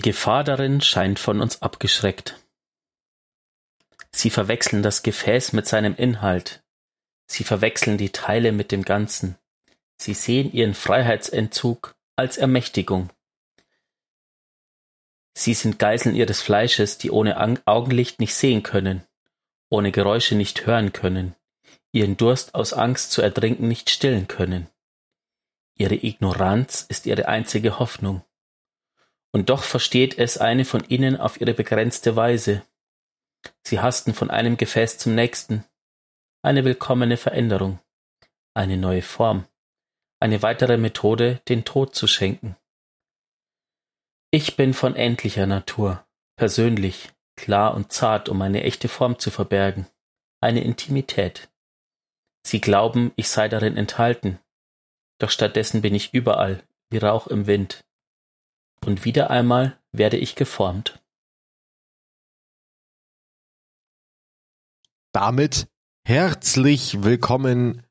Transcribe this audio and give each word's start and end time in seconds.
die 0.00 0.12
Gefahr 0.12 0.44
darin 0.44 0.80
scheint 0.80 1.18
von 1.18 1.42
uns 1.42 1.60
abgeschreckt. 1.60 2.38
Sie 4.12 4.30
verwechseln 4.30 4.82
das 4.82 5.02
Gefäß 5.02 5.52
mit 5.52 5.66
seinem 5.66 5.94
Inhalt. 5.94 6.62
Sie 7.26 7.44
verwechseln 7.44 7.98
die 7.98 8.08
Teile 8.08 8.52
mit 8.52 8.72
dem 8.72 8.82
Ganzen. 8.82 9.36
Sie 9.98 10.14
sehen 10.14 10.54
ihren 10.54 10.72
Freiheitsentzug 10.72 11.96
als 12.16 12.38
Ermächtigung. 12.38 13.10
Sie 15.36 15.52
sind 15.52 15.78
Geiseln 15.78 16.14
ihres 16.14 16.40
Fleisches, 16.40 16.96
die 16.96 17.10
ohne 17.10 17.36
Augenlicht 17.66 18.20
nicht 18.20 18.34
sehen 18.34 18.62
können, 18.62 19.06
ohne 19.68 19.92
Geräusche 19.92 20.34
nicht 20.34 20.64
hören 20.64 20.94
können, 20.94 21.34
ihren 21.92 22.16
Durst 22.16 22.54
aus 22.54 22.72
Angst 22.72 23.12
zu 23.12 23.20
ertrinken 23.20 23.68
nicht 23.68 23.90
stillen 23.90 24.28
können. 24.28 24.66
Ihre 25.74 25.96
Ignoranz 25.96 26.86
ist 26.88 27.04
ihre 27.04 27.28
einzige 27.28 27.78
Hoffnung. 27.78 28.24
Und 29.32 29.48
doch 29.48 29.62
versteht 29.62 30.18
es 30.18 30.38
eine 30.38 30.64
von 30.64 30.84
ihnen 30.88 31.16
auf 31.16 31.40
ihre 31.40 31.54
begrenzte 31.54 32.16
Weise. 32.16 32.62
Sie 33.62 33.80
hasten 33.80 34.14
von 34.14 34.30
einem 34.30 34.56
Gefäß 34.56 34.98
zum 34.98 35.14
nächsten. 35.14 35.64
Eine 36.42 36.64
willkommene 36.64 37.16
Veränderung. 37.16 37.78
Eine 38.54 38.76
neue 38.76 39.02
Form. 39.02 39.46
Eine 40.20 40.42
weitere 40.42 40.76
Methode, 40.76 41.40
den 41.48 41.64
Tod 41.64 41.94
zu 41.94 42.06
schenken. 42.06 42.56
Ich 44.32 44.56
bin 44.56 44.74
von 44.74 44.94
endlicher 44.94 45.46
Natur, 45.46 46.06
persönlich, 46.36 47.10
klar 47.36 47.74
und 47.74 47.92
zart, 47.92 48.28
um 48.28 48.40
eine 48.42 48.62
echte 48.62 48.88
Form 48.88 49.18
zu 49.18 49.30
verbergen. 49.30 49.86
Eine 50.40 50.62
Intimität. 50.62 51.50
Sie 52.46 52.60
glauben, 52.60 53.12
ich 53.16 53.28
sei 53.28 53.48
darin 53.48 53.76
enthalten. 53.76 54.38
Doch 55.18 55.30
stattdessen 55.30 55.82
bin 55.82 55.94
ich 55.94 56.14
überall, 56.14 56.62
wie 56.90 56.98
Rauch 56.98 57.26
im 57.26 57.46
Wind. 57.46 57.84
Und 58.84 59.04
wieder 59.04 59.30
einmal 59.30 59.78
werde 59.92 60.16
ich 60.16 60.36
geformt. 60.36 61.02
Damit 65.12 65.68
herzlich 66.06 67.02
willkommen 67.02 67.86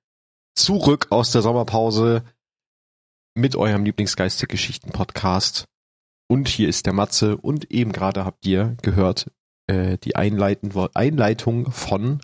zurück 0.56 1.08
aus 1.12 1.32
der 1.32 1.42
Sommerpause 1.42 2.24
mit 3.36 3.56
eurem 3.56 3.86
Lieblingsgeistige-Geschichten-Podcast. 3.86 5.66
Und 6.28 6.48
hier 6.48 6.70
ist 6.70 6.86
der 6.86 6.94
Matze 6.94 7.38
und 7.38 7.72
eben 7.72 7.92
gerade 7.92 8.26
habt 8.26 8.46
ihr 8.46 8.76
gehört 8.82 9.32
äh, 9.68 9.98
die 9.98 10.16
Einleiten 10.16 10.74
Einleitung 10.94 11.72
von 11.72 12.22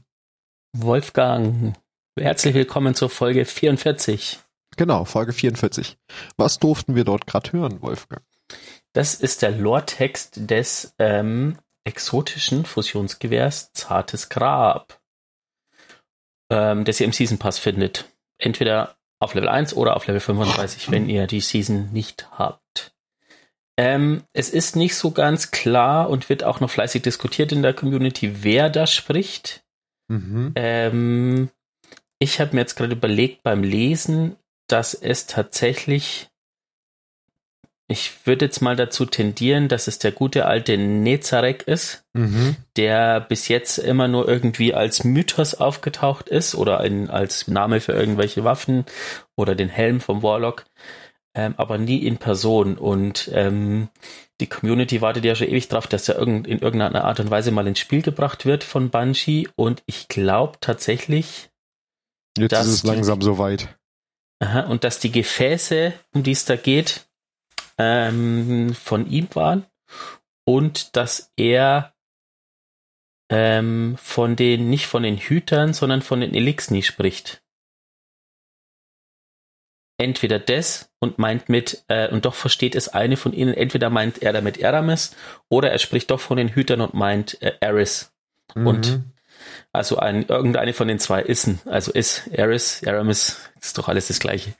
Wolfgang. 0.73 1.77
Herzlich 2.17 2.53
willkommen 2.53 2.95
zur 2.95 3.09
Folge 3.09 3.45
44. 3.45 4.39
Genau, 4.77 5.05
Folge 5.05 5.33
44. 5.33 5.97
Was 6.37 6.59
durften 6.59 6.95
wir 6.95 7.03
dort 7.03 7.27
gerade 7.27 7.51
hören, 7.53 7.81
Wolfgang? 7.81 8.23
Das 8.93 9.15
ist 9.15 9.41
der 9.41 9.51
Lore-Text 9.51 10.49
des 10.49 10.93
ähm, 10.99 11.57
exotischen 11.83 12.65
Fusionsgewehrs 12.65 13.71
Zartes 13.73 14.29
Grab, 14.29 14.99
ähm, 16.49 16.85
das 16.85 16.99
ihr 16.99 17.05
im 17.05 17.13
Season 17.13 17.37
Pass 17.37 17.59
findet. 17.59 18.05
Entweder 18.37 18.97
auf 19.19 19.33
Level 19.33 19.49
1 19.49 19.75
oder 19.75 19.95
auf 19.95 20.07
Level 20.07 20.19
35, 20.19 20.89
wenn 20.91 21.09
ihr 21.09 21.27
die 21.27 21.41
Season 21.41 21.91
nicht 21.91 22.29
habt. 22.31 22.93
Ähm, 23.77 24.23
es 24.33 24.49
ist 24.49 24.75
nicht 24.75 24.95
so 24.95 25.11
ganz 25.11 25.51
klar 25.51 26.09
und 26.09 26.29
wird 26.29 26.43
auch 26.43 26.61
noch 26.61 26.69
fleißig 26.69 27.01
diskutiert 27.01 27.51
in 27.51 27.61
der 27.61 27.73
Community, 27.73 28.43
wer 28.43 28.69
da 28.69 28.87
spricht. 28.87 29.65
Mhm. 30.07 30.53
Ähm, 30.55 31.49
ich 32.19 32.39
habe 32.39 32.55
mir 32.55 32.61
jetzt 32.61 32.75
gerade 32.75 32.93
überlegt 32.93 33.43
beim 33.43 33.63
Lesen, 33.63 34.37
dass 34.67 34.93
es 34.93 35.25
tatsächlich 35.27 36.29
ich 37.87 38.25
würde 38.25 38.45
jetzt 38.45 38.61
mal 38.61 38.75
dazu 38.75 39.05
tendieren, 39.05 39.67
dass 39.67 39.87
es 39.87 39.99
der 39.99 40.11
gute 40.11 40.45
alte 40.45 40.77
Nezarek 40.77 41.67
ist, 41.67 42.03
mhm. 42.13 42.55
der 42.77 43.21
bis 43.21 43.47
jetzt 43.47 43.77
immer 43.77 44.07
nur 44.07 44.27
irgendwie 44.27 44.73
als 44.73 45.03
Mythos 45.03 45.53
aufgetaucht 45.53 46.27
ist 46.27 46.55
oder 46.55 46.83
in, 46.83 47.09
als 47.09 47.47
Name 47.47 47.81
für 47.81 47.91
irgendwelche 47.91 48.43
Waffen 48.43 48.85
oder 49.35 49.53
den 49.53 49.69
Helm 49.69 49.99
vom 50.01 50.23
Warlock, 50.23 50.65
ähm, 51.35 51.53
aber 51.57 51.77
nie 51.77 51.99
in 51.99 52.17
Person. 52.17 52.77
Und 52.77 53.29
ähm, 53.33 53.89
die 54.41 54.47
Community 54.47 55.01
wartet 55.01 55.23
ja 55.23 55.35
schon 55.35 55.47
ewig 55.47 55.67
drauf, 55.67 55.85
dass 55.85 56.09
er 56.09 56.17
irgend, 56.17 56.47
in 56.47 56.59
irgendeiner 56.59 57.05
Art 57.05 57.19
und 57.19 57.29
Weise 57.29 57.51
mal 57.51 57.67
ins 57.67 57.79
Spiel 57.79 58.01
gebracht 58.01 58.47
wird 58.47 58.63
von 58.63 58.89
Banshee. 58.89 59.47
Und 59.55 59.83
ich 59.85 60.07
glaube 60.07 60.57
tatsächlich, 60.59 61.49
jetzt 62.35 62.53
ist 62.53 62.67
es 62.67 62.83
langsam 62.83 63.21
soweit. 63.21 63.77
Aha, 64.39 64.61
und 64.61 64.83
dass 64.83 64.99
die 64.99 65.11
Gefäße, 65.11 65.93
um 66.13 66.23
die 66.23 66.31
es 66.31 66.45
da 66.45 66.55
geht, 66.55 67.04
ähm, 67.77 68.73
von 68.73 69.09
ihm 69.09 69.27
waren 69.33 69.65
und 70.45 70.95
dass 70.95 71.31
er 71.35 71.93
ähm, 73.29 73.95
von 73.97 74.35
den, 74.35 74.69
nicht 74.69 74.87
von 74.87 75.03
den 75.03 75.17
Hütern, 75.17 75.73
sondern 75.73 76.01
von 76.01 76.21
den 76.21 76.33
Elixni 76.33 76.83
spricht. 76.83 77.41
Entweder 79.97 80.39
das 80.39 80.91
und 80.99 81.19
meint 81.19 81.47
mit, 81.47 81.85
äh, 81.87 82.09
und 82.09 82.25
doch 82.25 82.35
versteht 82.35 82.75
es 82.75 82.89
eine 82.89 83.17
von 83.17 83.33
ihnen, 83.33 83.53
entweder 83.53 83.89
meint 83.89 84.21
er 84.21 84.33
damit 84.33 84.57
Eramis 84.57 85.15
oder 85.49 85.71
er 85.71 85.79
spricht 85.79 86.11
doch 86.11 86.19
von 86.19 86.37
den 86.37 86.49
Hütern 86.49 86.81
und 86.81 86.93
meint 86.93 87.41
äh, 87.41 87.53
Eris. 87.61 88.13
Mhm. 88.53 88.67
Und 88.67 89.14
also 89.75 89.97
ein, 89.97 90.25
irgendeine 90.27 90.73
von 90.73 90.87
den 90.87 90.99
zwei 90.99 91.21
Issen, 91.21 91.59
also 91.65 91.91
ist 91.91 92.27
Eris, 92.27 92.81
Eramis, 92.83 93.37
ist 93.61 93.77
doch 93.77 93.87
alles 93.87 94.07
das 94.07 94.19
Gleiche. 94.19 94.53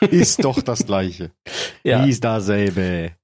Ist 0.10 0.44
doch 0.44 0.60
das 0.60 0.84
Gleiche. 0.84 1.30
ja. 1.82 2.04
Ist 2.04 2.22
dasselbe. 2.22 3.16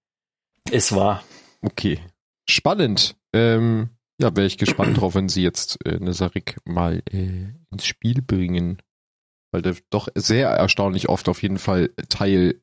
Es 0.70 0.94
war. 0.94 1.22
Okay. 1.60 2.00
Spannend. 2.48 3.14
Ähm, 3.34 3.90
ja, 4.18 4.34
wäre 4.34 4.46
ich 4.46 4.56
gespannt 4.56 4.98
drauf, 4.98 5.14
wenn 5.14 5.28
sie 5.28 5.42
jetzt 5.42 5.84
äh, 5.84 5.98
Nesarik 5.98 6.56
mal 6.64 7.02
äh, 7.10 7.52
ins 7.70 7.84
Spiel 7.84 8.22
bringen. 8.22 8.80
Weil 9.50 9.60
der 9.60 9.76
doch 9.90 10.08
sehr 10.14 10.48
erstaunlich 10.48 11.10
oft 11.10 11.28
auf 11.28 11.42
jeden 11.42 11.58
Fall 11.58 11.90
Teil 12.08 12.62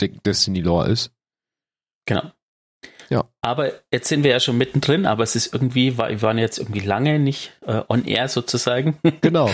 der 0.00 0.08
Destiny 0.08 0.60
Lore 0.60 0.88
ist. 0.88 1.12
Genau. 2.06 2.32
Ja. 3.10 3.24
Aber 3.40 3.72
jetzt 3.92 4.08
sind 4.08 4.24
wir 4.24 4.30
ja 4.30 4.40
schon 4.40 4.58
mittendrin, 4.58 5.06
aber 5.06 5.22
es 5.22 5.34
ist 5.34 5.52
irgendwie, 5.52 5.96
wir 5.96 6.22
waren 6.22 6.38
jetzt 6.38 6.58
irgendwie 6.58 6.80
lange 6.80 7.18
nicht 7.18 7.52
äh, 7.66 7.82
on 7.88 8.04
air 8.04 8.28
sozusagen. 8.28 8.98
Genau. 9.20 9.50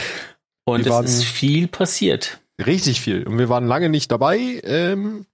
Und 0.67 0.87
wir 0.87 1.01
es 1.01 1.19
ist 1.19 1.25
viel 1.25 1.69
passiert. 1.69 2.41
Richtig 2.65 3.01
viel. 3.01 3.27
Und 3.27 3.39
wir 3.39 3.51
waren 3.51 3.67
lange 3.67 3.91
nicht 3.91 4.11
dabei 4.11 4.61
ähm, 4.65 5.27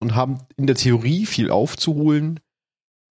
und 0.00 0.14
haben 0.14 0.38
in 0.56 0.66
der 0.66 0.76
Theorie 0.76 1.26
viel 1.26 1.50
aufzuholen, 1.50 2.40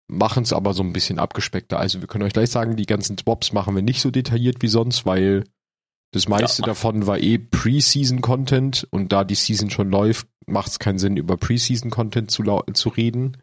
machen 0.07 0.43
es 0.43 0.53
aber 0.53 0.73
so 0.73 0.83
ein 0.83 0.93
bisschen 0.93 1.17
abgespeckter. 1.17 1.79
Also 1.79 2.01
wir 2.01 2.07
können 2.07 2.23
euch 2.23 2.33
gleich 2.33 2.51
sagen, 2.51 2.75
die 2.75 2.85
ganzen 2.85 3.17
Twobs 3.17 3.51
machen 3.51 3.75
wir 3.75 3.81
nicht 3.81 4.01
so 4.01 4.11
detailliert 4.11 4.57
wie 4.61 4.67
sonst, 4.67 5.05
weil 5.05 5.43
das 6.11 6.27
meiste 6.27 6.61
ja. 6.61 6.67
davon 6.67 7.07
war 7.07 7.19
eh 7.19 7.37
Preseason-Content 7.37 8.87
und 8.91 9.11
da 9.11 9.23
die 9.23 9.35
Season 9.35 9.69
schon 9.69 9.89
läuft, 9.89 10.27
macht 10.45 10.69
es 10.69 10.79
keinen 10.79 10.99
Sinn, 10.99 11.17
über 11.17 11.35
Preseason-Content 11.35 12.29
zu, 12.31 12.43
zu 12.73 12.89
reden. 12.89 13.37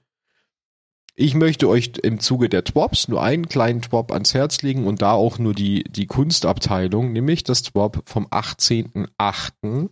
Ich 1.14 1.34
möchte 1.34 1.68
euch 1.68 1.92
im 2.02 2.20
Zuge 2.20 2.48
der 2.48 2.64
Twops 2.64 3.08
nur 3.08 3.22
einen 3.22 3.46
kleinen 3.46 3.82
Twop 3.82 4.12
ans 4.12 4.32
Herz 4.32 4.62
legen 4.62 4.86
und 4.86 5.02
da 5.02 5.12
auch 5.12 5.38
nur 5.38 5.52
die, 5.54 5.84
die 5.84 6.06
Kunstabteilung, 6.06 7.12
nämlich 7.12 7.44
das 7.44 7.62
Twop 7.62 8.02
vom 8.08 8.26
18.8. 8.28 9.90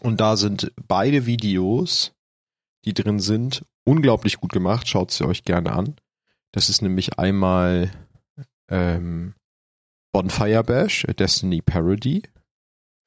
Und 0.00 0.20
da 0.20 0.36
sind 0.36 0.72
beide 0.86 1.26
Videos, 1.26 2.14
die 2.86 2.94
drin 2.94 3.20
sind, 3.20 3.64
unglaublich 3.84 4.38
gut 4.38 4.52
gemacht. 4.52 4.88
Schaut 4.88 5.10
sie 5.10 5.26
euch 5.26 5.44
gerne 5.44 5.72
an. 5.72 5.96
Das 6.52 6.70
ist 6.70 6.80
nämlich 6.80 7.18
einmal 7.18 7.90
ähm, 8.70 9.34
Bonfire 10.12 10.64
Bash, 10.64 11.06
Destiny 11.18 11.60
Parody 11.60 12.22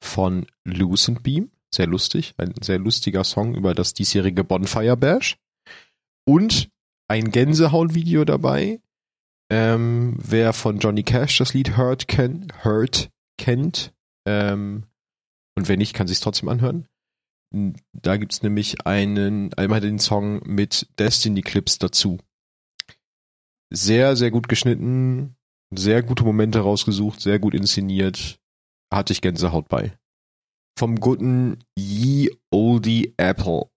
von 0.00 0.46
Lucent 0.64 1.24
Beam. 1.24 1.50
Sehr 1.72 1.88
lustig, 1.88 2.34
ein 2.36 2.54
sehr 2.62 2.78
lustiger 2.78 3.24
Song 3.24 3.56
über 3.56 3.74
das 3.74 3.92
diesjährige 3.94 4.44
Bonfire 4.44 4.96
Bash. 4.96 5.36
Und 6.26 6.70
ein 7.08 7.30
Gänsehaut-Video 7.30 8.24
dabei. 8.24 8.80
Ähm, 9.50 10.16
wer 10.18 10.52
von 10.52 10.78
Johnny 10.78 11.02
Cash 11.02 11.38
das 11.38 11.54
Lied 11.54 11.76
Hurt, 11.76 12.06
ken 12.06 12.52
Hurt 12.62 13.10
kennt, 13.36 13.92
ähm, 14.26 14.84
und 15.56 15.68
wenn 15.68 15.78
nicht, 15.78 15.94
kann 15.94 16.06
sich 16.06 16.20
trotzdem 16.20 16.48
anhören. 16.48 16.86
Da 17.92 18.16
gibt's 18.16 18.42
nämlich 18.42 18.86
einen, 18.86 19.52
einmal 19.54 19.80
den 19.80 19.98
Song 19.98 20.40
mit 20.44 20.88
Destiny 20.98 21.42
Clips 21.42 21.78
dazu. 21.78 22.18
Sehr, 23.70 24.16
sehr 24.16 24.30
gut 24.30 24.48
geschnitten, 24.48 25.36
sehr 25.70 26.02
gute 26.02 26.24
Momente 26.24 26.60
rausgesucht, 26.60 27.20
sehr 27.20 27.38
gut 27.38 27.54
inszeniert. 27.54 28.40
Hatte 28.92 29.12
ich 29.12 29.20
Gänsehaut 29.20 29.68
bei. 29.68 29.96
Vom 30.78 30.96
guten 30.96 31.58
Ye 31.76 32.30
Oldie 32.50 33.14
Apple. 33.16 33.70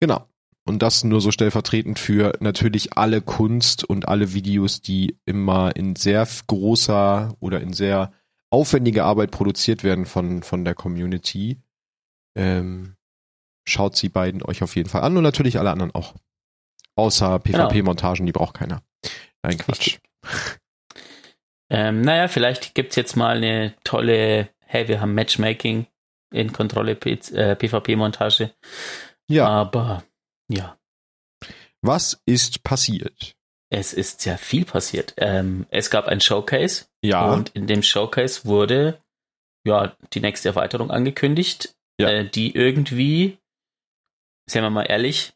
Genau. 0.00 0.29
Und 0.70 0.82
das 0.82 1.02
nur 1.02 1.20
so 1.20 1.32
stellvertretend 1.32 1.98
für 1.98 2.34
natürlich 2.38 2.96
alle 2.96 3.22
Kunst 3.22 3.82
und 3.82 4.06
alle 4.06 4.34
Videos, 4.34 4.80
die 4.80 5.18
immer 5.26 5.74
in 5.74 5.96
sehr 5.96 6.28
großer 6.46 7.34
oder 7.40 7.60
in 7.60 7.72
sehr 7.72 8.12
aufwendiger 8.50 9.04
Arbeit 9.04 9.32
produziert 9.32 9.82
werden 9.82 10.06
von, 10.06 10.44
von 10.44 10.64
der 10.64 10.76
Community. 10.76 11.58
Ähm, 12.36 12.94
schaut 13.66 13.96
sie 13.96 14.10
beiden 14.10 14.44
euch 14.44 14.62
auf 14.62 14.76
jeden 14.76 14.88
Fall 14.88 15.02
an 15.02 15.16
und 15.16 15.24
natürlich 15.24 15.58
alle 15.58 15.72
anderen 15.72 15.92
auch. 15.92 16.14
Außer 16.94 17.40
PvP-Montagen, 17.40 18.24
die 18.24 18.32
braucht 18.32 18.54
keiner. 18.54 18.80
Nein, 19.42 19.58
Quatsch. 19.58 19.98
Ähm, 21.68 22.02
naja, 22.02 22.28
vielleicht 22.28 22.76
gibt's 22.76 22.94
jetzt 22.94 23.16
mal 23.16 23.38
eine 23.38 23.74
tolle, 23.82 24.50
hey, 24.66 24.86
wir 24.86 25.00
haben 25.00 25.14
Matchmaking 25.14 25.88
in 26.32 26.52
Kontrolle 26.52 26.92
äh, 26.92 27.56
PvP-Montage. 27.56 28.52
Ja. 29.28 29.48
Aber 29.48 30.04
ja. 30.50 30.76
Was 31.82 32.20
ist 32.26 32.62
passiert? 32.62 33.34
Es 33.72 33.94
ist 33.94 34.20
sehr 34.20 34.36
viel 34.36 34.64
passiert. 34.64 35.14
Ähm, 35.16 35.66
es 35.70 35.88
gab 35.90 36.06
ein 36.08 36.20
Showcase. 36.20 36.86
Ja. 37.02 37.32
Und 37.32 37.50
in 37.50 37.66
dem 37.66 37.82
Showcase 37.82 38.44
wurde 38.44 39.00
ja 39.64 39.94
die 40.12 40.20
nächste 40.20 40.48
Erweiterung 40.50 40.90
angekündigt, 40.90 41.74
Ja. 41.98 42.08
äh, 42.10 42.28
die 42.28 42.54
irgendwie, 42.54 43.38
sagen 44.50 44.66
wir 44.66 44.70
mal 44.70 44.82
ehrlich, 44.84 45.32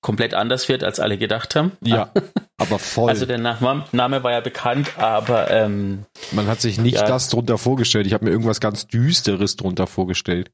komplett 0.00 0.34
anders 0.34 0.68
wird, 0.68 0.84
als 0.84 1.00
alle 1.00 1.18
gedacht 1.18 1.56
haben. 1.56 1.72
Ja, 1.82 2.12
aber 2.58 2.78
voll. 2.78 3.08
Also 3.10 3.26
der 3.26 3.38
Name, 3.38 3.84
Name 3.90 4.22
war 4.22 4.30
ja 4.30 4.40
bekannt, 4.40 4.96
aber 4.98 5.50
ähm, 5.50 6.04
Man 6.30 6.46
hat 6.46 6.60
sich 6.60 6.78
nicht 6.78 6.94
Ja. 6.96 7.06
das 7.06 7.28
drunter 7.28 7.58
vorgestellt. 7.58 8.06
Ich 8.06 8.12
habe 8.12 8.24
mir 8.26 8.30
irgendwas 8.30 8.60
ganz 8.60 8.86
Düsteres 8.86 9.56
drunter 9.56 9.88
vorgestellt. 9.88 10.52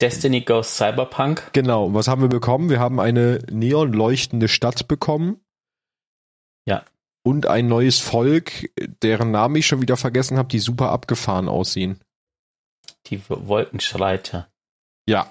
Destiny 0.00 0.40
Goes 0.42 0.76
Cyberpunk. 0.76 1.50
Genau. 1.52 1.86
Und 1.86 1.94
was 1.94 2.08
haben 2.08 2.22
wir 2.22 2.28
bekommen? 2.28 2.70
Wir 2.70 2.80
haben 2.80 3.00
eine 3.00 3.40
neonleuchtende 3.50 4.48
Stadt 4.48 4.88
bekommen. 4.88 5.40
Ja. 6.66 6.84
Und 7.22 7.46
ein 7.46 7.66
neues 7.68 7.98
Volk, 7.98 8.70
deren 9.02 9.30
Namen 9.30 9.56
ich 9.56 9.66
schon 9.66 9.82
wieder 9.82 9.96
vergessen 9.96 10.38
habe, 10.38 10.48
die 10.48 10.58
super 10.58 10.90
abgefahren 10.90 11.48
aussehen. 11.48 12.00
Die 13.06 13.20
Wolkenschreiter. 13.28 14.48
Ja. 15.06 15.30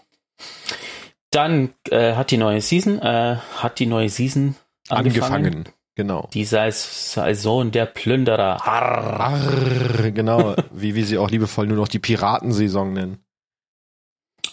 Dann 1.31 1.73
äh, 1.89 2.13
hat 2.15 2.31
die 2.31 2.37
neue 2.37 2.61
Season, 2.61 2.99
äh, 2.99 3.37
hat 3.57 3.79
die 3.79 3.85
neue 3.85 4.09
Season 4.09 4.55
angefangen. 4.89 5.45
Angefangen. 5.45 5.69
Genau. 5.95 6.29
Die 6.33 6.45
Sais- 6.45 7.13
Saison 7.13 7.71
der 7.71 7.85
Plünderer. 7.85 8.59
Harr. 8.59 9.19
Arr, 9.19 10.11
genau. 10.11 10.55
wie 10.71 10.95
wir 10.95 11.05
sie 11.05 11.17
auch 11.17 11.29
liebevoll 11.29 11.67
nur 11.67 11.77
noch 11.77 11.87
die 11.89 11.99
Piratensaison 11.99 12.93
nennen. 12.93 13.23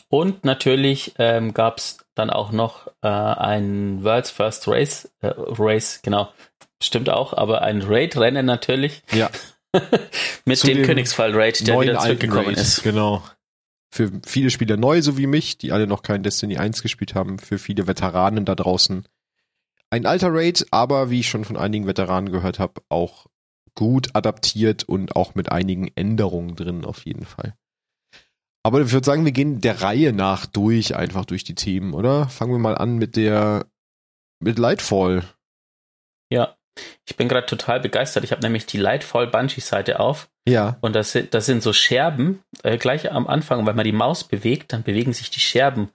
Und 0.09 0.45
natürlich 0.45 1.15
ähm, 1.19 1.53
gab 1.53 1.79
es 1.79 1.99
dann 2.15 2.31
auch 2.31 2.53
noch 2.53 2.87
äh, 3.03 3.09
ein 3.09 4.05
World's 4.05 4.31
First 4.31 4.69
Race, 4.69 5.11
äh, 5.21 5.33
Race, 5.37 6.01
genau, 6.03 6.29
stimmt 6.83 7.11
auch, 7.11 7.33
aber 7.33 7.63
ein 7.63 7.83
Raid-Rennen 7.83 8.47
natürlich 8.47 9.03
Ja. 9.13 9.31
mit 10.45 10.59
Zu 10.59 10.69
dem, 10.69 10.79
dem 10.79 10.87
Königsfall-Raid, 10.87 11.67
der 11.67 11.81
wieder 11.81 11.99
zurückgekommen 11.99 12.47
Raid. 12.49 12.59
ist. 12.59 12.83
Genau. 12.83 13.23
Für 13.91 14.11
viele 14.27 14.51
Spieler 14.51 14.77
neu, 14.77 15.03
so 15.03 15.19
wie 15.19 15.27
mich, 15.27 15.59
die 15.59 15.73
alle 15.73 15.87
noch 15.87 16.03
kein 16.03 16.23
Destiny 16.23 16.57
1 16.57 16.83
gespielt 16.83 17.15
haben, 17.15 17.39
für 17.39 17.59
viele 17.59 17.87
Veteranen 17.87 18.45
da 18.45 18.55
draußen. 18.55 19.07
Ein 19.91 20.07
alter 20.07 20.29
Raid, 20.33 20.67
aber 20.71 21.11
wie 21.11 21.21
ich 21.21 21.29
schon 21.29 21.45
von 21.45 21.57
einigen 21.57 21.87
Veteranen 21.87 22.33
gehört 22.33 22.59
habe, 22.59 22.83
auch 22.89 23.27
gut 23.75 24.11
adaptiert 24.15 24.85
und 24.85 25.15
auch 25.17 25.35
mit 25.35 25.53
einigen 25.53 25.91
Änderungen 25.95 26.57
drin 26.57 26.85
auf 26.85 27.05
jeden 27.05 27.25
Fall. 27.25 27.55
Aber 28.67 28.81
ich 28.81 28.91
würde 28.91 29.07
sagen, 29.07 29.25
wir 29.25 29.31
gehen 29.31 29.61
der 29.61 29.81
Reihe 29.81 30.13
nach 30.13 30.45
durch, 30.45 30.97
einfach 30.97 31.25
durch 31.25 31.45
die 31.45 31.55
Themen, 31.55 31.95
oder? 31.95 32.29
Fangen 32.29 32.51
wir 32.51 32.59
mal 32.59 32.77
an 32.77 32.97
mit 32.97 33.15
der 33.15 33.67
mit 34.43 34.59
Lightfall. 34.59 35.23
Ja, 36.33 36.57
ich 37.09 37.15
bin 37.17 37.29
gerade 37.29 37.47
total 37.47 37.79
begeistert. 37.79 38.25
Ich 38.25 38.33
habe 38.33 38.43
nämlich 38.43 38.67
die 38.67 38.79
Lightfall 38.79 39.29
Bungee-Seite 39.29 40.01
auf 40.01 40.29
Ja. 40.49 40.79
und 40.81 40.97
das 40.97 41.13
sind, 41.13 41.33
das 41.33 41.47
sind 41.47 41.63
so 41.63 41.73
Scherben, 41.73 42.43
äh, 42.65 42.77
gleich 42.77 43.13
am 43.13 43.29
Anfang, 43.29 43.65
wenn 43.67 43.77
man 43.77 43.85
die 43.85 43.93
Maus 43.93 44.25
bewegt, 44.25 44.73
dann 44.73 44.83
bewegen 44.83 45.13
sich 45.13 45.31
die 45.31 45.39
Scherben. 45.39 45.91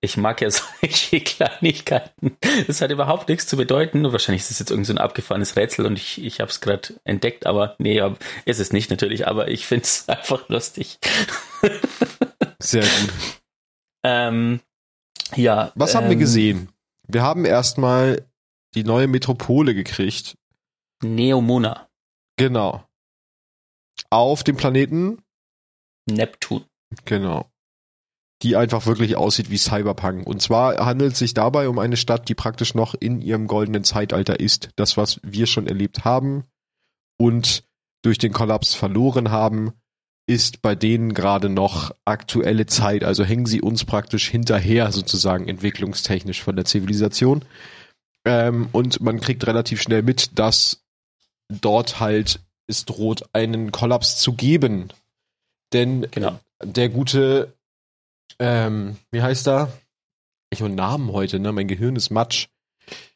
Ich 0.00 0.16
mag 0.16 0.40
ja 0.40 0.50
solche 0.80 1.20
Kleinigkeiten. 1.20 2.36
Das 2.66 2.80
hat 2.80 2.90
überhaupt 2.90 3.28
nichts 3.28 3.46
zu 3.46 3.56
bedeuten. 3.56 4.10
Wahrscheinlich 4.12 4.42
ist 4.42 4.50
es 4.50 4.58
jetzt 4.58 4.70
irgend 4.70 4.86
so 4.86 4.92
ein 4.94 4.98
abgefahrenes 4.98 5.56
Rätsel 5.56 5.86
und 5.86 5.98
ich, 5.98 6.22
ich 6.24 6.40
habe 6.40 6.50
es 6.50 6.60
gerade 6.60 7.00
entdeckt, 7.04 7.46
aber 7.46 7.76
nee, 7.78 7.96
ja, 7.96 8.14
ist 8.46 8.60
es 8.60 8.72
nicht 8.72 8.90
natürlich, 8.90 9.26
aber 9.26 9.48
ich 9.48 9.66
finde 9.66 9.84
es 9.84 10.08
einfach 10.08 10.48
lustig. 10.48 10.98
Sehr 12.58 12.82
gut. 12.82 13.12
Ähm, 14.02 14.60
ja. 15.34 15.72
Was 15.74 15.94
haben 15.94 16.06
wir 16.06 16.12
ähm, 16.12 16.18
gesehen? 16.18 16.68
Wir 17.06 17.22
haben 17.22 17.44
erstmal 17.44 18.26
die 18.74 18.84
neue 18.84 19.06
Metropole 19.06 19.74
gekriegt. 19.74 20.36
Neomuna, 21.02 21.88
Genau. 22.36 22.84
Auf 24.10 24.42
dem 24.42 24.56
Planeten, 24.56 25.22
Neptun. 26.06 26.64
genau. 27.04 27.48
Die 28.44 28.56
einfach 28.56 28.86
wirklich 28.86 29.16
aussieht 29.16 29.50
wie 29.50 29.58
Cyberpunk. 29.58 30.26
Und 30.26 30.40
zwar 30.42 30.76
handelt 30.84 31.14
es 31.14 31.18
sich 31.18 31.34
dabei 31.34 31.68
um 31.68 31.78
eine 31.78 31.96
Stadt, 31.96 32.28
die 32.28 32.34
praktisch 32.34 32.74
noch 32.74 32.94
in 32.94 33.22
ihrem 33.22 33.46
goldenen 33.46 33.84
Zeitalter 33.84 34.38
ist. 34.38 34.68
Das, 34.76 34.96
was 34.96 35.18
wir 35.22 35.46
schon 35.46 35.66
erlebt 35.66 36.04
haben 36.04 36.44
und 37.16 37.64
durch 38.02 38.18
den 38.18 38.32
Kollaps 38.32 38.74
verloren 38.74 39.30
haben, 39.30 39.72
ist 40.26 40.62
bei 40.62 40.74
denen 40.74 41.14
gerade 41.14 41.48
noch 41.48 41.94
aktuelle 42.04 42.66
Zeit. 42.66 43.02
Also 43.04 43.24
hängen 43.24 43.46
sie 43.46 43.60
uns 43.60 43.84
praktisch 43.84 44.28
hinterher, 44.28 44.92
sozusagen 44.92 45.48
entwicklungstechnisch 45.48 46.42
von 46.42 46.56
der 46.56 46.64
Zivilisation. 46.64 47.44
Ähm, 48.24 48.68
und 48.72 49.00
man 49.00 49.20
kriegt 49.20 49.46
relativ 49.46 49.82
schnell 49.82 50.02
mit, 50.02 50.38
dass 50.38 50.82
dort 51.48 52.00
halt 52.00 52.40
es 52.66 52.84
droht, 52.84 53.24
einen 53.32 53.70
Kollaps 53.70 54.18
zu 54.18 54.32
geben. 54.32 54.88
Denn 55.72 56.06
Genau. 56.10 56.38
der 56.62 56.88
gute, 56.88 57.52
ähm, 58.38 58.96
wie 59.10 59.22
heißt 59.22 59.46
er? 59.48 59.72
Ich 60.50 60.62
und 60.62 60.74
Namen 60.74 61.12
heute, 61.12 61.38
ne? 61.40 61.52
Mein 61.52 61.68
Gehirn 61.68 61.96
ist 61.96 62.10
Matsch. 62.10 62.48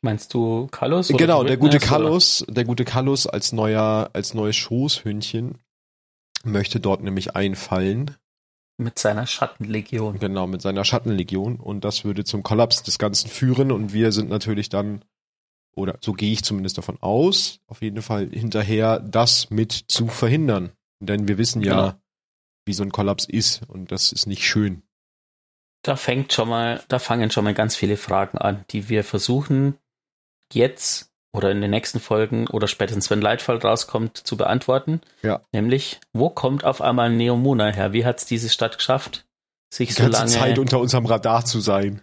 Meinst 0.01 0.33
du 0.35 0.67
Kallus? 0.69 1.09
Genau, 1.09 1.45
der 1.45 1.57
gute? 1.57 1.79
Kallus, 1.79 2.45
der 2.49 2.65
gute 2.65 2.85
Kallus 2.85 3.27
als 3.27 3.53
neuer, 3.53 4.11
als 4.13 4.35
neues 4.35 4.57
Schoßhündchen 4.57 5.59
möchte 6.45 6.81
dort 6.81 7.03
nämlich 7.03 7.37
einfallen. 7.37 8.17
Mit 8.79 8.99
seiner 8.99 9.27
Schattenlegion. 9.27 10.19
Genau, 10.21 10.47
mit 10.47 10.63
seiner 10.63 10.85
Schattenlegion. 10.85 11.57
Und 11.57 11.85
das 11.85 12.05
würde 12.05 12.25
zum 12.25 12.43
Kollaps 12.45 12.83
des 12.85 12.99
Ganzen 12.99 13.29
führen. 13.29 13.73
Und 13.73 13.93
wir 13.93 14.13
sind 14.13 14.31
natürlich 14.31 14.69
dann, 14.69 15.05
oder 15.75 15.99
so 16.01 16.13
gehe 16.13 16.33
ich 16.33 16.45
zumindest 16.45 16.79
davon 16.79 16.97
aus, 17.01 17.59
auf 17.67 17.83
jeden 17.83 18.03
Fall 18.03 18.29
hinterher, 18.31 19.01
das 19.01 19.51
mit 19.51 19.73
zu 19.73 20.07
verhindern. 20.07 20.71
Denn 21.01 21.27
wir 21.27 21.39
wissen 21.39 21.63
ja, 21.63 21.75
Genau. 21.75 21.95
wie 22.67 22.73
so 22.73 22.85
ein 22.85 22.93
Kollaps 22.93 23.25
ist. 23.25 23.63
Und 23.69 23.91
das 23.91 24.13
ist 24.13 24.27
nicht 24.27 24.47
schön. 24.47 24.83
Da 25.89 25.97
fängt 25.97 26.35
schon 26.35 26.51
mal, 26.51 26.83
da 26.89 26.99
fangen 26.99 27.31
schon 27.31 27.45
mal 27.45 27.55
ganz 27.55 27.75
viele 27.75 27.97
Fragen 27.97 28.37
an, 28.37 28.63
die 28.69 28.91
wir 28.91 29.05
versuchen 29.05 29.79
jetzt 30.53 31.11
oder 31.33 31.51
in 31.51 31.63
den 31.63 31.71
nächsten 31.71 31.99
Folgen 31.99 32.47
oder 32.47 32.69
spätestens 32.69 33.09
wenn 33.09 33.23
Lightfall 33.23 33.57
rauskommt 33.57 34.19
zu 34.19 34.37
beantworten. 34.37 35.01
Ja. 35.23 35.41
Nämlich, 35.51 35.99
wo 36.13 36.29
kommt 36.29 36.63
auf 36.63 36.83
einmal 36.83 37.09
Neomuna 37.09 37.69
her? 37.69 37.95
Wie 37.95 38.05
hat 38.05 38.19
es 38.19 38.27
diese 38.27 38.51
Stadt 38.51 38.77
geschafft, 38.77 39.25
sich 39.73 39.95
Die 39.95 40.03
so 40.03 40.09
lange 40.09 40.27
Zeit 40.27 40.59
unter 40.59 40.79
unserem 40.79 41.07
Radar 41.07 41.47
zu 41.47 41.59
sein. 41.61 42.03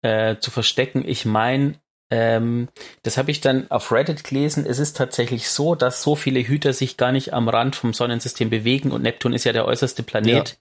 äh, 0.00 0.38
zu 0.38 0.50
verstecken? 0.50 1.04
Ich 1.06 1.26
meine, 1.26 1.74
ähm, 2.10 2.68
das 3.02 3.18
habe 3.18 3.30
ich 3.30 3.42
dann 3.42 3.70
auf 3.70 3.92
Reddit 3.92 4.24
gelesen. 4.24 4.64
Es 4.64 4.78
ist 4.78 4.96
tatsächlich 4.96 5.50
so, 5.50 5.74
dass 5.74 6.02
so 6.02 6.16
viele 6.16 6.40
Hüter 6.40 6.72
sich 6.72 6.96
gar 6.96 7.12
nicht 7.12 7.34
am 7.34 7.50
Rand 7.50 7.76
vom 7.76 7.92
Sonnensystem 7.92 8.48
bewegen 8.48 8.92
und 8.92 9.02
Neptun 9.02 9.34
ist 9.34 9.44
ja 9.44 9.52
der 9.52 9.66
äußerste 9.66 10.02
Planet. 10.02 10.48
Ja, 10.48 10.56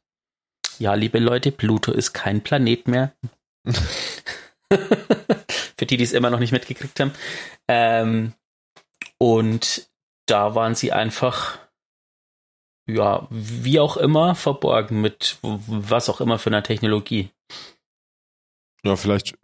liebe 0.80 1.20
Leute, 1.20 1.52
Pluto 1.52 1.92
ist 1.92 2.14
kein 2.14 2.42
Planet 2.42 2.88
mehr. 2.88 3.14
Für 4.70 5.86
die, 5.86 5.98
die 5.98 6.04
es 6.04 6.14
immer 6.14 6.30
noch 6.30 6.40
nicht 6.40 6.52
mitgekriegt 6.52 7.00
haben. 7.00 7.14
Ähm, 7.68 8.34
und 9.18 9.90
da 10.26 10.56
waren 10.56 10.76
sie 10.76 10.92
einfach, 10.92 11.60
ja, 12.88 13.28
wie 13.30 13.80
auch 13.80 13.98
immer, 13.98 14.36
verborgen 14.36 15.02
mit 15.02 15.38
was 15.42 16.10
auch 16.10 16.22
immer 16.22 16.40
für 16.40 16.50
einer 16.50 16.64
Technologie. 16.64 17.30
Ja, 18.84 18.96
vielleicht 18.96 19.38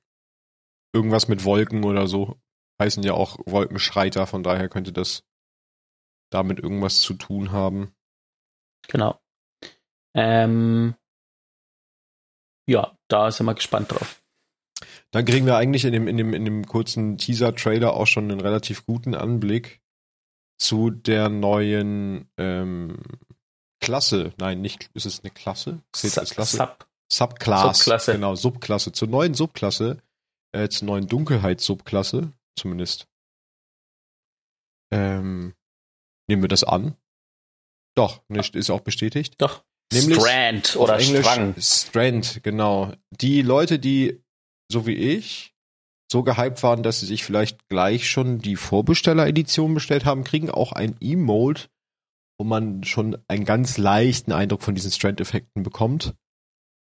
irgendwas 0.94 1.28
mit 1.28 1.46
Wolken 1.46 1.84
oder 1.84 2.08
so. 2.08 2.40
Heißen 2.82 3.04
ja 3.04 3.14
auch 3.14 3.38
Wolkenschreiter, 3.46 4.26
von 4.26 4.44
daher 4.44 4.70
könnte 4.70 4.92
das 4.92 5.24
damit 6.32 6.60
irgendwas 6.60 7.02
zu 7.02 7.14
tun 7.14 7.52
haben. 7.52 7.94
Genau. 8.88 9.20
Ähm, 10.16 10.96
ja, 12.70 12.96
da 13.08 13.32
sind 13.32 13.46
wir 13.48 13.56
gespannt 13.56 13.92
drauf. 13.92 14.22
Dann 15.12 15.26
kriegen 15.26 15.46
wir 15.46 15.58
eigentlich 15.58 15.86
in 15.86 15.92
dem, 15.92 16.08
in 16.08 16.18
dem, 16.18 16.34
in 16.34 16.46
dem 16.46 16.68
kurzen 16.68 17.18
Teaser-Trailer 17.18 17.94
auch 17.94 18.06
schon 18.06 18.32
einen 18.32 18.42
relativ 18.42 18.86
guten 18.86 19.16
Anblick 19.16 19.82
zu 20.60 20.92
der 20.92 21.30
neuen 21.30 22.30
ähm, 22.38 22.98
Klasse. 23.82 24.34
Nein, 24.38 24.62
nicht, 24.62 24.90
ist 24.94 25.06
es 25.06 25.22
eine 25.22 25.32
Klasse? 25.32 25.82
Zählt 25.94 26.20
als 26.20 26.32
Klasse? 26.32 26.58
Sub. 26.58 26.88
Subclass. 27.12 27.80
Subklasse. 27.80 28.12
Genau, 28.12 28.36
Subklasse. 28.36 28.92
Zur 28.92 29.08
neuen 29.08 29.34
Subklasse, 29.34 29.98
äh, 30.52 30.70
zur 30.70 30.86
neuen 30.86 31.08
Dunkelheitssubklasse, 31.08 32.32
zumindest. 32.56 33.08
Ähm, 34.92 35.56
nehmen 36.28 36.44
wir 36.44 36.50
das 36.50 36.64
an? 36.64 36.96
Doch, 37.96 38.22
ne, 38.28 38.42
ist 38.54 38.70
auch 38.70 38.82
bestätigt. 38.82 39.42
Doch. 39.42 39.64
Nämlich 39.92 40.20
Strand 40.20 40.76
oder 40.76 41.00
Englisch 41.00 41.26
Strang. 41.26 41.56
Strand, 41.60 42.44
genau. 42.44 42.94
Die 43.10 43.42
Leute, 43.42 43.80
die, 43.80 44.22
so 44.72 44.86
wie 44.86 44.96
ich, 44.96 45.56
so 46.12 46.24
gehypt 46.24 46.62
waren, 46.64 46.84
dass 46.84 47.00
sie 47.00 47.06
sich 47.06 47.24
vielleicht 47.24 47.68
gleich 47.70 48.10
schon 48.10 48.40
die 48.40 48.56
Vorbestelleredition 48.56 49.74
bestellt 49.74 50.06
haben, 50.06 50.24
kriegen 50.24 50.50
auch 50.50 50.72
ein 50.74 50.96
Emote, 51.02 51.70
wo 52.40 52.46
man 52.46 52.84
schon 52.84 53.18
einen 53.28 53.46
ganz 53.46 53.78
leichten 53.78 54.32
Eindruck 54.32 54.62
von 54.62 54.76
diesen 54.76 54.92
Strand-Effekten 54.92 55.64
bekommt. 55.64 56.16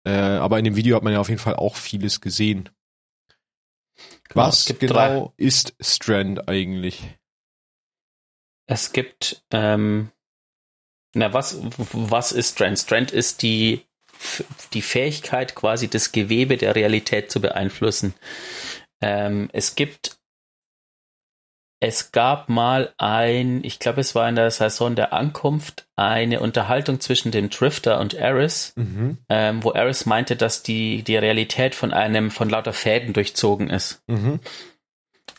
Äh, 0.07 0.13
aber 0.13 0.59
in 0.59 0.65
dem 0.65 0.77
Video 0.77 0.97
hat 0.97 1.03
man 1.03 1.13
ja 1.13 1.21
auf 1.21 1.29
jeden 1.29 1.41
Fall 1.41 1.57
auch 1.57 1.77
vieles 1.77 2.21
gesehen. 2.21 2.71
Genau, 4.29 4.47
Was 4.47 4.67
genau 4.79 5.33
ist 5.37 5.75
Strand 5.81 6.49
eigentlich? 6.49 7.03
Es 8.67 8.93
gibt, 8.93 9.45
ähm, 9.51 10.11
na, 11.15 11.33
was, 11.33 11.59
was 11.93 12.33
ist 12.33 12.55
Strand? 12.55 12.79
Strand 12.79 13.11
ist 13.11 13.43
die, 13.43 13.83
die 14.73 14.83
Fähigkeit, 14.83 15.55
quasi 15.55 15.89
das 15.89 16.13
Gewebe 16.13 16.57
der 16.57 16.75
Realität 16.75 17.31
zu 17.31 17.41
beeinflussen. 17.41 18.15
Ähm, 19.01 19.49
es 19.53 19.75
gibt, 19.75 20.17
es 21.81 22.13
gab 22.13 22.49
mal 22.49 22.95
ein, 22.97 23.63
ich 23.63 23.79
glaube, 23.79 24.01
es 24.01 24.15
war 24.15 24.29
in 24.29 24.37
der 24.37 24.51
Saison 24.51 24.95
der 24.95 25.13
Ankunft, 25.13 25.87
eine 25.97 26.41
Unterhaltung 26.41 27.01
zwischen 27.01 27.31
dem 27.31 27.51
Drifter 27.51 28.01
und 28.01 28.15
Eris, 28.15 28.73
Mhm. 28.77 29.19
ähm, 29.29 29.63
wo 29.63 29.71
Eris 29.73 30.07
meinte, 30.07 30.37
dass 30.37 30.63
die, 30.63 31.03
die 31.03 31.17
Realität 31.17 31.75
von 31.75 31.93
einem, 31.93 32.31
von 32.31 32.49
lauter 32.49 32.73
Fäden 32.73 33.13
durchzogen 33.13 33.69
ist. 33.69 34.03
Mhm. 34.07 34.41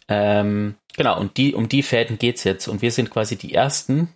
Ähm, 0.08 0.76
genau, 0.96 1.20
und 1.20 1.38
die, 1.38 1.56
um 1.56 1.68
die 1.68 1.82
Fäden 1.84 2.20
geht's 2.20 2.44
jetzt. 2.44 2.68
Und 2.68 2.82
wir 2.84 2.92
sind 2.92 3.10
quasi 3.10 3.36
die 3.38 3.54
Ersten, 3.56 4.10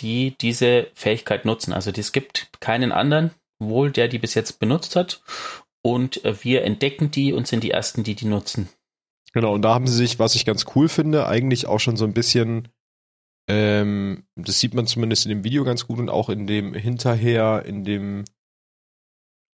die 0.00 0.36
diese 0.40 0.88
Fähigkeit 0.94 1.44
nutzen. 1.44 1.72
Also 1.72 1.90
es 1.90 2.12
gibt 2.12 2.48
keinen 2.60 2.92
anderen, 2.92 3.32
wohl 3.58 3.90
der 3.90 4.08
die 4.08 4.18
bis 4.18 4.34
jetzt 4.34 4.58
benutzt 4.58 4.96
hat. 4.96 5.22
Und 5.82 6.24
äh, 6.24 6.44
wir 6.44 6.64
entdecken 6.64 7.10
die 7.10 7.32
und 7.32 7.46
sind 7.46 7.64
die 7.64 7.70
Ersten, 7.70 8.04
die 8.04 8.14
die 8.14 8.26
nutzen. 8.26 8.68
Genau, 9.32 9.54
und 9.54 9.62
da 9.62 9.74
haben 9.74 9.86
sie 9.86 9.94
sich, 9.94 10.18
was 10.18 10.34
ich 10.34 10.44
ganz 10.44 10.66
cool 10.74 10.88
finde, 10.88 11.26
eigentlich 11.26 11.66
auch 11.66 11.78
schon 11.78 11.96
so 11.96 12.04
ein 12.04 12.12
bisschen, 12.12 12.68
ähm, 13.48 14.24
das 14.34 14.58
sieht 14.58 14.74
man 14.74 14.86
zumindest 14.86 15.24
in 15.24 15.30
dem 15.30 15.44
Video 15.44 15.64
ganz 15.64 15.86
gut 15.86 15.98
und 15.98 16.10
auch 16.10 16.28
in 16.28 16.46
dem 16.46 16.74
hinterher, 16.74 17.64
in 17.64 17.84
dem 17.84 18.24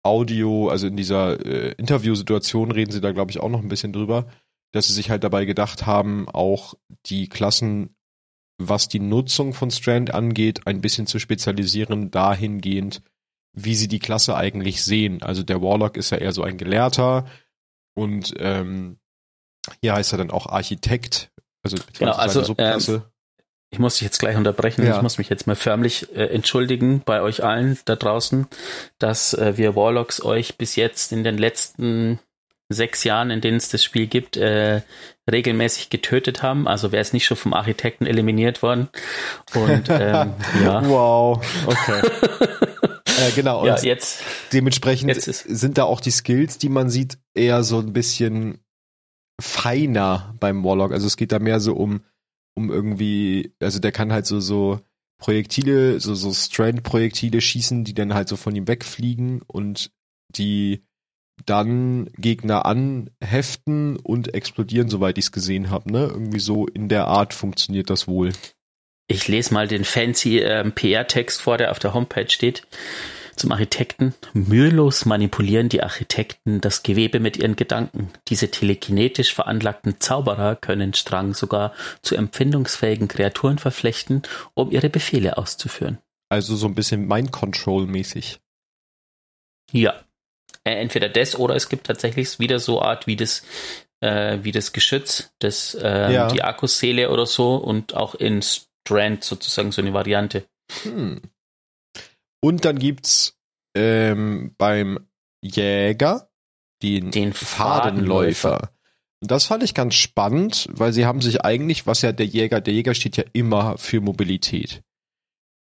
Audio, 0.05 0.69
also 0.69 0.87
in 0.87 0.97
dieser 0.97 1.45
äh, 1.45 1.73
Interviewsituation 1.73 2.71
reden 2.71 2.93
sie 2.93 3.01
da, 3.01 3.13
glaube 3.13 3.31
ich, 3.31 3.41
auch 3.41 3.49
noch 3.49 3.63
ein 3.63 3.69
bisschen 3.69 3.93
drüber, 3.93 4.27
dass 4.73 4.87
sie 4.87 4.93
sich 4.93 5.11
halt 5.11 5.25
dabei 5.25 5.45
gedacht 5.45 5.87
haben, 5.87 6.29
auch 6.29 6.75
die 7.07 7.29
Klassen, 7.29 7.97
was 8.59 8.89
die 8.89 9.01
Nutzung 9.01 9.53
von 9.53 9.71
Strand 9.71 10.15
angeht, 10.15 10.67
ein 10.67 10.81
bisschen 10.81 11.07
zu 11.07 11.19
spezialisieren, 11.19 12.11
dahingehend, 12.11 13.03
wie 13.53 13.75
sie 13.75 13.89
die 13.89 13.99
Klasse 13.99 14.37
eigentlich 14.37 14.83
sehen. 14.83 15.23
Also 15.23 15.43
der 15.43 15.63
Warlock 15.63 15.97
ist 15.97 16.11
ja 16.11 16.19
eher 16.19 16.33
so 16.33 16.43
ein 16.43 16.59
Gelehrter 16.59 17.27
und 17.95 18.35
ähm, 18.39 18.99
hier 19.81 19.95
heißt 19.95 20.13
er 20.13 20.19
dann 20.19 20.31
auch 20.31 20.47
Architekt, 20.47 21.31
also 21.63 21.79
Genau, 21.99 22.13
also, 22.13 22.35
seine 22.35 22.47
Subklasse. 22.47 23.11
Ich 23.71 23.81
muss 23.81 23.95
dich 23.95 24.03
jetzt 24.03 24.21
gleich 24.21 24.37
unterbrechen. 24.37 24.87
Ja. 24.87 24.97
Ich 24.97 25.03
muss 25.03 25.19
mich 25.19 25.29
jetzt 25.29 25.49
mal 25.49 25.57
förmlich 25.57 26.15
äh, 26.15 26.27
entschuldigen 26.27 27.03
bei 27.05 27.23
euch 27.23 27.43
allen 27.43 27.77
da 27.87 27.97
draußen, 27.97 28.47
dass 28.99 29.35
äh, 29.35 29.57
wir 29.57 29.75
Warlocks 29.75 30.23
euch 30.23 30.57
bis 30.59 30.77
jetzt 30.77 31.11
in 31.13 31.25
den 31.25 31.39
letzten 31.39 32.21
sechs 32.69 33.03
Jahren, 33.03 33.31
in 33.31 33.41
denen 33.41 33.57
es 33.57 33.71
das 33.71 33.83
Spiel 33.83 34.07
gibt, 34.07 34.37
äh, 34.37 34.83
regelmäßig 35.31 35.91
getötet 35.91 36.43
haben. 36.43 36.69
Also 36.69 36.93
wer 36.93 37.01
ist 37.01 37.13
nicht 37.13 37.25
schon 37.25 37.37
vom 37.37 37.55
Architekten 37.55 38.07
eliminiert 38.07 38.63
worden? 38.63 38.89
Und 39.55 39.89
ähm, 39.91 40.33
ja. 40.63 40.87
Wow, 40.89 41.45
okay. 41.67 42.03
äh, 43.29 43.31
genau, 43.35 43.61
und 43.63 43.67
ja, 43.69 43.79
jetzt 43.83 44.23
dementsprechend 44.53 45.09
jetzt 45.09 45.27
ist- 45.29 45.45
sind 45.49 45.79
da 45.79 45.85
auch 45.85 46.01
die 46.01 46.11
Skills, 46.11 46.59
die 46.59 46.69
man 46.69 46.91
sieht, 46.91 47.19
eher 47.35 47.65
so 47.65 47.79
ein 47.79 47.93
bisschen 47.93 48.59
feiner 49.41 50.35
beim 50.41 50.65
Warlock. 50.65 50.93
Also 50.93 51.07
es 51.07 51.17
geht 51.17 51.33
da 51.33 51.39
mehr 51.39 51.61
so 51.61 51.75
um, 51.75 52.03
um 52.55 52.71
irgendwie, 52.71 53.55
also 53.61 53.79
der 53.79 53.93
kann 53.93 54.13
halt 54.13 54.27
so, 54.27 54.41
so 54.41 54.81
Projektile, 55.19 56.01
so, 56.01 56.15
so 56.15 56.33
Strand-Projektile 56.33 57.41
schießen, 57.41 57.85
die 57.85 57.95
dann 57.95 58.15
halt 58.15 58.29
so 58.29 58.37
von 58.37 58.55
ihm 58.55 58.69
wegfliegen 58.69 59.43
und 59.43 59.91
die 60.37 60.85
dann 61.47 62.11
Gegner 62.17 62.65
anheften 62.65 63.97
und 63.97 64.35
explodieren, 64.35 64.89
soweit 64.89 65.19
ich 65.19 65.27
es 65.27 65.33
gesehen 65.33 65.71
habe. 65.71 65.93
Ne? 65.93 66.07
Irgendwie 66.07 66.41
so 66.41 66.67
in 66.67 66.89
der 66.89 67.07
Art 67.07 67.35
funktioniert 67.35 67.91
das 67.91 68.09
wohl. 68.09 68.33
Ich 69.07 69.29
lese 69.29 69.53
mal 69.53 69.69
den 69.69 69.85
fancy 69.85 70.39
ähm, 70.39 70.73
PR-Text 70.73 71.43
vor, 71.43 71.59
der 71.59 71.71
auf 71.71 71.79
der 71.79 71.93
Homepage 71.93 72.31
steht. 72.31 72.67
Zum 73.37 73.51
Architekten. 73.51 74.15
Mühelos 74.33 75.07
manipulieren 75.07 75.69
die 75.69 75.83
Architekten 75.83 76.61
das 76.61 76.85
Gewebe 76.85 77.19
mit 77.19 77.37
ihren 77.37 77.57
Gedanken. 77.57 78.11
Diese 78.29 78.51
telekinetisch 78.51 79.35
veranlagten 79.35 80.01
Zauberer 80.01 80.55
können 80.55 80.95
Strang 80.95 81.35
sogar 81.35 81.75
zu 82.01 82.15
empfindungsfähigen 82.15 83.09
Kreaturen 83.09 83.59
verflechten, 83.59 84.23
um 84.55 84.71
ihre 84.71 84.89
Befehle 84.89 85.37
auszuführen. 85.37 85.99
Also 86.29 86.55
so 86.55 86.67
ein 86.67 86.77
bisschen 86.77 87.07
Mind-Control-mäßig. 87.09 88.39
Ja. 89.73 90.04
Äh, 90.65 90.75
entweder 90.81 91.09
das 91.09 91.39
oder 91.39 91.55
es 91.55 91.69
gibt 91.69 91.87
tatsächlich 91.87 92.39
wieder 92.39 92.59
so 92.59 92.81
Art 92.81 93.07
wie 93.07 93.17
das, 93.17 93.43
äh, 94.01 94.39
wie 94.43 94.53
das 94.53 94.73
Geschütz, 94.73 95.33
das, 95.39 95.77
ähm, 95.81 96.13
Ja. 96.13 96.29
die 96.29 96.43
Akkuseele 96.43 97.11
oder 97.11 97.27
so 97.27 97.57
und 97.57 97.95
auch 97.95 98.15
in 98.15 98.43
Strand 98.43 99.25
sozusagen 99.25 99.73
so 99.73 99.83
eine 99.83 99.93
Variante. 99.93 100.45
Hm. 100.83 101.21
Und 102.41 102.65
dann 102.65 102.79
gibt's 102.79 103.37
ähm, 103.77 104.55
beim 104.59 105.07
Jäger 105.43 106.29
den, 106.83 107.11
Den 107.11 107.33
Fadenläufer. 107.33 108.71
Und 109.21 109.31
das 109.31 109.47
fand 109.47 109.63
ich 109.63 109.75
ganz 109.75 109.95
spannend, 109.95 110.69
weil 110.71 110.93
sie 110.93 111.07
haben 111.07 111.23
sich 111.23 111.43
eigentlich, 111.45 111.87
was 111.87 112.03
ja 112.03 112.13
der 112.13 112.27
Jäger, 112.27 112.61
der 112.61 112.75
Jäger 112.75 112.95
steht 112.95 113.17
ja 113.17 113.25
immer 113.33 113.79
für 113.79 114.01
Mobilität. 114.01 114.83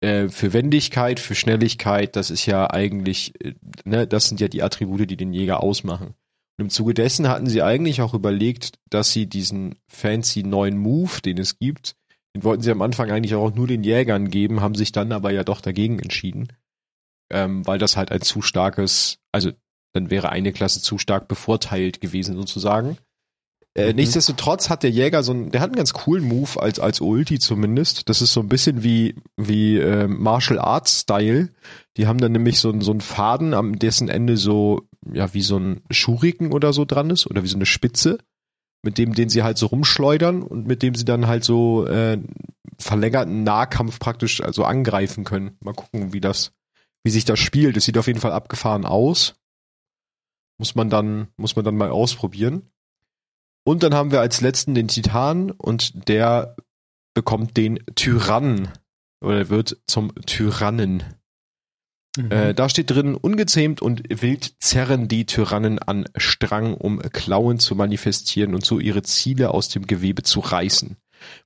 Äh, 0.02 0.30
für 0.30 0.54
Wendigkeit, 0.54 1.20
für 1.20 1.34
Schnelligkeit, 1.34 2.16
das 2.16 2.30
ist 2.30 2.46
ja 2.46 2.70
eigentlich, 2.70 3.34
äh, 3.44 3.56
ne, 3.84 4.06
das 4.06 4.30
sind 4.30 4.40
ja 4.40 4.48
die 4.48 4.62
Attribute, 4.62 5.10
die 5.10 5.18
den 5.18 5.34
Jäger 5.34 5.64
ausmachen. 5.64 6.14
Und 6.58 6.66
im 6.66 6.70
Zuge 6.70 6.94
dessen 6.94 7.28
hatten 7.28 7.48
sie 7.48 7.64
eigentlich 7.64 8.02
auch 8.02 8.14
überlegt, 8.14 8.80
dass 8.90 9.12
sie 9.12 9.28
diesen 9.28 9.76
fancy 9.88 10.44
neuen 10.44 10.78
Move, 10.78 11.22
den 11.22 11.38
es 11.38 11.58
gibt, 11.58 11.96
den 12.36 12.44
wollten 12.44 12.62
sie 12.62 12.72
am 12.72 12.82
Anfang 12.82 13.12
eigentlich 13.12 13.34
auch 13.36 13.54
nur 13.54 13.68
den 13.68 13.84
Jägern 13.84 14.30
geben, 14.30 14.62
haben 14.62 14.76
sich 14.76 14.92
dann 14.92 15.12
aber 15.12 15.32
ja 15.32 15.44
doch 15.44 15.62
dagegen 15.62 16.00
entschieden, 16.00 16.54
ähm, 17.32 17.66
weil 17.66 17.80
das 17.80 17.98
halt 17.98 18.12
ein 18.12 18.22
zu 18.22 18.42
starkes, 18.44 19.20
also 19.32 19.52
dann 19.94 20.12
wäre 20.12 20.30
eine 20.30 20.54
Klasse 20.54 20.82
zu 20.82 21.00
stark 21.00 21.28
bevorteilt 21.28 22.02
gewesen 22.02 22.36
sozusagen. 22.36 22.98
Äh, 23.78 23.92
Mhm. 23.92 23.98
Nichtsdestotrotz 23.98 24.70
hat 24.70 24.82
der 24.84 24.90
Jäger 24.90 25.22
so 25.24 25.32
einen, 25.32 25.52
der 25.52 25.62
hat 25.62 25.70
einen 25.70 25.76
ganz 25.76 25.94
coolen 25.94 26.24
Move 26.28 26.60
als 26.60 26.80
als 26.80 27.00
Ulti 27.00 27.38
zumindest. 27.40 28.10
Das 28.10 28.22
ist 28.22 28.34
so 28.34 28.40
ein 28.42 28.50
bisschen 28.50 28.84
wie 28.84 29.16
wie 29.38 29.78
äh, 29.78 30.08
Martial 30.08 30.60
Arts 30.60 31.02
Style. 31.02 31.50
Die 31.96 32.08
haben 32.08 32.20
dann 32.20 32.32
nämlich 32.32 32.60
so 32.60 32.70
einen 32.70 32.82
so 32.82 32.92
einen 32.92 33.02
Faden, 33.02 33.54
am 33.54 33.78
dessen 33.78 34.10
Ende 34.10 34.36
so 34.38 34.82
ja 35.14 35.34
wie 35.34 35.44
so 35.44 35.58
ein 35.58 35.82
Schuriken 35.92 36.52
oder 36.52 36.74
so 36.74 36.86
dran 36.86 37.12
ist 37.12 37.28
oder 37.28 37.44
wie 37.44 37.48
so 37.48 37.56
eine 37.56 37.68
Spitze, 37.68 38.18
mit 38.84 38.98
dem 38.98 39.14
den 39.14 39.30
sie 39.30 39.44
halt 39.44 39.60
so 39.60 39.68
rumschleudern 39.68 40.42
und 40.42 40.66
mit 40.68 40.82
dem 40.82 40.96
sie 40.96 41.06
dann 41.06 41.28
halt 41.28 41.44
so 41.44 41.86
äh, 41.86 42.18
verlängerten 42.80 43.44
Nahkampf 43.44 44.00
praktisch 44.00 44.42
also 44.42 44.64
angreifen 44.66 45.24
können. 45.24 45.56
Mal 45.60 45.74
gucken, 45.74 46.14
wie 46.14 46.22
das 46.22 46.52
wie 47.04 47.12
sich 47.12 47.26
das 47.26 47.40
spielt. 47.40 47.78
Es 47.78 47.86
sieht 47.86 47.98
auf 48.00 48.08
jeden 48.08 48.20
Fall 48.20 48.32
abgefahren 48.32 48.86
aus. 48.86 49.36
Muss 50.58 50.74
man 50.74 50.90
dann 50.90 51.28
muss 51.38 51.56
man 51.56 51.64
dann 51.64 51.78
mal 51.78 51.92
ausprobieren. 51.92 52.64
Und 53.68 53.84
dann 53.84 53.94
haben 53.94 54.12
wir 54.12 54.22
als 54.22 54.40
letzten 54.40 54.76
den 54.76 54.88
Titan 54.88 55.52
und 55.52 56.08
der 56.08 56.56
bekommt 57.14 57.58
den 57.58 57.80
Tyrannen 57.96 58.70
oder 59.20 59.50
wird 59.50 59.76
zum 59.88 60.16
Tyrannen. 60.26 61.04
Mhm. 62.18 62.32
Äh, 62.32 62.54
da 62.54 62.70
steht 62.70 62.92
drin, 62.92 63.14
ungezähmt 63.14 63.82
und 63.82 64.04
wild 64.22 64.54
zerren 64.62 65.10
die 65.10 65.26
Tyrannen 65.26 65.80
an 65.80 66.06
Strang, 66.16 66.76
um 66.76 67.00
Klauen 67.00 67.60
zu 67.60 67.76
manifestieren 67.76 68.56
und 68.56 68.64
so 68.64 68.80
ihre 68.80 69.04
Ziele 69.04 69.52
aus 69.52 69.68
dem 69.68 69.86
Gewebe 69.86 70.24
zu 70.24 70.40
reißen. 70.40 70.96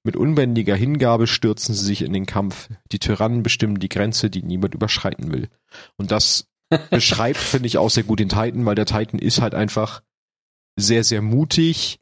Mit 0.04 0.16
unbändiger 0.16 0.76
Hingabe 0.76 1.26
stürzen 1.26 1.74
sie 1.74 1.86
sich 1.86 2.04
in 2.04 2.14
den 2.14 2.28
Kampf. 2.28 2.70
Die 2.92 3.00
Tyrannen 3.00 3.42
bestimmen 3.42 3.80
die 3.80 3.90
Grenze, 3.90 4.30
die 4.30 4.44
niemand 4.44 4.76
überschreiten 4.76 5.32
will. 5.32 5.50
Und 5.98 6.12
das 6.12 6.46
beschreibt, 6.92 7.40
finde 7.40 7.66
ich, 7.66 7.80
auch 7.80 7.90
sehr 7.90 8.04
gut 8.04 8.20
den 8.20 8.30
Titan, 8.30 8.68
weil 8.68 8.76
der 8.76 8.86
Titan 8.86 9.18
ist 9.18 9.42
halt 9.42 9.56
einfach 9.56 10.04
sehr, 10.78 11.04
sehr 11.04 11.24
mutig 11.24 11.98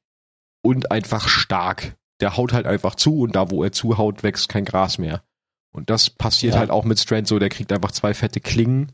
und 0.62 0.92
einfach 0.92 1.28
stark. 1.28 1.96
Der 2.22 2.36
haut 2.38 2.52
halt 2.54 2.66
einfach 2.66 2.96
zu 2.96 3.22
und 3.22 3.36
da, 3.36 3.50
wo 3.50 3.64
er 3.64 3.72
zuhaut, 3.72 4.24
wächst 4.24 4.50
kein 4.50 4.66
Gras 4.66 4.98
mehr. 4.98 5.24
Und 5.72 5.90
das 5.90 6.10
passiert 6.10 6.56
Ja. 6.56 6.60
halt 6.60 6.70
auch 6.72 6.84
mit 6.84 7.00
Strand 7.00 7.28
so, 7.28 7.40
der 7.40 7.50
kriegt 7.50 7.72
einfach 7.72 7.92
zwei 7.92 8.14
fette 8.14 8.42
Klingen, 8.42 8.92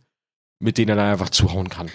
mit 0.60 0.78
denen 0.78 0.90
er 0.90 0.96
dann 0.98 1.12
einfach 1.12 1.30
zuhauen 1.30 1.70
kann. 1.70 1.90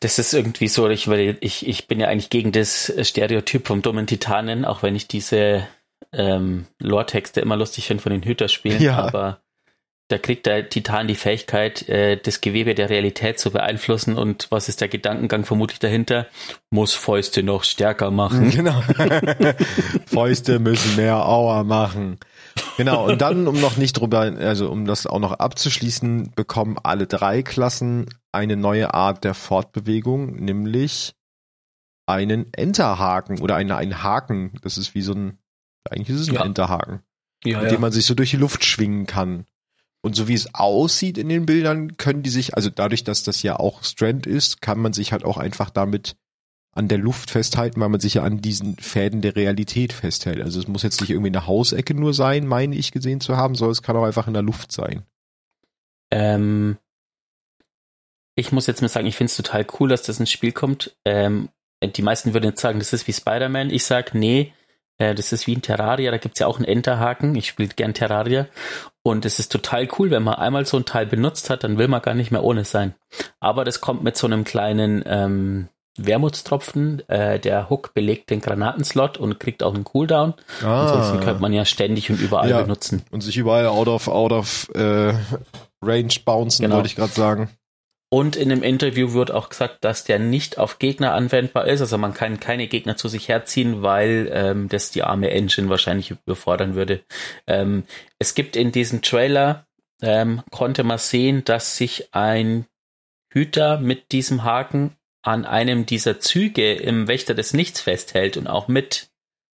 Das 0.00 0.18
ist 0.18 0.32
irgendwie 0.34 0.68
so, 0.68 0.88
ich, 0.88 1.08
weil 1.08 1.38
ich, 1.40 1.66
ich 1.66 1.86
bin 1.88 2.00
ja 2.00 2.08
eigentlich 2.08 2.30
gegen 2.30 2.52
das 2.52 2.92
Stereotyp 3.02 3.66
vom 3.66 3.82
dummen 3.82 4.06
Titanen, 4.06 4.64
auch 4.64 4.82
wenn 4.82 4.96
ich 4.96 5.06
diese 5.08 5.66
ähm, 6.12 6.66
Lore-Texte 6.80 7.40
immer 7.40 7.56
lustig 7.56 7.86
finde 7.86 8.02
von 8.02 8.12
den 8.12 8.22
Hüterspielen, 8.22 8.80
Ja. 8.82 8.96
aber 8.98 9.42
da 10.08 10.18
kriegt 10.18 10.46
der 10.46 10.68
Titan 10.68 11.08
die 11.08 11.16
Fähigkeit, 11.16 11.88
äh, 11.88 12.16
das 12.16 12.40
Gewebe 12.40 12.74
der 12.74 12.90
Realität 12.90 13.40
zu 13.40 13.50
beeinflussen 13.50 14.16
und 14.16 14.46
was 14.50 14.68
ist 14.68 14.80
der 14.80 14.88
Gedankengang 14.88 15.44
vermutlich 15.44 15.80
dahinter? 15.80 16.26
Muss 16.70 16.94
Fäuste 16.94 17.42
noch 17.42 17.64
stärker 17.64 18.10
machen. 18.10 18.50
Genau. 18.56 18.80
Fäuste 20.06 20.58
müssen 20.60 20.96
mehr 20.96 21.26
Auer 21.26 21.64
machen. 21.64 22.18
Genau, 22.76 23.06
und 23.06 23.20
dann, 23.20 23.48
um 23.48 23.60
noch 23.60 23.76
nicht 23.76 23.94
drüber, 23.94 24.20
also 24.20 24.70
um 24.70 24.86
das 24.86 25.06
auch 25.06 25.18
noch 25.18 25.32
abzuschließen, 25.32 26.32
bekommen 26.34 26.76
alle 26.82 27.06
drei 27.06 27.42
Klassen 27.42 28.06
eine 28.32 28.56
neue 28.56 28.94
Art 28.94 29.24
der 29.24 29.34
Fortbewegung, 29.34 30.36
nämlich 30.36 31.14
einen 32.06 32.52
Enterhaken 32.52 33.40
oder 33.40 33.56
eine, 33.56 33.76
einen 33.76 34.02
Haken. 34.02 34.52
Das 34.62 34.78
ist 34.78 34.94
wie 34.94 35.02
so 35.02 35.12
ein, 35.12 35.38
eigentlich 35.90 36.14
ist 36.14 36.22
es 36.22 36.28
ein 36.28 36.34
Ja. 36.34 36.44
Enterhaken, 36.44 37.00
Ja, 37.44 37.62
mit 37.62 37.72
dem 37.72 37.80
man 37.80 37.92
sich 37.92 38.06
so 38.06 38.14
durch 38.14 38.30
die 38.30 38.36
Luft 38.36 38.64
schwingen 38.64 39.06
kann. 39.06 39.46
Und 40.02 40.14
so 40.14 40.28
wie 40.28 40.34
es 40.34 40.54
aussieht 40.54 41.18
in 41.18 41.28
den 41.28 41.46
Bildern, 41.46 41.96
können 41.96 42.22
die 42.22 42.30
sich, 42.30 42.54
also 42.54 42.70
dadurch, 42.70 43.02
dass 43.04 43.22
das 43.24 43.42
ja 43.42 43.58
auch 43.58 43.82
Strand 43.82 44.26
ist, 44.26 44.60
kann 44.62 44.78
man 44.78 44.92
sich 44.92 45.12
halt 45.12 45.24
auch 45.24 45.36
einfach 45.36 45.70
damit 45.70 46.16
an 46.72 46.88
der 46.88 46.98
Luft 46.98 47.30
festhalten, 47.30 47.80
weil 47.80 47.88
man 47.88 48.00
sich 48.00 48.14
ja 48.14 48.22
an 48.22 48.42
diesen 48.42 48.76
Fäden 48.76 49.22
der 49.22 49.34
Realität 49.34 49.94
festhält. 49.94 50.42
Also 50.42 50.60
es 50.60 50.68
muss 50.68 50.82
jetzt 50.82 51.00
nicht 51.00 51.10
irgendwie 51.10 51.30
eine 51.30 51.46
Hausecke 51.46 51.94
nur 51.94 52.12
sein, 52.12 52.46
meine 52.46 52.76
ich 52.76 52.92
gesehen 52.92 53.20
zu 53.20 53.36
haben, 53.36 53.54
sondern 53.54 53.72
es 53.72 53.82
kann 53.82 53.96
auch 53.96 54.04
einfach 54.04 54.26
in 54.26 54.34
der 54.34 54.42
Luft 54.42 54.70
sein. 54.70 55.02
Ähm, 56.10 56.76
ich 58.34 58.52
muss 58.52 58.66
jetzt 58.66 58.82
mal 58.82 58.88
sagen, 58.88 59.06
ich 59.06 59.16
finde 59.16 59.30
es 59.30 59.36
total 59.36 59.66
cool, 59.80 59.88
dass 59.88 60.02
das 60.02 60.20
ins 60.20 60.30
Spiel 60.30 60.52
kommt. 60.52 60.94
Ähm, 61.06 61.48
die 61.82 62.02
meisten 62.02 62.34
würden 62.34 62.50
jetzt 62.50 62.60
sagen, 62.60 62.78
das 62.78 62.92
ist 62.92 63.08
wie 63.08 63.12
Spider-Man. 63.12 63.70
Ich 63.70 63.84
sag, 63.84 64.14
nee, 64.14 64.52
äh, 64.98 65.14
das 65.14 65.32
ist 65.32 65.46
wie 65.46 65.56
ein 65.56 65.62
Terraria. 65.62 66.10
Da 66.10 66.18
gibt's 66.18 66.40
ja 66.40 66.46
auch 66.46 66.56
einen 66.56 66.64
Enterhaken. 66.66 67.34
Ich 67.34 67.48
spiele 67.48 67.68
gern 67.68 67.94
Terraria. 67.94 68.46
Und 69.02 69.24
es 69.24 69.38
ist 69.38 69.52
total 69.52 69.88
cool, 69.98 70.10
wenn 70.10 70.22
man 70.24 70.34
einmal 70.34 70.66
so 70.66 70.76
ein 70.76 70.84
Teil 70.84 71.06
benutzt 71.06 71.48
hat, 71.50 71.62
dann 71.64 71.78
will 71.78 71.88
man 71.88 72.02
gar 72.02 72.14
nicht 72.14 72.30
mehr 72.32 72.42
ohne 72.42 72.64
sein. 72.64 72.94
Aber 73.40 73.64
das 73.64 73.80
kommt 73.80 74.02
mit 74.02 74.16
so 74.16 74.26
einem 74.26 74.42
kleinen 74.44 75.04
ähm, 75.06 75.68
Wermutstropfen. 75.98 77.08
Äh, 77.08 77.38
der 77.38 77.70
Hook 77.70 77.94
belegt 77.94 78.30
den 78.30 78.40
Granatenslot 78.40 79.16
und 79.18 79.38
kriegt 79.38 79.62
auch 79.62 79.74
einen 79.74 79.84
Cooldown. 79.84 80.34
Ansonsten 80.62 81.20
könnte 81.20 81.40
man 81.40 81.52
ja 81.52 81.64
ständig 81.64 82.10
und 82.10 82.20
überall 82.20 82.50
Ja. 82.50 82.62
benutzen. 82.62 83.02
und 83.10 83.20
sich 83.22 83.36
überall 83.36 83.66
out 83.66 83.88
of, 83.88 84.08
out 84.08 84.32
of 84.32 84.68
äh, 84.74 85.14
range 85.82 86.14
bouncen, 86.24 86.64
Genau. 86.64 86.76
wollte 86.76 86.88
ich 86.88 86.96
gerade 86.96 87.12
sagen. 87.12 87.48
Und 88.08 88.36
in 88.36 88.50
dem 88.50 88.62
Interview 88.62 89.14
wird 89.14 89.32
auch 89.32 89.48
gesagt, 89.48 89.84
dass 89.84 90.04
der 90.04 90.18
nicht 90.18 90.58
auf 90.58 90.78
Gegner 90.78 91.12
anwendbar 91.12 91.66
ist. 91.66 91.80
Also 91.80 91.98
man 91.98 92.14
kann 92.14 92.38
keine 92.38 92.68
Gegner 92.68 92.96
zu 92.96 93.08
sich 93.08 93.28
herziehen, 93.28 93.82
weil 93.82 94.30
ähm, 94.32 94.68
das 94.68 94.92
die 94.92 95.02
arme 95.02 95.30
Engine 95.30 95.68
wahrscheinlich 95.68 96.12
überfordern 96.12 96.76
würde. 96.76 97.02
Ähm, 97.48 97.84
es 98.18 98.34
gibt 98.34 98.54
in 98.54 98.70
diesem 98.70 99.02
Trailer, 99.02 99.66
ähm, 100.02 100.42
konnte 100.50 100.84
man 100.84 100.98
sehen, 100.98 101.42
dass 101.44 101.76
sich 101.76 102.14
ein 102.14 102.66
Hüter 103.32 103.80
mit 103.80 104.12
diesem 104.12 104.44
Haken 104.44 104.96
an 105.22 105.44
einem 105.44 105.84
dieser 105.84 106.20
Züge 106.20 106.74
im 106.74 107.08
Wächter 107.08 107.34
des 107.34 107.54
Nichts 107.54 107.80
festhält 107.80 108.36
und 108.36 108.46
auch 108.46 108.68
mit 108.68 109.10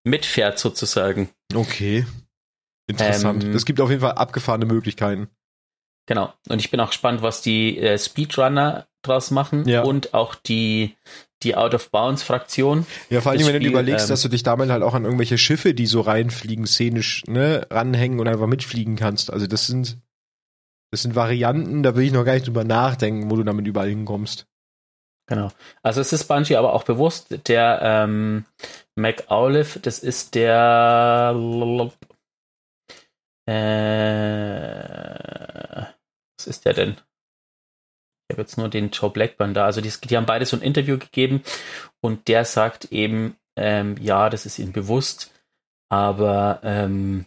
mitfährt 0.05 0.59
sozusagen. 0.59 1.28
Okay. 1.55 2.07
Interessant. 2.87 3.45
Ähm, 3.45 3.55
es 3.55 3.67
gibt 3.67 3.81
auf 3.81 3.90
jeden 3.90 4.00
Fall 4.00 4.12
abgefahrene 4.12 4.64
Möglichkeiten. 4.64 5.28
Genau. 6.08 6.32
Und 6.48 6.58
ich 6.58 6.70
bin 6.70 6.80
auch 6.80 6.88
gespannt, 6.88 7.20
was 7.20 7.42
die 7.42 7.78
äh, 7.78 7.98
Speedrunner 7.98 8.86
draus 9.02 9.30
machen 9.30 9.68
Ja. 9.68 9.82
und 9.82 10.14
auch 10.14 10.34
die, 10.34 10.96
die 11.42 11.54
Out-of-Bounds-Fraktion. 11.54 12.86
Ja, 13.10 13.20
vor 13.20 13.32
allem, 13.32 13.40
wenn 13.42 13.48
du 13.48 13.52
dir 13.52 13.66
Spiel, 13.66 13.70
überlegst, 13.72 14.06
ähm, 14.06 14.08
dass 14.08 14.22
du 14.22 14.28
dich 14.28 14.42
damit 14.42 14.70
halt 14.70 14.82
auch 14.82 14.94
an 14.94 15.04
irgendwelche 15.04 15.36
Schiffe, 15.36 15.74
die 15.74 15.86
so 15.86 16.00
reinfliegen, 16.00 16.66
szenisch, 16.66 17.24
ne, 17.26 17.66
ranhängen 17.70 18.20
und 18.20 18.26
einfach 18.26 18.46
mitfliegen 18.46 18.96
kannst. 18.96 19.30
Also 19.30 19.46
das 19.46 19.66
sind, 19.66 19.98
das 20.90 21.02
sind 21.02 21.14
Varianten, 21.14 21.82
da 21.82 21.94
will 21.94 22.06
ich 22.06 22.12
noch 22.12 22.25
gar 22.25 22.32
nicht 22.32 22.47
drüber 22.47 22.64
nachdenken, 22.64 23.30
wo 23.30 23.36
du 23.36 23.44
damit 23.44 23.66
überall 23.66 23.90
hinkommst. 23.90 24.47
Genau. 25.26 25.50
Also 25.82 26.00
es 26.00 26.14
ist 26.14 26.25
Bungie 26.25 26.56
aber 26.56 26.73
auch 26.73 26.84
bewusst, 26.84 27.47
der 27.49 27.80
ähm, 27.82 28.47
McAuliffe, 28.97 29.78
das 29.78 29.99
ist 29.99 30.34
der 30.34 31.34
äh, 33.44 34.28
was 36.38 36.46
ist 36.46 36.64
der 36.64 36.74
denn? 36.74 36.96
Ich 38.28 38.34
habe 38.34 38.42
jetzt 38.42 38.58
nur 38.58 38.68
den 38.68 38.90
Joe 38.90 39.10
Blackburn 39.10 39.54
da. 39.54 39.64
Also 39.64 39.80
die, 39.80 39.90
die 40.04 40.16
haben 40.16 40.26
beide 40.26 40.44
so 40.44 40.56
ein 40.56 40.62
Interview 40.62 40.98
gegeben 40.98 41.42
und 42.00 42.28
der 42.28 42.44
sagt 42.44 42.86
eben, 42.86 43.36
ähm, 43.56 43.96
ja, 44.00 44.28
das 44.30 44.46
ist 44.46 44.58
ihnen 44.58 44.72
bewusst, 44.72 45.32
aber 45.90 46.60
ähm, 46.62 47.26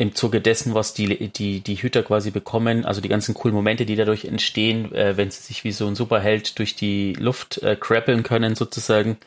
im 0.00 0.14
Zuge 0.14 0.40
dessen, 0.40 0.74
was 0.74 0.94
die, 0.94 1.28
die, 1.28 1.60
die 1.60 1.74
Hüter 1.76 2.02
quasi 2.02 2.30
bekommen, 2.30 2.84
also 2.84 3.00
die 3.00 3.08
ganzen 3.08 3.34
coolen 3.34 3.54
Momente, 3.54 3.84
die 3.84 3.96
dadurch 3.96 4.24
entstehen, 4.24 4.92
äh, 4.94 5.16
wenn 5.16 5.30
sie 5.30 5.42
sich 5.42 5.64
wie 5.64 5.72
so 5.72 5.86
ein 5.86 5.96
Superheld 5.96 6.58
durch 6.58 6.76
die 6.76 7.14
Luft 7.14 7.62
äh, 7.62 7.74
krabbeln 7.74 8.22
können 8.22 8.54
sozusagen, 8.54 9.18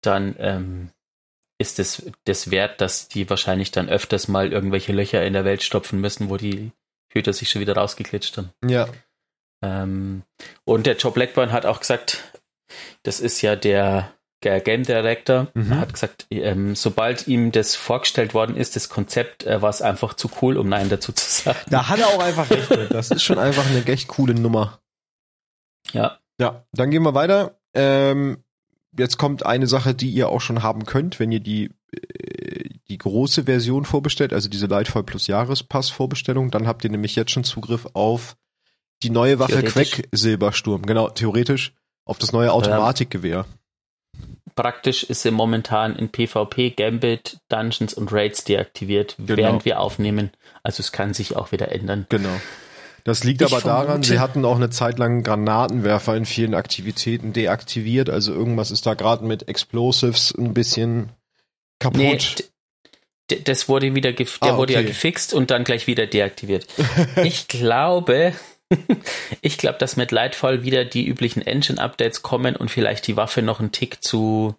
dann 0.00 0.36
ähm, 0.38 0.90
ist 1.58 1.78
es 1.78 2.10
das 2.24 2.50
wert, 2.50 2.80
dass 2.80 3.08
die 3.08 3.28
wahrscheinlich 3.30 3.72
dann 3.72 3.88
öfters 3.88 4.28
mal 4.28 4.52
irgendwelche 4.52 4.92
Löcher 4.92 5.24
in 5.24 5.32
der 5.32 5.44
Welt 5.44 5.62
stopfen 5.62 6.00
müssen, 6.00 6.28
wo 6.28 6.36
die 6.36 6.72
Hüter 7.12 7.32
sich 7.32 7.50
schon 7.50 7.60
wieder 7.60 7.76
rausgeklitscht 7.76 8.36
haben. 8.38 8.50
Ja. 8.66 8.88
Ähm, 9.64 10.22
und 10.64 10.86
der 10.86 10.96
Joe 10.96 11.12
Blackburn 11.12 11.52
hat 11.52 11.66
auch 11.66 11.80
gesagt, 11.80 12.22
das 13.04 13.20
ist 13.20 13.40
ja 13.42 13.54
der, 13.56 14.12
der 14.42 14.60
Game 14.60 14.82
Director, 14.82 15.48
Mhm. 15.54 15.72
er 15.72 15.78
hat 15.80 15.92
gesagt, 15.92 16.26
ähm, 16.30 16.74
sobald 16.74 17.28
ihm 17.28 17.52
das 17.52 17.76
vorgestellt 17.76 18.34
worden 18.34 18.56
ist, 18.56 18.74
das 18.76 18.88
Konzept, 18.88 19.44
äh, 19.44 19.62
war 19.62 19.70
es 19.70 19.82
einfach 19.82 20.14
zu 20.14 20.30
cool, 20.40 20.56
um 20.56 20.68
Nein 20.68 20.88
dazu 20.88 21.12
zu 21.12 21.24
sagen. 21.30 21.58
Da 21.70 21.88
hat 21.88 22.00
er 22.00 22.08
auch 22.08 22.22
einfach 22.22 22.50
recht. 22.50 22.68
Das 22.90 23.10
ist 23.10 23.22
schon 23.22 23.38
einfach 23.38 23.66
eine 23.68 23.84
echt 23.86 24.08
coole 24.08 24.34
Nummer. 24.34 24.80
Ja, 25.92 26.18
Ja, 26.40 26.64
dann 26.72 26.90
gehen 26.90 27.02
wir 27.02 27.14
weiter. 27.14 27.58
Ähm, 27.74 28.42
jetzt 28.98 29.16
kommt 29.18 29.46
eine 29.46 29.66
Sache, 29.66 29.94
die 29.94 30.10
ihr 30.10 30.28
auch 30.28 30.40
schon 30.40 30.62
haben 30.62 30.86
könnt, 30.86 31.20
wenn 31.20 31.30
ihr 31.32 31.40
die, 31.40 31.70
äh, 31.92 32.68
die 32.88 32.98
große 32.98 33.44
Version 33.44 33.84
vorbestellt, 33.84 34.32
also 34.32 34.48
diese 34.48 34.66
Lightfall 34.66 35.04
plus 35.04 35.26
Jahrespass 35.26 35.90
Vorbestellung, 35.90 36.50
dann 36.50 36.66
habt 36.66 36.84
ihr 36.84 36.90
nämlich 36.90 37.16
jetzt 37.16 37.30
schon 37.30 37.44
Zugriff 37.44 37.86
auf 37.94 38.36
die 39.02 39.10
neue 39.10 39.38
Waffe. 39.38 39.62
Quecksilbersturm. 39.62 40.82
Genau, 40.82 41.08
theoretisch 41.08 41.74
auf 42.04 42.18
das 42.18 42.32
neue 42.32 42.52
Automatikgewehr. 42.52 43.46
praktisch 44.54 45.02
ist 45.04 45.22
sie 45.22 45.30
momentan 45.30 45.96
in 45.96 46.10
PvP, 46.10 46.70
Gambit, 46.70 47.38
Dungeons 47.48 47.94
und 47.94 48.12
Raids 48.12 48.44
deaktiviert, 48.44 49.16
Genau. 49.16 49.36
während 49.36 49.64
wir 49.64 49.80
aufnehmen. 49.80 50.30
Also 50.62 50.80
es 50.80 50.92
kann 50.92 51.14
sich 51.14 51.36
auch 51.36 51.52
wieder 51.52 51.72
ändern. 51.72 52.06
Genau. 52.10 52.40
Das 53.04 53.24
liegt 53.24 53.40
Ich 53.42 53.52
aber 53.52 53.60
daran, 53.62 54.02
sie 54.02 54.20
hatten 54.20 54.44
auch 54.44 54.56
eine 54.56 54.70
Zeit 54.70 54.98
lang 54.98 55.22
Granatenwerfer 55.24 56.16
in 56.16 56.24
vielen 56.24 56.54
Aktivitäten 56.54 57.32
deaktiviert, 57.32 58.10
also 58.10 58.32
irgendwas 58.32 58.70
ist 58.70 58.86
da 58.86 58.94
gerade 58.94 59.24
mit 59.24 59.48
Explosives 59.48 60.32
ein 60.36 60.54
bisschen 60.54 61.10
kaputt. 61.80 61.98
Nee, 61.98 62.18
das 63.28 63.68
wurde 63.68 63.94
wieder, 63.94 64.12
der 64.12 64.26
Ah, 64.40 64.56
wurde 64.56 64.74
ja 64.74 64.80
okay. 64.80 64.88
gefixt 64.88 65.32
und 65.32 65.50
dann 65.50 65.64
gleich 65.64 65.86
wieder 65.86 66.06
deaktiviert. 66.06 66.66
ich 67.24 67.48
glaube, 67.48 68.34
ich 69.40 69.58
glaube, 69.58 69.78
dass 69.78 69.96
mit 69.96 70.10
Lightfall 70.10 70.62
wieder 70.62 70.84
die 70.84 71.06
üblichen 71.06 71.42
Engine-Updates 71.42 72.22
kommen 72.22 72.56
und 72.56 72.70
vielleicht 72.70 73.06
die 73.06 73.16
Waffe 73.16 73.42
noch 73.42 73.60
einen 73.60 73.72
Tick 73.72 74.02
zu, 74.02 74.56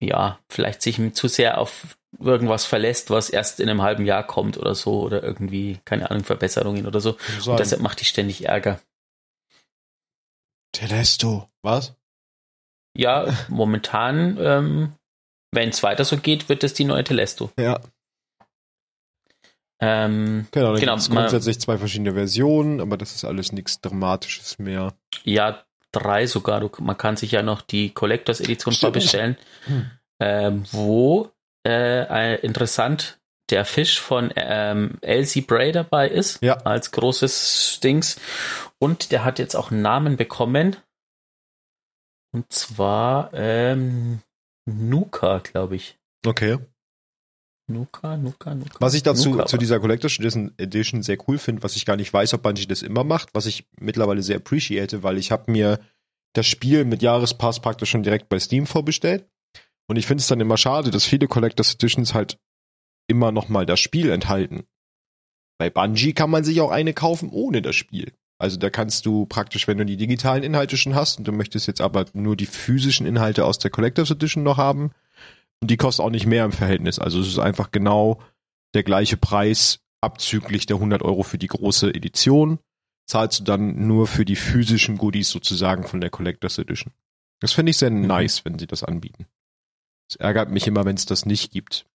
ja, 0.00 0.38
vielleicht 0.48 0.82
sich 0.82 1.00
zu 1.14 1.28
sehr 1.28 1.58
auf 1.58 1.96
irgendwas 2.18 2.64
verlässt, 2.64 3.10
was 3.10 3.28
erst 3.30 3.60
in 3.60 3.68
einem 3.68 3.82
halben 3.82 4.06
Jahr 4.06 4.26
kommt 4.26 4.56
oder 4.56 4.74
so 4.74 5.00
oder 5.00 5.22
irgendwie, 5.22 5.78
keine 5.84 6.10
Ahnung, 6.10 6.24
Verbesserungen 6.24 6.86
oder 6.86 7.00
so. 7.00 7.16
Und 7.46 7.58
deshalb 7.58 7.82
macht 7.82 8.00
die 8.00 8.04
ständig 8.04 8.46
Ärger. 8.46 8.80
Telesto. 10.72 11.48
Was? 11.62 11.94
Ja, 12.96 13.36
momentan, 13.48 14.38
ähm, 14.40 14.92
wenn 15.56 15.70
es 15.70 15.82
weiter 15.82 16.04
so 16.04 16.16
geht, 16.18 16.48
wird 16.48 16.62
es 16.62 16.72
die 16.74 16.84
neue 16.84 17.02
Telesto. 17.02 17.50
Ja. 17.58 17.80
Ähm, 19.80 20.46
Genau, 20.52 20.72
da 20.72 20.78
Genau, 20.80 20.92
gibt's 20.94 21.08
mal- 21.10 21.22
grundsätzlich 21.22 21.60
zwei 21.60 21.76
verschiedene 21.78 22.14
Versionen, 22.14 22.80
aber 22.80 22.96
das 22.96 23.14
ist 23.14 23.24
alles 23.24 23.52
nichts 23.52 23.80
Dramatisches 23.80 24.58
mehr. 24.58 24.94
ja, 25.24 25.64
drei 25.92 26.26
sogar. 26.26 26.60
Du, 26.60 26.70
man 26.80 26.96
kann 26.96 27.16
sich 27.16 27.32
ja 27.32 27.42
noch 27.42 27.60
die 27.62 27.90
Collectors 27.92 28.40
Edition 28.40 28.74
vorbestellen, 28.74 29.36
Hm. 29.64 29.90
ähm, 30.20 30.64
wo 30.70 31.30
äh, 31.66 32.36
interessant 32.40 33.18
der 33.50 33.64
Fisch 33.64 34.00
von 34.00 34.32
ähm, 34.36 34.98
Elsie 35.02 35.40
Bray 35.40 35.72
dabei 35.72 36.08
ist, 36.08 36.42
Ja. 36.42 36.54
als 36.64 36.90
großes 36.90 37.80
Dings. 37.82 38.18
Und 38.78 39.10
der 39.12 39.24
hat 39.24 39.38
jetzt 39.38 39.54
auch 39.56 39.70
einen 39.70 39.82
Namen 39.82 40.16
bekommen. 40.16 40.76
Und 42.32 42.52
zwar 42.52 43.30
ähm, 43.34 44.20
Nuka, 44.66 45.38
glaube 45.38 45.76
ich. 45.76 45.98
Okay. 46.24 46.58
Nuka, 47.68 48.16
Nuka, 48.16 48.54
Nuka. 48.54 48.76
Was 48.80 48.94
ich 48.94 49.02
dazu 49.02 49.30
Nuka, 49.30 49.46
zu 49.46 49.56
dieser 49.56 49.80
Collector's 49.80 50.18
Edition- 50.18 51.02
sehr 51.02 51.18
cool 51.28 51.38
finde, 51.38 51.62
was 51.62 51.76
ich 51.76 51.84
gar 51.84 51.96
nicht 51.96 52.12
weiß, 52.12 52.34
ob 52.34 52.42
Bungie 52.42 52.66
das 52.66 52.82
immer 52.82 53.02
macht, 53.02 53.30
was 53.32 53.46
ich 53.46 53.66
mittlerweile 53.80 54.22
sehr 54.22 54.36
appreciate, 54.36 55.02
weil 55.02 55.18
ich 55.18 55.32
habe 55.32 55.50
mir 55.50 55.80
das 56.34 56.46
Spiel 56.46 56.84
mit 56.84 57.02
Jahrespass 57.02 57.60
praktisch 57.60 57.90
schon 57.90 58.02
direkt 58.02 58.28
bei 58.28 58.38
Steam 58.38 58.66
vorbestellt. 58.66 59.28
Und 59.88 59.96
ich 59.96 60.06
finde 60.06 60.20
es 60.20 60.28
dann 60.28 60.40
immer 60.40 60.56
schade, 60.56 60.90
dass 60.90 61.04
viele 61.04 61.28
Collector's 61.28 61.74
Editions 61.74 62.14
halt 62.14 62.38
immer 63.08 63.32
noch 63.32 63.48
mal 63.48 63.66
das 63.66 63.80
Spiel 63.80 64.10
enthalten. 64.10 64.64
Bei 65.58 65.70
Bungie 65.70 66.12
kann 66.12 66.30
man 66.30 66.44
sich 66.44 66.60
auch 66.60 66.70
eine 66.70 66.92
kaufen 66.92 67.30
ohne 67.30 67.62
das 67.62 67.76
Spiel. 67.76 68.12
Also 68.38 68.58
da 68.58 68.68
kannst 68.70 69.06
du 69.06 69.24
praktisch, 69.26 69.66
wenn 69.66 69.78
du 69.78 69.86
die 69.86 69.96
digitalen 69.96 70.42
Inhalte 70.42 70.76
schon 70.76 70.94
hast 70.94 71.18
und 71.18 71.26
du 71.26 71.32
möchtest 71.32 71.66
jetzt 71.66 71.80
aber 71.80 72.04
nur 72.12 72.36
die 72.36 72.46
physischen 72.46 73.06
Inhalte 73.06 73.44
aus 73.44 73.58
der 73.58 73.70
Collectors 73.70 74.10
Edition 74.10 74.42
noch 74.42 74.58
haben, 74.58 74.92
und 75.60 75.70
die 75.70 75.76
kostet 75.76 76.04
auch 76.04 76.10
nicht 76.10 76.26
mehr 76.26 76.44
im 76.44 76.52
Verhältnis. 76.52 76.98
Also 76.98 77.20
es 77.20 77.28
ist 77.28 77.38
einfach 77.38 77.70
genau 77.70 78.20
der 78.74 78.82
gleiche 78.82 79.16
Preis 79.16 79.80
abzüglich 80.00 80.66
der 80.66 80.76
100 80.76 81.02
Euro 81.02 81.22
für 81.22 81.38
die 81.38 81.46
große 81.46 81.94
Edition. 81.94 82.58
Zahlst 83.06 83.40
du 83.40 83.44
dann 83.44 83.86
nur 83.86 84.06
für 84.06 84.24
die 84.24 84.36
physischen 84.36 84.98
Goodies 84.98 85.30
sozusagen 85.30 85.84
von 85.84 86.00
der 86.00 86.10
Collectors 86.10 86.58
Edition. 86.58 86.92
Das 87.40 87.52
finde 87.52 87.70
ich 87.70 87.78
sehr 87.78 87.90
mhm. 87.90 88.06
nice, 88.06 88.44
wenn 88.44 88.58
sie 88.58 88.66
das 88.66 88.82
anbieten. 88.82 89.26
Es 90.08 90.16
ärgert 90.16 90.50
mich 90.50 90.66
immer, 90.66 90.84
wenn 90.84 90.96
es 90.96 91.06
das 91.06 91.26
nicht 91.26 91.52
gibt. 91.52 91.86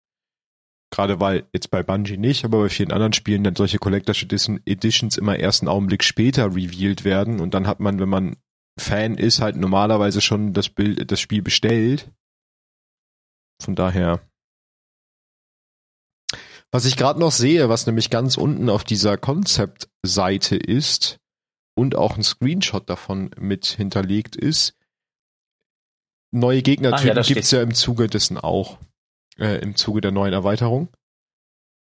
Gerade 0.91 1.21
weil 1.21 1.47
jetzt 1.53 1.71
bei 1.71 1.83
Bungie 1.83 2.17
nicht, 2.17 2.43
aber 2.43 2.59
bei 2.59 2.69
vielen 2.69 2.91
anderen 2.91 3.13
Spielen 3.13 3.45
dann 3.45 3.55
solche 3.55 3.79
Collector's 3.79 4.25
Editions 4.65 5.17
immer 5.17 5.39
erst 5.39 5.61
einen 5.61 5.69
Augenblick 5.69 6.03
später 6.03 6.53
revealed 6.53 7.05
werden 7.05 7.39
und 7.39 7.53
dann 7.53 7.65
hat 7.65 7.79
man, 7.79 7.99
wenn 7.99 8.09
man 8.09 8.35
Fan 8.77 9.15
ist, 9.15 9.39
halt 9.39 9.55
normalerweise 9.55 10.21
schon 10.21 10.53
das 10.53 10.69
Bild, 10.69 11.09
das 11.11 11.19
Spiel 11.19 11.41
bestellt. 11.41 12.11
Von 13.61 13.75
daher. 13.75 14.21
Was 16.71 16.85
ich 16.85 16.97
gerade 16.97 17.19
noch 17.19 17.31
sehe, 17.31 17.69
was 17.69 17.85
nämlich 17.85 18.09
ganz 18.09 18.37
unten 18.37 18.69
auf 18.69 18.83
dieser 18.83 19.17
Konzeptseite 19.17 20.55
ist 20.55 21.19
und 21.75 21.95
auch 21.95 22.17
ein 22.17 22.23
Screenshot 22.23 22.89
davon 22.89 23.31
mit 23.37 23.65
hinterlegt 23.65 24.35
ist, 24.35 24.75
neue 26.31 26.61
Gegnertypen 26.61 27.17
ah, 27.17 27.21
ja, 27.21 27.27
gibt's 27.27 27.51
ja 27.51 27.61
im 27.61 27.73
Zuge 27.73 28.07
dessen 28.07 28.37
auch 28.37 28.77
äh, 29.41 29.57
im 29.57 29.75
Zuge 29.75 30.01
der 30.01 30.11
neuen 30.11 30.33
Erweiterung. 30.33 30.87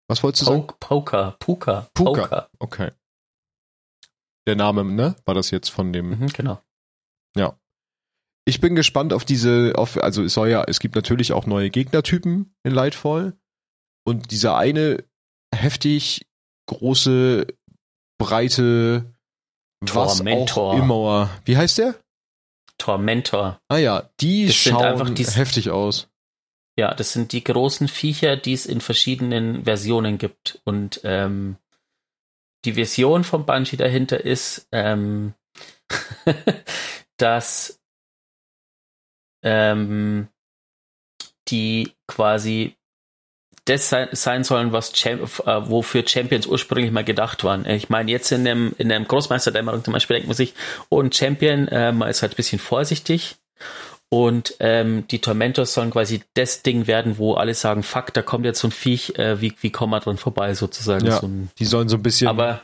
Was 0.08 0.24
wolltest 0.24 0.48
du 0.48 0.52
Poke, 0.52 0.58
sagen? 0.58 0.78
Poker, 0.80 1.38
Puka, 1.40 1.88
Puka. 1.94 2.50
Okay. 2.58 2.92
Der 4.48 4.56
Name, 4.56 4.84
ne? 4.84 5.16
War 5.26 5.36
das 5.36 5.52
jetzt 5.52 5.70
von 5.70 5.94
dem? 5.94 6.10
Mhm, 6.10 6.28
genau. 6.30 6.60
Ja. 7.36 7.60
Ich 8.46 8.60
bin 8.62 8.76
gespannt 8.76 9.14
auf 9.14 9.26
diese, 9.26 9.74
auf, 9.76 10.02
also 10.02 10.24
es 10.24 10.34
soll 10.34 10.50
ja, 10.50 10.64
es 10.64 10.80
gibt 10.80 10.96
natürlich 10.96 11.34
auch 11.34 11.46
neue 11.46 11.70
Gegnertypen 11.70 12.56
in 12.64 12.74
Lightfall. 12.74 13.38
Und 14.06 14.32
dieser 14.32 14.58
eine 14.58 15.04
heftig 15.54 16.26
große, 16.68 17.46
breite, 18.18 19.14
Tormentor. 19.86 20.74
was 20.74 20.80
auch 20.80 20.84
immer. 20.84 21.30
Wie 21.46 21.58
heißt 21.58 21.78
der? 21.78 21.96
Tormentor. 22.80 23.62
Ah 23.68 23.78
ja, 23.78 24.10
die 24.20 24.48
das 24.48 24.56
schauen 24.56 25.16
heftig 25.16 25.70
aus. 25.70 26.09
Ja, 26.80 26.94
das 26.94 27.12
sind 27.12 27.34
die 27.34 27.44
großen 27.44 27.90
Viecher, 27.90 28.38
die 28.38 28.54
es 28.54 28.66
in 28.66 28.80
verschiedenen 28.80 29.66
Versionen 29.66 30.18
gibt. 30.18 30.62
Und 30.64 31.02
ähm, 31.04 31.58
die 32.64 32.78
Vision 32.78 33.26
von 33.26 33.46
Bungie 33.46 33.76
dahinter 33.76 34.24
ist, 34.24 34.66
ähm, 34.72 35.34
dass 37.18 37.82
ähm, 39.44 40.30
die 41.50 41.92
quasi 42.08 42.78
das 43.66 43.90
sein, 43.90 44.46
sollen, 44.46 44.72
was 44.72 44.94
Champ 44.94 45.22
äh, 45.46 45.70
wofür 45.70 46.08
Champions 46.08 46.48
ursprünglich 46.48 46.94
mal 46.94 47.04
gedacht 47.04 47.44
waren. 47.44 47.66
Ich 47.66 47.90
meine, 47.90 48.10
jetzt 48.10 48.32
in 48.32 48.48
einem, 48.48 48.74
in 48.78 48.90
einem 48.90 49.06
Großmeisterdämmerung 49.06 49.84
zum 49.84 49.92
Beispiel 49.92 50.16
denkt 50.16 50.30
man 50.30 50.38
sich, 50.38 50.54
oh, 50.88 51.02
ein 51.02 51.12
Champion, 51.12 51.68
äh, 51.68 51.92
man 51.92 52.08
ist 52.08 52.22
halt 52.22 52.32
ein 52.32 52.38
bisschen 52.38 52.60
vorsichtig 52.60 53.36
und 54.12 54.56
ähm, 54.60 55.06
die 55.08 55.20
Tormentors 55.20 55.74
sollen 55.74 55.92
quasi 55.92 56.24
das 56.34 56.64
Ding 56.64 56.88
werden, 56.88 57.18
wo 57.20 57.36
alle 57.36 57.54
sagen, 57.54 57.84
fuck, 57.84 58.14
da 58.14 58.22
kommt 58.24 58.46
jetzt 58.46 58.60
so 58.60 58.68
ein 58.68 58.72
Viech, 58.72 59.18
äh, 59.20 59.40
wie, 59.40 59.54
wie 59.62 59.70
kommen 59.70 59.92
wir 59.92 60.00
dran 60.00 60.18
vorbei, 60.18 60.56
sozusagen. 60.56 61.06
Ja, 61.06 61.20
so 61.20 61.28
ein, 61.28 61.50
die 61.60 61.66
sollen 61.66 61.90
so 61.90 61.98
ein 61.98 62.04
bisschen 62.04 62.28
aber, 62.28 62.62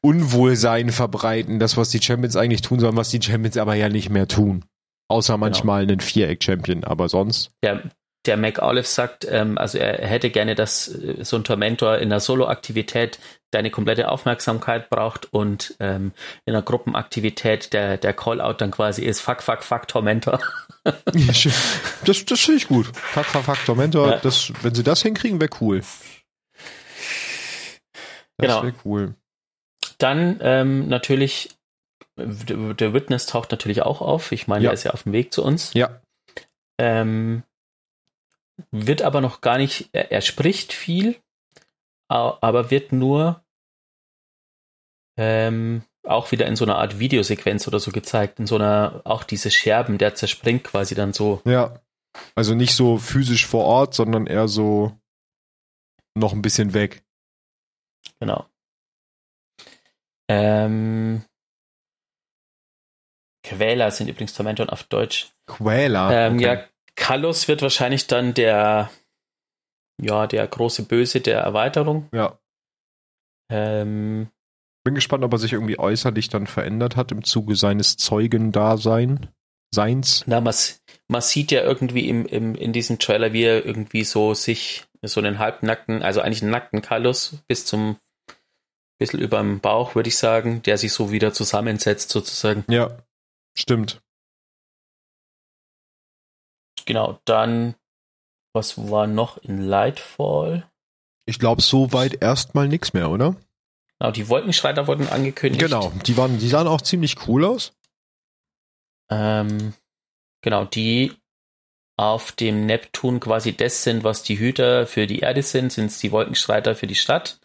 Unwohlsein 0.00 0.90
verbreiten, 0.90 1.58
das, 1.58 1.76
was 1.76 1.90
die 1.90 2.02
Champions 2.02 2.36
eigentlich 2.36 2.62
tun 2.62 2.80
sollen, 2.80 2.96
was 2.96 3.10
die 3.10 3.22
Champions 3.22 3.56
aber 3.56 3.74
ja 3.74 3.88
nicht 3.88 4.10
mehr 4.10 4.26
tun. 4.26 4.64
Außer 5.08 5.34
genau. 5.34 5.46
manchmal 5.46 5.82
genau. 5.82 5.92
einen 5.92 6.00
Viereck-Champion, 6.00 6.82
aber 6.82 7.08
sonst. 7.08 7.50
Ja, 7.64 7.80
der 8.26 8.36
Mac 8.36 8.60
Olive 8.60 8.86
sagt, 8.86 9.26
ähm, 9.28 9.58
also 9.58 9.78
er 9.78 10.06
hätte 10.06 10.30
gerne, 10.30 10.54
dass 10.54 10.88
äh, 10.88 11.24
so 11.24 11.36
ein 11.36 11.44
Tormentor 11.44 11.98
in 11.98 12.10
einer 12.10 12.20
Solo-Aktivität 12.20 13.18
deine 13.50 13.70
komplette 13.70 14.10
Aufmerksamkeit 14.10 14.90
braucht 14.90 15.32
und 15.32 15.76
ähm, 15.80 16.12
in 16.44 16.54
einer 16.54 16.62
Gruppenaktivität 16.62 17.72
der, 17.72 17.96
der 17.96 18.12
Callout 18.12 18.54
dann 18.58 18.70
quasi 18.70 19.04
ist 19.04 19.20
Fuck, 19.20 19.42
Fuck, 19.42 19.62
Fuck, 19.62 19.88
Tormentor. 19.88 20.40
das 20.84 22.24
das 22.26 22.40
finde 22.40 22.56
ich 22.56 22.68
gut. 22.68 22.86
Fuck, 22.96 23.24
Fuck, 23.26 23.44
Fuck, 23.44 23.64
Tormentor. 23.64 24.10
Ja. 24.10 24.16
Das, 24.18 24.52
wenn 24.62 24.74
sie 24.74 24.82
das 24.82 25.02
hinkriegen, 25.02 25.40
wäre 25.40 25.50
cool. 25.60 25.80
Das 28.38 28.48
genau. 28.48 28.62
wäre 28.62 28.74
cool. 28.84 29.14
Dann 29.98 30.38
ähm, 30.42 30.88
natürlich, 30.88 31.56
der 32.16 32.92
Witness 32.92 33.26
taucht 33.26 33.50
natürlich 33.50 33.82
auch 33.82 34.00
auf. 34.00 34.32
Ich 34.32 34.46
meine, 34.46 34.64
ja. 34.64 34.70
er 34.70 34.74
ist 34.74 34.84
ja 34.84 34.90
auf 34.92 35.04
dem 35.04 35.12
Weg 35.12 35.32
zu 35.32 35.42
uns. 35.42 35.72
Ja. 35.74 36.00
Ähm, 36.78 37.42
wird 38.70 39.02
aber 39.02 39.20
noch 39.20 39.40
gar 39.40 39.58
nicht, 39.58 39.90
er, 39.92 40.12
er 40.12 40.20
spricht 40.20 40.72
viel, 40.72 41.20
aber 42.08 42.70
wird 42.70 42.92
nur 42.92 43.44
ähm, 45.18 45.82
auch 46.04 46.30
wieder 46.30 46.46
in 46.46 46.56
so 46.56 46.64
einer 46.64 46.78
Art 46.78 46.98
Videosequenz 46.98 47.66
oder 47.66 47.80
so 47.80 47.90
gezeigt, 47.90 48.38
in 48.38 48.46
so 48.46 48.56
einer, 48.56 49.00
auch 49.04 49.24
diese 49.24 49.50
Scherben, 49.50 49.98
der 49.98 50.14
zerspringt 50.14 50.64
quasi 50.64 50.94
dann 50.94 51.12
so. 51.12 51.42
Ja. 51.44 51.80
Also 52.34 52.54
nicht 52.54 52.74
so 52.74 52.96
physisch 52.96 53.46
vor 53.46 53.64
Ort, 53.64 53.94
sondern 53.94 54.26
eher 54.26 54.48
so 54.48 54.98
noch 56.14 56.32
ein 56.32 56.42
bisschen 56.42 56.72
weg. 56.72 57.04
Genau. 58.20 58.46
Ähm, 60.28 61.24
Quäler 63.42 63.90
sind 63.90 64.08
übrigens 64.08 64.34
Tormentoren 64.34 64.70
auf 64.70 64.84
Deutsch. 64.84 65.30
Quäler? 65.46 66.10
Ähm, 66.10 66.34
okay. 66.34 66.44
Ja, 66.44 66.68
Kallus 66.96 67.48
wird 67.48 67.62
wahrscheinlich 67.62 68.06
dann 68.06 68.34
der, 68.34 68.90
ja, 70.02 70.26
der 70.26 70.46
große 70.46 70.84
Böse 70.84 71.20
der 71.20 71.40
Erweiterung. 71.40 72.08
Ja. 72.12 72.38
Ähm, 73.50 74.28
Bin 74.84 74.94
gespannt, 74.94 75.24
ob 75.24 75.32
er 75.32 75.38
sich 75.38 75.52
irgendwie 75.52 75.78
äußerlich 75.78 76.28
dann 76.28 76.46
verändert 76.46 76.96
hat 76.96 77.12
im 77.12 77.22
Zuge 77.22 77.56
seines 77.56 77.96
Zeugendaseins. 77.96 79.28
Seins. 79.74 80.22
Na, 80.26 80.40
man, 80.40 80.54
man 81.08 81.20
sieht 81.20 81.50
ja 81.50 81.60
irgendwie 81.62 82.08
im, 82.08 82.24
im, 82.26 82.54
in 82.54 82.72
diesem 82.72 83.00
Trailer, 83.00 83.32
wie 83.32 83.42
er 83.42 83.66
irgendwie 83.66 84.04
so 84.04 84.32
sich 84.32 84.86
so 85.02 85.20
einen 85.20 85.40
halbnackten, 85.40 86.02
also 86.02 86.20
eigentlich 86.20 86.42
einen 86.42 86.52
nackten 86.52 86.82
Kallus 86.82 87.42
bis 87.48 87.66
zum 87.66 87.96
bisschen 88.98 89.20
über 89.20 89.38
dem 89.38 89.60
Bauch, 89.60 89.94
würde 89.94 90.08
ich 90.08 90.16
sagen, 90.16 90.62
der 90.62 90.78
sich 90.78 90.92
so 90.92 91.10
wieder 91.10 91.32
zusammensetzt 91.32 92.10
sozusagen. 92.10 92.64
Ja, 92.68 92.96
stimmt. 93.54 94.00
Genau, 96.86 97.20
dann, 97.24 97.74
was 98.54 98.90
war 98.90 99.06
noch 99.06 99.38
in 99.38 99.62
Lightfall? 99.62 100.68
Ich 101.26 101.38
glaube, 101.38 101.60
soweit 101.60 102.22
erstmal 102.22 102.68
nichts 102.68 102.92
mehr, 102.92 103.10
oder? 103.10 103.36
Genau, 103.98 104.12
die 104.12 104.28
Wolkenschreiter 104.28 104.86
wurden 104.86 105.08
angekündigt. 105.08 105.62
Genau, 105.62 105.92
die 106.06 106.16
waren, 106.16 106.38
die 106.38 106.48
sahen 106.48 106.68
auch 106.68 106.80
ziemlich 106.80 107.26
cool 107.26 107.44
aus. 107.44 107.72
Ähm, 109.10 109.74
genau, 110.42 110.64
die 110.64 111.12
auf 111.98 112.32
dem 112.32 112.66
Neptun 112.66 113.20
quasi 113.20 113.56
das 113.56 113.82
sind, 113.82 114.04
was 114.04 114.22
die 114.22 114.38
Hüter 114.38 114.86
für 114.86 115.06
die 115.06 115.20
Erde 115.20 115.42
sind, 115.42 115.72
sind 115.72 115.86
es 115.86 115.98
die 115.98 116.12
Wolkenschreiter 116.12 116.74
für 116.74 116.86
die 116.86 116.94
Stadt. 116.94 117.40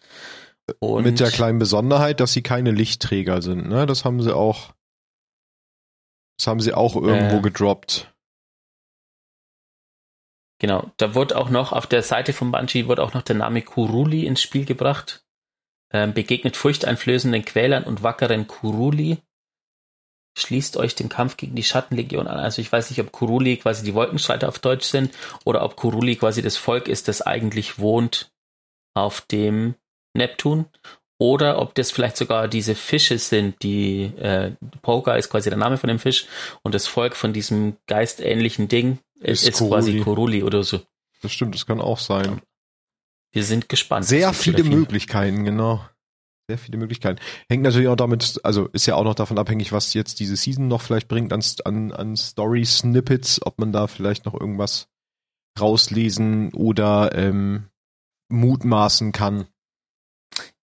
Und 0.78 1.04
Mit 1.04 1.18
der 1.18 1.30
kleinen 1.30 1.58
Besonderheit, 1.58 2.20
dass 2.20 2.32
sie 2.32 2.42
keine 2.42 2.70
Lichtträger 2.70 3.42
sind, 3.42 3.68
ne? 3.68 3.86
Das 3.86 4.04
haben 4.04 4.22
sie 4.22 4.34
auch, 4.34 4.72
das 6.38 6.46
haben 6.46 6.60
sie 6.60 6.74
auch 6.74 6.94
irgendwo 6.94 7.38
äh, 7.38 7.42
gedroppt. 7.42 8.11
Genau, 10.62 10.92
da 10.96 11.16
wurde 11.16 11.36
auch 11.36 11.50
noch 11.50 11.72
auf 11.72 11.88
der 11.88 12.04
Seite 12.04 12.32
von 12.32 12.52
Bungie 12.52 12.86
wurde 12.86 13.02
auch 13.02 13.14
noch 13.14 13.22
der 13.22 13.34
Name 13.34 13.62
Kuruli 13.62 14.26
ins 14.26 14.40
Spiel 14.40 14.64
gebracht. 14.64 15.24
Ähm, 15.92 16.14
begegnet 16.14 16.56
furchteinflößenden 16.56 17.44
Quälern 17.44 17.82
und 17.82 18.04
wackeren 18.04 18.46
Kuruli. 18.46 19.18
Schließt 20.38 20.76
euch 20.76 20.94
dem 20.94 21.08
Kampf 21.08 21.36
gegen 21.36 21.56
die 21.56 21.64
Schattenlegion 21.64 22.28
an. 22.28 22.38
Also 22.38 22.62
ich 22.62 22.70
weiß 22.70 22.90
nicht, 22.90 23.00
ob 23.00 23.10
Kuruli 23.10 23.56
quasi 23.56 23.84
die 23.84 23.92
Wolkenstreiter 23.92 24.48
auf 24.48 24.60
Deutsch 24.60 24.86
sind 24.86 25.12
oder 25.44 25.64
ob 25.64 25.74
Kuruli 25.74 26.14
quasi 26.14 26.42
das 26.42 26.56
Volk 26.56 26.86
ist, 26.86 27.08
das 27.08 27.22
eigentlich 27.22 27.80
wohnt 27.80 28.30
auf 28.94 29.20
dem 29.20 29.74
Neptun 30.14 30.66
oder 31.18 31.60
ob 31.60 31.74
das 31.74 31.90
vielleicht 31.90 32.16
sogar 32.16 32.46
diese 32.46 32.76
Fische 32.76 33.18
sind, 33.18 33.60
die 33.64 34.04
äh, 34.16 34.52
Poker 34.82 35.18
ist 35.18 35.28
quasi 35.28 35.50
der 35.50 35.58
Name 35.58 35.76
von 35.76 35.88
dem 35.88 35.98
Fisch 35.98 36.26
und 36.62 36.72
das 36.72 36.86
Volk 36.86 37.16
von 37.16 37.32
diesem 37.32 37.78
geistähnlichen 37.88 38.68
Ding 38.68 39.00
ist, 39.22 39.48
ist 39.48 39.58
quasi 39.58 40.00
Kuruli 40.00 40.42
oder 40.42 40.62
so. 40.64 40.80
Das 41.22 41.32
stimmt, 41.32 41.54
das 41.54 41.66
kann 41.66 41.80
auch 41.80 41.98
sein. 41.98 42.40
Wir 43.32 43.44
sind 43.44 43.68
gespannt. 43.68 44.04
Sehr 44.04 44.32
viele 44.34 44.64
Möglichkeiten, 44.64 45.44
genau. 45.44 45.84
Sehr 46.48 46.58
viele 46.58 46.76
Möglichkeiten. 46.76 47.20
Hängt 47.48 47.62
natürlich 47.62 47.88
auch 47.88 47.96
damit, 47.96 48.40
also 48.42 48.66
ist 48.68 48.86
ja 48.86 48.96
auch 48.96 49.04
noch 49.04 49.14
davon 49.14 49.38
abhängig, 49.38 49.72
was 49.72 49.94
jetzt 49.94 50.20
diese 50.20 50.36
Season 50.36 50.68
noch 50.68 50.82
vielleicht 50.82 51.08
bringt 51.08 51.32
an, 51.32 51.42
an, 51.64 51.92
an 51.92 52.16
Story-Snippets, 52.16 53.40
ob 53.46 53.58
man 53.58 53.72
da 53.72 53.86
vielleicht 53.86 54.26
noch 54.26 54.38
irgendwas 54.38 54.88
rauslesen 55.58 56.52
oder 56.52 57.14
ähm, 57.14 57.68
mutmaßen 58.28 59.12
kann. 59.12 59.46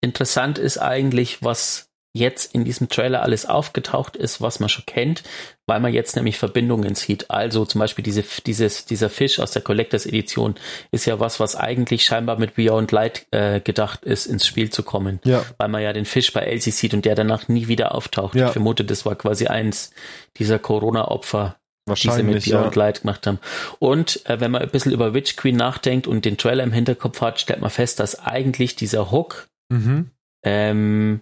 interessant 0.01 0.57
ist 0.57 0.79
eigentlich, 0.79 1.43
was 1.43 1.88
jetzt 2.13 2.55
in 2.55 2.65
diesem 2.65 2.89
Trailer 2.89 3.21
alles 3.21 3.45
aufgetaucht 3.45 4.15
ist, 4.15 4.41
was 4.41 4.59
man 4.59 4.67
schon 4.69 4.85
kennt, 4.85 5.23
weil 5.67 5.79
man 5.79 5.93
jetzt 5.93 6.15
nämlich 6.15 6.37
Verbindungen 6.39 6.95
sieht. 6.95 7.29
Also 7.29 7.65
zum 7.65 7.79
Beispiel 7.79 8.03
diese, 8.03 8.23
dieses, 8.45 8.85
dieser 8.85 9.09
Fisch 9.09 9.39
aus 9.39 9.51
der 9.51 9.61
Collectors 9.61 10.05
Edition 10.05 10.55
ist 10.91 11.05
ja 11.05 11.19
was, 11.19 11.39
was 11.39 11.55
eigentlich 11.55 12.03
scheinbar 12.03 12.39
mit 12.39 12.55
Beyond 12.55 12.91
Light 12.91 13.27
äh, 13.31 13.59
gedacht 13.59 14.05
ist, 14.05 14.25
ins 14.25 14.47
Spiel 14.47 14.71
zu 14.71 14.81
kommen. 14.81 15.19
Ja. 15.23 15.45
Weil 15.57 15.69
man 15.69 15.83
ja 15.83 15.93
den 15.93 16.05
Fisch 16.05 16.33
bei 16.33 16.41
Elsie 16.41 16.71
sieht 16.71 16.93
und 16.93 17.05
der 17.05 17.15
danach 17.15 17.47
nie 17.47 17.67
wieder 17.67 17.93
auftaucht. 17.93 18.35
Ja. 18.35 18.47
Ich 18.47 18.53
vermute, 18.53 18.83
das 18.83 19.05
war 19.05 19.15
quasi 19.15 19.45
eins 19.47 19.91
dieser 20.37 20.57
Corona-Opfer, 20.57 21.57
die 21.87 21.93
sie 21.95 22.07
mit 22.07 22.15
Wahrscheinlich, 22.15 22.45
ja. 22.47 22.61
Beyond 22.61 22.75
Light 22.75 23.01
gemacht 23.01 23.27
haben. 23.27 23.39
Und 23.77 24.25
äh, 24.27 24.39
wenn 24.39 24.49
man 24.51 24.63
ein 24.63 24.69
bisschen 24.69 24.91
über 24.91 25.13
Witch 25.13 25.35
Queen 25.35 25.55
nachdenkt 25.55 26.07
und 26.07 26.25
den 26.25 26.37
Trailer 26.37 26.63
im 26.63 26.71
Hinterkopf 26.71 27.21
hat, 27.21 27.39
stellt 27.39 27.61
man 27.61 27.69
fest, 27.69 27.99
dass 27.99 28.19
eigentlich 28.19 28.75
dieser 28.75 29.11
Hook 29.11 29.47
Mhm. 29.71 30.09
ähm, 30.43 31.21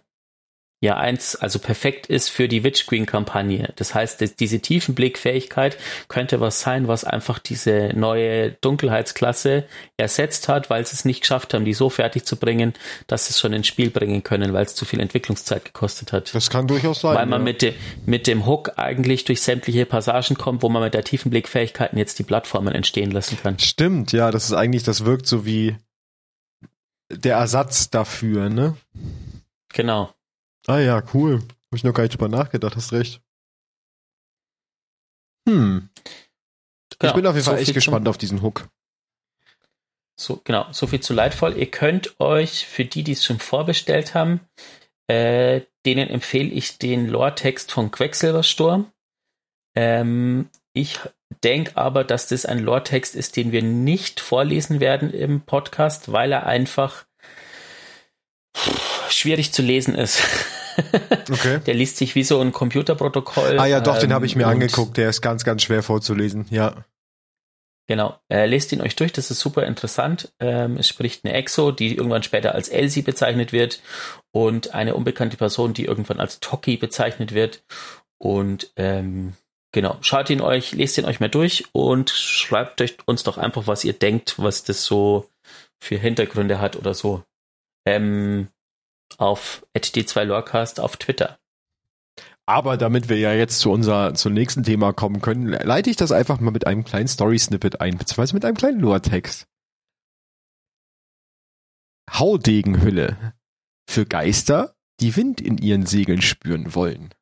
ja 0.80 0.96
eins, 0.96 1.36
also 1.36 1.58
perfekt 1.58 2.06
ist 2.06 2.30
für 2.30 2.48
die 2.48 2.64
Witch 2.64 2.86
Queen 2.86 3.08
Kampagne. 3.08 3.74
Das 3.78 3.96
heißt, 3.96 4.40
diese 4.40 4.60
Tiefenblickfähigkeit 4.60 5.78
könnte 6.08 6.40
was 6.40 6.62
sein, 6.62 6.88
was 6.88 7.04
einfach 7.04 7.40
diese 7.40 7.92
neue 7.96 8.52
Dunkelheitsklasse 8.52 9.66
ersetzt 9.98 10.48
hat, 10.50 10.70
weil 10.70 10.86
sie 10.86 10.94
es 10.94 11.04
nicht 11.04 11.22
geschafft 11.22 11.56
haben, 11.56 11.66
die 11.66 11.74
so 11.74 11.90
fertig 11.90 12.26
zu 12.26 12.36
bringen, 12.36 12.74
dass 13.08 13.26
sie 13.26 13.32
es 13.32 13.40
schon 13.40 13.54
ins 13.54 13.66
Spiel 13.66 13.90
bringen 13.90 14.22
können, 14.22 14.54
weil 14.54 14.66
es 14.66 14.76
zu 14.76 14.86
viel 14.86 15.00
Entwicklungszeit 15.00 15.66
gekostet 15.66 16.14
hat. 16.14 16.34
Das 16.36 16.52
kann 16.52 16.68
durchaus 16.68 17.02
sein. 17.02 17.16
weil 17.16 17.26
man 17.26 17.42
ja. 17.42 17.46
mit, 17.46 17.62
dem 17.64 17.74
mit 18.06 18.28
dem 18.28 18.46
Hook 18.46 18.74
eigentlich 18.78 19.26
durch 19.26 19.42
sämtliche 19.42 19.88
Passagen 19.88 20.36
kommt, 20.36 20.62
wo 20.62 20.70
man 20.70 20.84
mit 20.84 20.94
der 20.94 21.04
Tiefenblickfähigkeiten 21.04 21.98
jetzt 21.98 22.20
die 22.20 22.24
Plattformen 22.24 22.76
entstehen 22.76 23.10
lassen 23.10 23.40
kann. 23.42 23.58
Stimmt, 23.58 24.12
ja, 24.12 24.30
das 24.30 24.46
ist 24.46 24.54
eigentlich, 24.54 24.84
das 24.84 25.06
wirkt 25.06 25.26
so 25.26 25.44
wie 25.44 25.76
der 27.10 27.38
Ersatz 27.38 27.90
dafür, 27.90 28.50
ne? 28.50 28.76
Genau. 29.74 30.14
Ah 30.68 30.80
ja, 30.80 31.02
cool. 31.14 31.40
Hab 31.40 31.74
ich 31.76 31.84
noch 31.84 31.94
gar 31.94 32.04
nicht 32.04 32.14
drüber 32.14 32.28
nachgedacht, 32.30 32.76
hast 32.76 32.92
recht. 32.94 33.22
Hm. 35.48 35.90
Ich 36.92 37.00
Genau. 37.00 37.14
bin 37.14 37.28
auf 37.28 37.36
jeden 37.36 37.46
So 37.46 37.52
Fall 37.52 37.60
echt 37.60 37.66
viel 37.68 37.74
zum- 37.74 37.92
gespannt 37.92 38.08
auf 38.08 38.18
diesen 38.18 38.42
Hook. 38.42 38.68
So, 40.20 40.42
genau, 40.44 40.66
so 40.72 40.88
viel 40.88 41.00
zu 41.00 41.14
leidvoll. 41.14 41.56
Ihr 41.58 41.70
könnt 41.70 42.20
euch, 42.20 42.66
für 42.66 42.86
die, 42.86 43.04
die 43.04 43.12
es 43.12 43.24
schon 43.24 43.40
vorbestellt 43.40 44.16
haben, 44.16 44.42
äh, 45.08 45.62
denen 45.86 46.10
empfehle 46.10 46.50
ich 46.50 46.80
den 46.80 47.08
Lore-Text 47.08 47.72
von 47.72 47.92
Quecksilbersturm. 47.92 48.92
Ähm, 49.76 50.50
ich 50.74 51.00
denke 51.44 51.78
aber, 51.78 52.04
dass 52.04 52.28
das 52.28 52.46
ein 52.46 52.60
Lore-Text 52.60 53.16
ist, 53.16 53.36
den 53.36 53.52
wir 53.52 53.62
nicht 53.62 54.20
vorlesen 54.20 54.80
werden 54.80 55.14
im 55.14 55.42
Podcast, 55.42 56.12
weil 56.12 56.32
er 56.32 56.48
einfach 56.48 57.06
schwierig 59.10 59.54
zu 59.54 59.62
lesen 59.62 59.94
ist. 59.96 60.20
Okay. 61.30 61.60
Der 61.66 61.74
liest 61.74 61.98
sich 61.98 62.16
wie 62.16 62.24
so 62.24 62.40
ein 62.40 62.52
Computerprotokoll. 62.52 63.60
Ah 63.60 63.66
ja, 63.66 63.80
doch, 63.80 63.98
den 63.98 64.10
ähm, 64.10 64.16
habe 64.16 64.26
ich 64.26 64.36
mir 64.36 64.46
und- 64.46 64.54
angeguckt. 64.54 64.98
Der 64.98 65.10
ist 65.10 65.22
ganz, 65.22 65.44
ganz 65.44 65.64
schwer 65.64 65.84
vorzulesen. 65.84 66.46
Ja. 66.50 66.86
Genau, 67.90 68.20
äh, 68.30 68.46
lest 68.46 68.74
ihn 68.74 68.82
euch 68.82 68.98
durch, 68.98 69.14
das 69.14 69.32
ist 69.32 69.40
super 69.40 69.66
interessant. 69.66 70.34
Ähm, 70.42 70.76
es 70.76 70.90
spricht 70.90 71.24
eine 71.24 71.34
Exo, 71.34 71.72
die 71.72 71.96
irgendwann 71.96 72.22
später 72.22 72.54
als 72.54 72.68
Elsie 72.68 73.02
bezeichnet 73.02 73.54
wird 73.54 73.82
und 74.32 74.74
eine 74.74 74.94
unbekannte 74.94 75.38
Person, 75.38 75.74
die 75.74 75.86
irgendwann 75.86 76.20
als 76.20 76.42
Toki 76.42 76.76
bezeichnet 76.76 77.34
wird. 77.34 77.64
Und 78.18 78.74
ähm, 78.76 79.34
genau, 79.72 79.98
schaut 80.02 80.30
ihn 80.30 80.42
euch, 80.42 80.74
lest 80.74 80.98
ihn 80.98 81.06
euch 81.06 81.22
mal 81.22 81.30
durch 81.30 81.64
und 81.72 82.10
schreibt 82.10 82.82
euch 82.82 82.98
uns 83.06 83.24
doch 83.24 83.38
einfach, 83.38 83.68
was 83.68 83.86
ihr 83.86 83.94
denkt, 83.94 84.36
was 84.38 84.66
das 84.66 84.84
so 84.84 85.30
für 85.82 85.98
Hintergründe 85.98 86.60
hat 86.60 86.76
oder 86.76 86.94
so. 86.94 87.24
Ähm, 87.86 88.50
auf 89.18 89.66
d2lorecast 89.76 90.80
auf 90.80 90.98
Twitter. 90.98 91.40
Aber 92.46 92.78
damit 92.78 93.10
wir 93.10 93.18
ja 93.18 93.34
jetzt 93.34 93.60
zu 93.60 93.72
unser, 93.72 94.14
zum 94.14 94.34
nächsten 94.34 94.64
Thema 94.64 94.94
kommen 94.94 95.22
können, 95.22 95.48
leite 95.48 95.90
ich 95.90 95.98
das 95.98 96.14
einfach 96.14 96.40
mal 96.40 96.52
mit 96.52 96.66
einem 96.66 96.86
kleinen 96.86 97.10
Story-Snippet 97.10 97.82
ein, 97.82 97.98
beziehungsweise 97.98 98.34
mit 98.36 98.46
einem 98.46 98.56
kleinen 98.56 98.80
Lore-Text. 98.80 99.48
Haudegenhülle. 102.10 103.34
Für 103.90 104.06
Geister, 104.06 104.76
die 105.02 105.16
Wind 105.18 105.42
in 105.42 105.58
ihren 105.58 105.86
Segeln 105.86 106.22
spüren 106.22 106.74
wollen. 106.74 107.14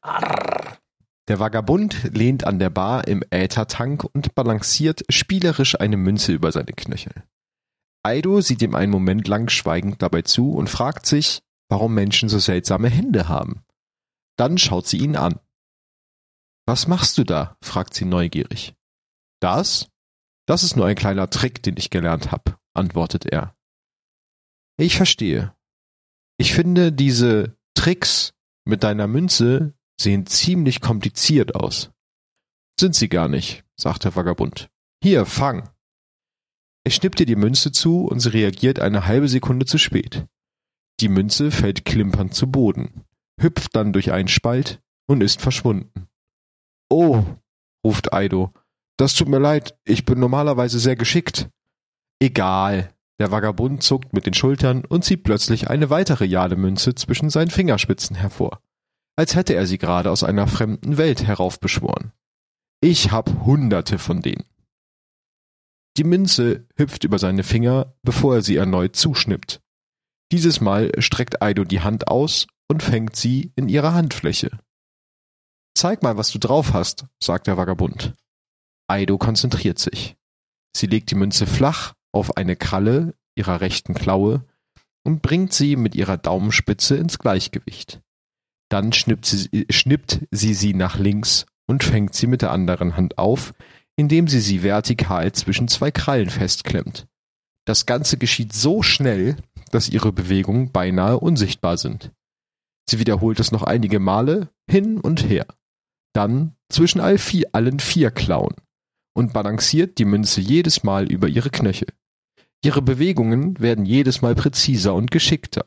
Arr. 0.00 0.78
Der 1.28 1.40
Vagabund 1.40 2.14
lehnt 2.14 2.44
an 2.44 2.60
der 2.60 2.70
Bar 2.70 3.08
im 3.08 3.24
Äthertank 3.30 4.04
und 4.04 4.36
balanciert 4.36 5.04
spielerisch 5.08 5.78
eine 5.80 5.96
Münze 5.96 6.32
über 6.32 6.52
seine 6.52 6.72
Knöchel. 6.72 7.24
Aido 8.06 8.40
sieht 8.40 8.62
ihm 8.62 8.76
einen 8.76 8.92
Moment 8.92 9.26
lang 9.26 9.48
schweigend 9.48 10.00
dabei 10.00 10.22
zu 10.22 10.52
und 10.52 10.70
fragt 10.70 11.06
sich, 11.06 11.42
warum 11.68 11.92
Menschen 11.92 12.28
so 12.28 12.38
seltsame 12.38 12.88
Hände 12.88 13.28
haben. 13.28 13.64
Dann 14.36 14.58
schaut 14.58 14.86
sie 14.86 14.98
ihn 14.98 15.16
an. 15.16 15.40
Was 16.66 16.86
machst 16.86 17.18
du 17.18 17.24
da? 17.24 17.56
fragt 17.60 17.94
sie 17.94 18.04
neugierig. 18.04 18.76
Das? 19.40 19.88
Das 20.46 20.62
ist 20.62 20.76
nur 20.76 20.86
ein 20.86 20.94
kleiner 20.94 21.28
Trick, 21.30 21.64
den 21.64 21.76
ich 21.76 21.90
gelernt 21.90 22.30
habe, 22.30 22.56
antwortet 22.74 23.26
er. 23.26 23.56
Ich 24.76 24.96
verstehe. 24.96 25.56
Ich 26.38 26.54
finde, 26.54 26.92
diese 26.92 27.56
Tricks 27.74 28.34
mit 28.64 28.84
deiner 28.84 29.08
Münze 29.08 29.74
sehen 30.00 30.26
ziemlich 30.26 30.80
kompliziert 30.80 31.56
aus. 31.56 31.90
Sind 32.78 32.94
sie 32.94 33.08
gar 33.08 33.26
nicht, 33.26 33.64
sagt 33.74 34.04
der 34.04 34.14
Vagabund. 34.14 34.70
Hier, 35.02 35.26
fang. 35.26 35.68
Er 36.86 36.92
schnippt 36.92 37.18
ihr 37.18 37.26
die 37.26 37.34
Münze 37.34 37.72
zu 37.72 38.04
und 38.04 38.20
sie 38.20 38.28
reagiert 38.28 38.78
eine 38.78 39.08
halbe 39.08 39.26
Sekunde 39.26 39.66
zu 39.66 39.76
spät. 39.76 40.24
Die 41.00 41.08
Münze 41.08 41.50
fällt 41.50 41.84
klimpernd 41.84 42.32
zu 42.32 42.48
Boden, 42.48 43.02
hüpft 43.40 43.74
dann 43.74 43.92
durch 43.92 44.12
einen 44.12 44.28
Spalt 44.28 44.80
und 45.08 45.20
ist 45.20 45.40
verschwunden. 45.40 46.06
Oh, 46.88 47.24
ruft 47.84 48.12
Aido. 48.12 48.52
Das 48.96 49.14
tut 49.14 49.26
mir 49.26 49.40
leid, 49.40 49.76
ich 49.84 50.04
bin 50.04 50.20
normalerweise 50.20 50.78
sehr 50.78 50.94
geschickt. 50.94 51.50
Egal. 52.20 52.94
Der 53.18 53.32
Vagabund 53.32 53.82
zuckt 53.82 54.12
mit 54.12 54.24
den 54.24 54.34
Schultern 54.34 54.84
und 54.84 55.04
zieht 55.04 55.24
plötzlich 55.24 55.68
eine 55.68 55.90
weitere 55.90 56.24
Jademünze 56.24 56.94
zwischen 56.94 57.30
seinen 57.30 57.50
Fingerspitzen 57.50 58.14
hervor 58.14 58.60
als 59.16 59.34
hätte 59.34 59.54
er 59.54 59.66
sie 59.66 59.78
gerade 59.78 60.10
aus 60.10 60.22
einer 60.22 60.46
fremden 60.46 60.98
Welt 60.98 61.26
heraufbeschworen. 61.26 62.12
Ich 62.80 63.10
hab 63.10 63.44
hunderte 63.44 63.98
von 63.98 64.20
denen. 64.20 64.44
Die 65.96 66.04
Münze 66.04 66.66
hüpft 66.76 67.04
über 67.04 67.18
seine 67.18 67.42
Finger, 67.42 67.94
bevor 68.02 68.36
er 68.36 68.42
sie 68.42 68.56
erneut 68.56 68.96
zuschnippt. 68.96 69.62
Dieses 70.30 70.60
Mal 70.60 70.92
streckt 70.98 71.40
Aido 71.40 71.64
die 71.64 71.80
Hand 71.80 72.08
aus 72.08 72.46
und 72.68 72.82
fängt 72.82 73.16
sie 73.16 73.52
in 73.56 73.68
ihrer 73.68 73.94
Handfläche. 73.94 74.50
Zeig 75.74 76.02
mal, 76.02 76.16
was 76.16 76.30
du 76.30 76.38
drauf 76.38 76.72
hast, 76.72 77.06
sagt 77.22 77.46
der 77.46 77.56
Vagabund. 77.56 78.14
Aido 78.88 79.18
konzentriert 79.18 79.78
sich. 79.78 80.16
Sie 80.76 80.86
legt 80.86 81.10
die 81.10 81.14
Münze 81.14 81.46
flach 81.46 81.94
auf 82.12 82.36
eine 82.36 82.56
Kralle 82.56 83.14
ihrer 83.34 83.60
rechten 83.60 83.94
Klaue 83.94 84.44
und 85.04 85.22
bringt 85.22 85.52
sie 85.52 85.76
mit 85.76 85.94
ihrer 85.94 86.16
Daumenspitze 86.18 86.96
ins 86.96 87.18
Gleichgewicht. 87.18 88.00
Dann 88.68 88.92
schnippt 88.92 89.26
sie, 89.26 89.66
schnippt 89.70 90.26
sie 90.30 90.54
sie 90.54 90.74
nach 90.74 90.98
links 90.98 91.46
und 91.66 91.84
fängt 91.84 92.14
sie 92.14 92.26
mit 92.26 92.42
der 92.42 92.52
anderen 92.52 92.96
Hand 92.96 93.18
auf, 93.18 93.54
indem 93.96 94.28
sie 94.28 94.40
sie 94.40 94.62
vertikal 94.62 95.32
zwischen 95.32 95.68
zwei 95.68 95.90
Krallen 95.90 96.30
festklemmt. 96.30 97.06
Das 97.66 97.86
Ganze 97.86 98.16
geschieht 98.16 98.52
so 98.52 98.82
schnell, 98.82 99.36
dass 99.70 99.88
ihre 99.88 100.12
Bewegungen 100.12 100.70
beinahe 100.70 101.18
unsichtbar 101.18 101.78
sind. 101.78 102.12
Sie 102.88 102.98
wiederholt 102.98 103.40
es 103.40 103.50
noch 103.50 103.62
einige 103.62 103.98
Male 103.98 104.50
hin 104.70 105.00
und 105.00 105.28
her. 105.28 105.46
Dann 106.12 106.54
zwischen 106.68 107.00
all 107.00 107.18
vier, 107.18 107.48
allen 107.52 107.80
vier 107.80 108.10
Klauen 108.10 108.54
und 109.14 109.32
balanciert 109.32 109.98
die 109.98 110.04
Münze 110.04 110.40
jedes 110.40 110.84
Mal 110.84 111.10
über 111.10 111.26
ihre 111.26 111.50
Knöchel. 111.50 111.88
Ihre 112.62 112.82
Bewegungen 112.82 113.58
werden 113.60 113.84
jedes 113.84 114.22
Mal 114.22 114.34
präziser 114.34 114.94
und 114.94 115.10
geschickter 115.10 115.64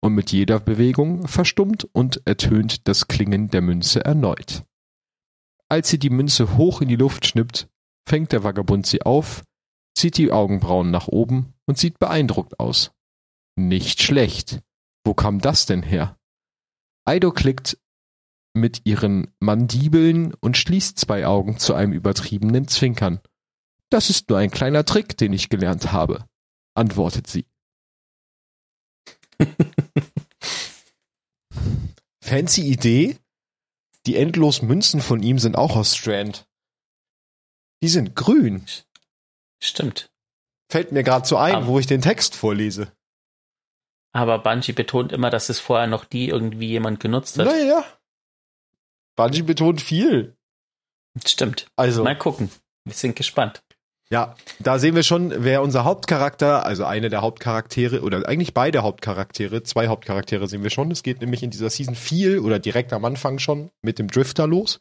und 0.00 0.14
mit 0.14 0.32
jeder 0.32 0.60
Bewegung 0.60 1.26
verstummt 1.28 1.88
und 1.92 2.22
ertönt 2.24 2.88
das 2.88 3.08
Klingen 3.08 3.48
der 3.48 3.60
Münze 3.60 4.04
erneut. 4.04 4.64
Als 5.70 5.88
sie 5.88 5.98
die 5.98 6.10
Münze 6.10 6.56
hoch 6.56 6.80
in 6.80 6.88
die 6.88 6.96
Luft 6.96 7.26
schnippt, 7.26 7.68
fängt 8.06 8.32
der 8.32 8.42
Vagabund 8.42 8.86
sie 8.86 9.02
auf, 9.02 9.44
zieht 9.94 10.18
die 10.18 10.32
Augenbrauen 10.32 10.90
nach 10.90 11.06
oben 11.06 11.54
und 11.66 11.78
sieht 11.78 12.00
beeindruckt 12.00 12.58
aus. 12.58 12.90
Nicht 13.56 14.02
schlecht. 14.02 14.60
Wo 15.04 15.14
kam 15.14 15.40
das 15.40 15.66
denn 15.66 15.82
her? 15.82 16.18
Aido 17.04 17.30
klickt 17.30 17.78
mit 18.52 18.82
ihren 18.84 19.32
Mandibeln 19.38 20.34
und 20.34 20.56
schließt 20.56 20.98
zwei 20.98 21.24
Augen 21.26 21.58
zu 21.58 21.74
einem 21.74 21.92
übertriebenen 21.92 22.66
Zwinkern. 22.66 23.20
Das 23.90 24.10
ist 24.10 24.28
nur 24.28 24.38
ein 24.38 24.50
kleiner 24.50 24.84
Trick, 24.84 25.16
den 25.16 25.32
ich 25.32 25.50
gelernt 25.50 25.92
habe, 25.92 26.24
antwortet 26.74 27.28
sie. 27.28 27.46
Fancy 32.20 32.62
Idee? 32.62 33.18
Die 34.06 34.16
endlos 34.16 34.62
Münzen 34.62 35.00
von 35.00 35.22
ihm 35.22 35.38
sind 35.38 35.56
auch 35.56 35.76
aus 35.76 35.96
Strand. 35.96 36.46
Die 37.82 37.88
sind 37.88 38.14
grün. 38.16 38.64
Stimmt. 39.62 40.10
Fällt 40.70 40.92
mir 40.92 41.02
gerade 41.02 41.26
so 41.26 41.36
ein, 41.36 41.54
Ah. 41.54 41.66
wo 41.66 41.78
ich 41.78 41.86
den 41.86 42.00
Text 42.02 42.34
vorlese. 42.36 42.92
Aber 44.12 44.38
Bungie 44.38 44.72
betont 44.72 45.12
immer, 45.12 45.30
dass 45.30 45.48
es 45.48 45.60
vorher 45.60 45.86
noch 45.86 46.04
die 46.04 46.28
irgendwie 46.28 46.68
jemand 46.68 47.00
genutzt 47.00 47.38
hat. 47.38 47.46
Naja. 47.46 47.84
Bungie 49.16 49.42
betont 49.42 49.80
viel. 49.80 50.36
Stimmt. 51.24 51.70
Also. 51.76 52.02
Mal 52.04 52.16
gucken. 52.18 52.50
Wir 52.84 52.94
sind 52.94 53.16
gespannt. 53.16 53.62
Ja, 54.12 54.34
da 54.58 54.80
sehen 54.80 54.96
wir 54.96 55.04
schon, 55.04 55.32
wer 55.44 55.62
unser 55.62 55.84
Hauptcharakter, 55.84 56.66
also 56.66 56.84
eine 56.84 57.10
der 57.10 57.22
Hauptcharaktere 57.22 58.02
oder 58.02 58.28
eigentlich 58.28 58.54
beide 58.54 58.82
Hauptcharaktere, 58.82 59.62
zwei 59.62 59.86
Hauptcharaktere 59.86 60.48
sehen 60.48 60.64
wir 60.64 60.70
schon. 60.70 60.90
Es 60.90 61.04
geht 61.04 61.20
nämlich 61.20 61.44
in 61.44 61.50
dieser 61.50 61.70
Season 61.70 61.94
viel 61.94 62.40
oder 62.40 62.58
direkt 62.58 62.92
am 62.92 63.04
Anfang 63.04 63.38
schon 63.38 63.70
mit 63.82 64.00
dem 64.00 64.08
Drifter 64.08 64.48
los, 64.48 64.80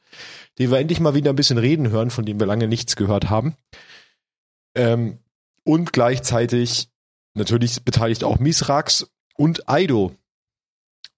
den 0.58 0.72
wir 0.72 0.80
endlich 0.80 1.00
mal 1.00 1.14
wieder 1.14 1.32
ein 1.32 1.36
bisschen 1.36 1.60
reden 1.60 1.92
hören, 1.92 2.10
von 2.10 2.26
dem 2.26 2.40
wir 2.40 2.48
lange 2.48 2.68
nichts 2.68 2.96
gehört 2.96 3.30
haben. 3.30 3.54
Ähm, 4.76 5.20
und 5.64 5.94
gleichzeitig 5.94 6.90
natürlich 7.36 7.84
beteiligt 7.84 8.24
auch 8.24 8.40
Misrax 8.40 9.12
und 9.36 9.70
Aido, 9.70 10.16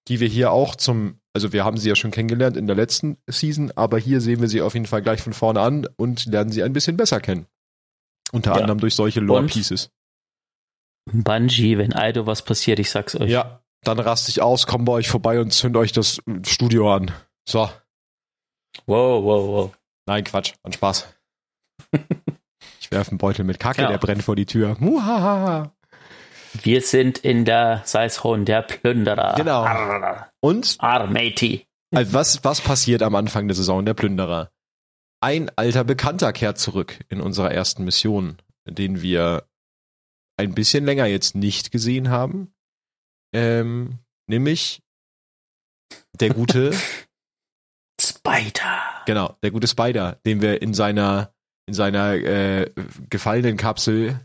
die 0.08 0.20
wir 0.20 0.28
hier 0.28 0.52
auch 0.52 0.76
zum, 0.76 1.18
also 1.32 1.54
wir 1.54 1.64
haben 1.64 1.78
sie 1.78 1.88
ja 1.88 1.96
schon 1.96 2.10
kennengelernt 2.10 2.58
in 2.58 2.66
der 2.66 2.76
letzten 2.76 3.16
Season, 3.26 3.72
aber 3.74 3.98
hier 3.98 4.20
sehen 4.20 4.42
wir 4.42 4.48
sie 4.48 4.60
auf 4.60 4.74
jeden 4.74 4.84
Fall 4.84 5.00
gleich 5.00 5.22
von 5.22 5.32
vorne 5.32 5.62
an 5.62 5.88
und 5.96 6.26
lernen 6.26 6.52
sie 6.52 6.62
ein 6.62 6.74
bisschen 6.74 6.98
besser 6.98 7.18
kennen. 7.18 7.46
Unter 8.32 8.52
Ja. 8.54 8.60
anderem 8.62 8.80
durch 8.80 8.94
solche 8.94 9.20
Lore-Pieces. 9.20 9.90
Bungie, 11.10 11.78
wenn 11.78 11.92
Aido 11.94 12.26
was 12.26 12.42
passiert, 12.42 12.78
ich 12.78 12.90
sag's 12.90 13.14
euch. 13.16 13.30
Ja, 13.30 13.60
dann 13.82 13.98
raste 13.98 14.30
ich 14.30 14.40
aus, 14.40 14.66
komm 14.66 14.84
bei 14.84 14.92
euch 14.92 15.08
vorbei 15.08 15.40
und 15.40 15.52
zünd 15.52 15.76
euch 15.76 15.92
das 15.92 16.20
Studio 16.46 16.94
an. 16.94 17.10
So. 17.48 17.68
Wow, 18.86 19.22
wow, 19.24 19.48
wow. 19.48 19.76
Nein, 20.06 20.24
Quatsch, 20.24 20.54
an 20.62 20.72
Spaß. 20.72 21.12
ich 22.80 22.90
werfe 22.90 23.10
einen 23.10 23.18
Beutel 23.18 23.44
mit 23.44 23.58
Kacke, 23.58 23.82
Ja. 23.82 23.88
der 23.88 23.98
brennt 23.98 24.22
vor 24.22 24.36
die 24.36 24.46
Tür. 24.46 24.76
Muhahaha. 24.78 25.72
Wir 26.62 26.82
sind 26.82 27.18
in 27.18 27.44
der 27.44 27.82
Saison 27.84 28.44
der 28.44 28.62
Plünderer. 28.62 29.34
Genau. 29.36 29.64
Arr, 29.64 30.30
Und 30.40 30.76
arr, 30.78 31.06
matey. 31.08 31.66
also 31.94 32.12
was, 32.12 32.44
was 32.44 32.60
passiert 32.60 33.02
am 33.02 33.14
Anfang 33.16 33.48
der 33.48 33.54
Saison 33.56 33.84
der 33.84 33.94
Plünderer? 33.94 34.51
Ein 35.22 35.50
alter 35.54 35.84
Bekannter 35.84 36.32
kehrt 36.32 36.58
zurück 36.58 36.98
in 37.08 37.20
unserer 37.20 37.52
ersten 37.52 37.84
Mission, 37.84 38.38
den 38.66 39.02
wir 39.02 39.46
ein 40.36 40.52
bisschen 40.52 40.84
länger 40.84 41.06
jetzt 41.06 41.36
nicht 41.36 41.70
gesehen 41.70 42.10
haben. 42.10 42.52
Ähm, 43.32 44.00
nämlich 44.26 44.82
der 46.18 46.30
gute 46.30 46.72
Spider. 48.00 48.82
Genau, 49.06 49.36
der 49.44 49.52
gute 49.52 49.68
Spider, 49.68 50.18
den 50.26 50.42
wir 50.42 50.60
in 50.60 50.74
seiner 50.74 51.32
in 51.68 51.74
seiner 51.74 52.14
äh, 52.14 52.70
gefallenen 53.08 53.56
Kapsel, 53.56 54.18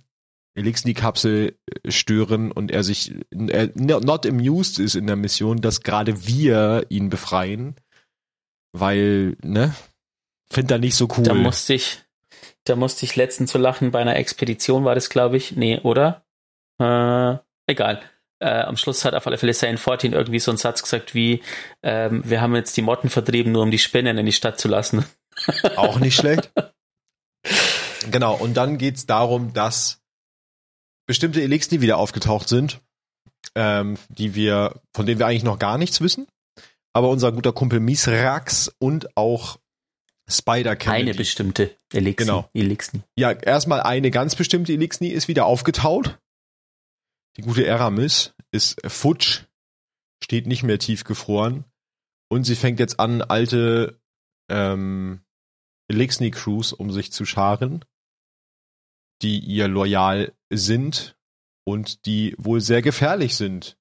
Elixni-Kapsel 0.55 1.55
äh, 1.83 1.91
stören 1.91 2.51
und 2.51 2.71
er 2.71 2.83
sich 2.83 3.13
er 3.29 3.69
not 3.75 4.25
amused 4.25 4.79
ist 4.79 4.95
in 4.95 5.05
der 5.05 5.15
Mission, 5.15 5.61
dass 5.61 5.81
gerade 5.81 6.25
wir 6.25 6.87
ihn 6.89 7.09
befreien, 7.09 7.75
weil 8.73 9.37
ne, 9.43 9.75
findet 10.51 10.71
er 10.71 10.79
nicht 10.79 10.95
so 10.95 11.07
cool. 11.17 11.23
Da 11.23 11.33
musste 11.33 11.73
ich, 11.73 12.01
da 12.63 12.75
musste 12.75 13.05
ich 13.05 13.15
letztens 13.15 13.51
so 13.51 13.59
lachen 13.59 13.91
bei 13.91 13.99
einer 13.99 14.15
Expedition 14.15 14.85
war 14.85 14.95
das, 14.95 15.09
glaube 15.09 15.37
ich. 15.37 15.55
Nee, 15.55 15.79
oder? 15.79 16.25
Äh, 16.79 17.37
egal. 17.67 18.01
Äh, 18.39 18.61
am 18.61 18.77
Schluss 18.77 19.03
hat 19.03 19.15
auf 19.15 19.25
alle 19.25 19.37
Fälle 19.37 19.53
Sane 19.53 19.77
14 19.77 20.13
irgendwie 20.13 20.39
so 20.39 20.51
einen 20.51 20.59
Satz 20.59 20.83
gesagt 20.83 21.15
wie, 21.15 21.41
ähm, 21.81 22.21
wir 22.23 22.39
haben 22.39 22.55
jetzt 22.55 22.77
die 22.77 22.83
Motten 22.83 23.09
vertrieben, 23.09 23.51
nur 23.51 23.63
um 23.63 23.71
die 23.71 23.79
Spinnen 23.79 24.17
in 24.17 24.25
die 24.25 24.31
Stadt 24.31 24.59
zu 24.59 24.67
lassen. 24.67 25.05
Auch 25.75 25.99
nicht 25.99 26.15
schlecht. 26.15 26.51
Genau, 28.11 28.35
und 28.35 28.55
dann 28.55 28.77
geht's 28.77 29.05
darum, 29.05 29.53
dass 29.53 30.01
bestimmte 31.07 31.41
Elixni 31.41 31.81
wieder 31.81 31.97
aufgetaucht 31.97 32.47
sind, 32.47 32.79
ähm, 33.55 33.97
die 34.09 34.35
wir, 34.35 34.81
von 34.93 35.05
denen 35.05 35.19
wir 35.19 35.27
eigentlich 35.27 35.43
noch 35.43 35.59
gar 35.59 35.77
nichts 35.77 36.01
wissen. 36.01 36.27
Aber 36.93 37.09
unser 37.09 37.31
guter 37.31 37.53
Kumpel 37.53 37.79
Misrax 37.79 38.71
und 38.79 39.15
auch 39.15 39.57
Spider 40.29 40.75
kennen 40.75 40.95
Eine 40.95 41.13
bestimmte 41.13 41.75
Elixir. 41.93 42.25
Genau. 42.25 42.49
Elixir. 42.53 43.01
Ja, 43.15 43.31
erstmal 43.31 43.81
eine 43.81 44.11
ganz 44.11 44.35
bestimmte 44.35 44.73
Elixni 44.73 45.07
ist 45.07 45.27
wieder 45.27 45.45
aufgetaut. 45.45 46.19
Die 47.37 47.43
gute 47.43 47.65
Eramis 47.65 48.33
ist 48.51 48.81
futsch, 48.85 49.43
steht 50.23 50.47
nicht 50.47 50.63
mehr 50.63 50.79
tiefgefroren. 50.79 51.63
Und 52.29 52.43
sie 52.43 52.55
fängt 52.55 52.79
jetzt 52.79 52.99
an, 52.99 53.21
alte 53.21 54.01
ähm, 54.49 55.21
Elixni-Crews 55.89 56.73
um 56.73 56.91
sich 56.91 57.13
zu 57.13 57.25
scharen, 57.25 57.85
die 59.21 59.39
ihr 59.39 59.69
loyal 59.69 60.33
sind 60.49 61.17
und 61.65 62.05
die 62.05 62.35
wohl 62.37 62.59
sehr 62.59 62.81
gefährlich 62.81 63.35
sind. 63.35 63.77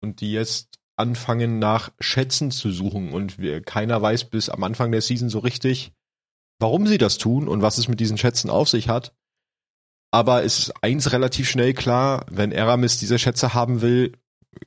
Und 0.00 0.20
die 0.20 0.30
jetzt 0.30 0.77
anfangen 0.98 1.58
nach 1.58 1.90
Schätzen 2.00 2.50
zu 2.50 2.70
suchen. 2.70 3.12
Und 3.12 3.38
wir, 3.38 3.62
keiner 3.62 4.00
weiß 4.00 4.24
bis 4.24 4.48
am 4.48 4.62
Anfang 4.64 4.92
der 4.92 5.02
Season 5.02 5.28
so 5.28 5.38
richtig, 5.38 5.92
warum 6.58 6.86
sie 6.86 6.98
das 6.98 7.18
tun 7.18 7.48
und 7.48 7.62
was 7.62 7.78
es 7.78 7.88
mit 7.88 8.00
diesen 8.00 8.18
Schätzen 8.18 8.50
auf 8.50 8.68
sich 8.68 8.88
hat. 8.88 9.14
Aber 10.10 10.42
es 10.42 10.58
ist 10.58 10.82
eins 10.82 11.12
relativ 11.12 11.48
schnell 11.48 11.74
klar, 11.74 12.24
wenn 12.30 12.52
Eramis 12.52 12.98
diese 12.98 13.18
Schätze 13.18 13.52
haben 13.54 13.82
will, 13.82 14.12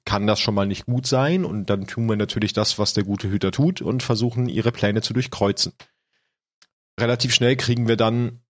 kann 0.06 0.28
das 0.28 0.39
schon 0.39 0.56
mal 0.56 0.67
nicht 0.67 0.86
gut 0.86 1.08
sein 1.08 1.44
und 1.44 1.70
dann 1.70 1.88
tun 1.88 2.08
wir 2.08 2.15
natürlich 2.15 2.54
das, 2.54 2.78
was 2.80 2.94
der 2.94 3.04
gute 3.04 3.30
Hüter 3.30 3.52
tut 3.52 3.82
und 3.82 4.04
versuchen 4.04 4.48
ihre 4.48 4.72
Pläne 4.72 5.02
zu 5.02 5.13
durchkreuzen. 5.13 5.74
Relativ 7.00 7.34
schnell 7.34 7.56
kriegen 7.56 7.88
wir 7.88 7.98
dann 7.98 8.41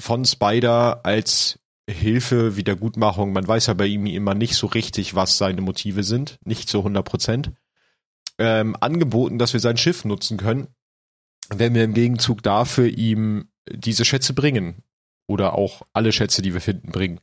von 0.00 0.24
Spider 0.24 1.04
als 1.04 1.58
Hilfe, 1.88 2.56
Wiedergutmachung, 2.56 3.32
man 3.32 3.46
weiß 3.46 3.66
ja 3.66 3.74
bei 3.74 3.86
ihm 3.86 4.06
immer 4.06 4.34
nicht 4.34 4.54
so 4.54 4.66
richtig, 4.66 5.14
was 5.14 5.38
seine 5.38 5.60
Motive 5.60 6.02
sind, 6.04 6.38
nicht 6.44 6.68
zu 6.68 6.78
100 6.78 7.04
Prozent, 7.04 7.52
ähm, 8.38 8.76
angeboten, 8.80 9.38
dass 9.38 9.52
wir 9.52 9.60
sein 9.60 9.76
Schiff 9.76 10.04
nutzen 10.04 10.36
können, 10.36 10.68
wenn 11.48 11.74
wir 11.74 11.84
im 11.84 11.94
Gegenzug 11.94 12.42
dafür 12.42 12.86
ihm 12.86 13.48
diese 13.70 14.04
Schätze 14.04 14.34
bringen. 14.34 14.82
Oder 15.26 15.54
auch 15.54 15.82
alle 15.92 16.10
Schätze, 16.12 16.42
die 16.42 16.54
wir 16.54 16.60
finden, 16.60 16.90
bringen. 16.90 17.20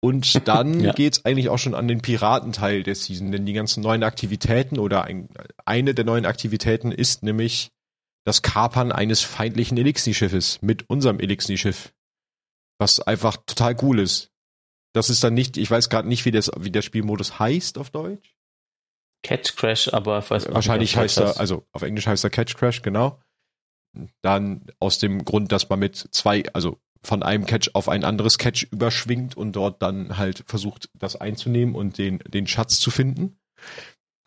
Und 0.00 0.46
dann 0.48 0.80
Ja. 0.80 0.92
geht's 0.92 1.24
eigentlich 1.24 1.48
auch 1.48 1.58
schon 1.58 1.74
an 1.74 1.88
den 1.88 2.02
Piratenteil 2.02 2.82
der 2.82 2.94
Season, 2.94 3.32
denn 3.32 3.46
die 3.46 3.54
ganzen 3.54 3.82
neuen 3.82 4.02
Aktivitäten 4.02 4.78
oder 4.78 5.04
ein, 5.04 5.28
eine 5.64 5.94
der 5.94 6.04
neuen 6.04 6.26
Aktivitäten 6.26 6.92
ist 6.92 7.22
nämlich 7.22 7.70
das 8.24 8.42
Kapern 8.42 8.92
eines 8.92 9.22
feindlichen 9.22 9.78
Elixni-Schiffes 9.78 10.58
mit 10.60 10.90
unserem 10.90 11.20
Elixni-Schiff. 11.20 11.92
Was 12.78 13.00
einfach 13.00 13.36
total 13.46 13.76
cool 13.82 14.00
ist. 14.00 14.30
Das 14.92 15.10
ist 15.10 15.22
dann 15.24 15.34
nicht, 15.34 15.56
ich 15.56 15.70
weiß 15.70 15.88
gerade 15.90 16.08
nicht, 16.08 16.24
wie, 16.24 16.30
das, 16.30 16.50
wie 16.58 16.70
der 16.70 16.82
Spielmodus 16.82 17.38
heißt 17.38 17.78
auf 17.78 17.90
Deutsch. 17.90 18.34
Catch 19.22 19.56
Crash, 19.56 19.92
aber 19.92 20.20
ich 20.20 20.30
weiß 20.30 20.44
nicht, 20.46 20.54
Wahrscheinlich 20.54 20.96
was 20.96 21.02
heißt 21.02 21.18
er, 21.18 21.40
also 21.40 21.66
auf 21.72 21.82
Englisch 21.82 22.06
heißt 22.06 22.24
er 22.24 22.30
Catch 22.30 22.56
Crash, 22.56 22.82
genau. 22.82 23.20
Dann 24.22 24.66
aus 24.78 24.98
dem 24.98 25.24
Grund, 25.24 25.52
dass 25.52 25.68
man 25.68 25.78
mit 25.78 25.96
zwei, 26.12 26.44
also 26.52 26.78
von 27.02 27.22
einem 27.22 27.46
Catch 27.46 27.70
auf 27.74 27.88
ein 27.88 28.04
anderes 28.04 28.38
Catch 28.38 28.64
überschwingt 28.70 29.36
und 29.36 29.52
dort 29.52 29.80
dann 29.82 30.18
halt 30.18 30.44
versucht, 30.46 30.88
das 30.94 31.16
einzunehmen 31.16 31.74
und 31.74 31.98
den, 31.98 32.18
den 32.20 32.46
Schatz 32.46 32.78
zu 32.78 32.90
finden. 32.90 33.38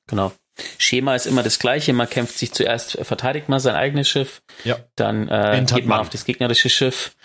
Genau. 0.07 0.31
Schema 0.77 1.15
ist 1.15 1.27
immer 1.27 1.43
das 1.43 1.59
gleiche. 1.59 1.93
Man 1.93 2.09
kämpft 2.09 2.38
sich 2.38 2.51
zuerst, 2.51 2.97
verteidigt 3.03 3.47
man 3.47 3.59
sein 3.59 3.75
eigenes 3.75 4.09
Schiff, 4.09 4.41
Ja. 4.63 4.77
dann 4.95 5.27
äh, 5.29 5.63
geht 5.65 5.85
man 5.85 5.88
man. 5.88 5.99
auf 6.01 6.09
das 6.09 6.25
gegnerische 6.25 6.69
Schiff, 6.69 7.15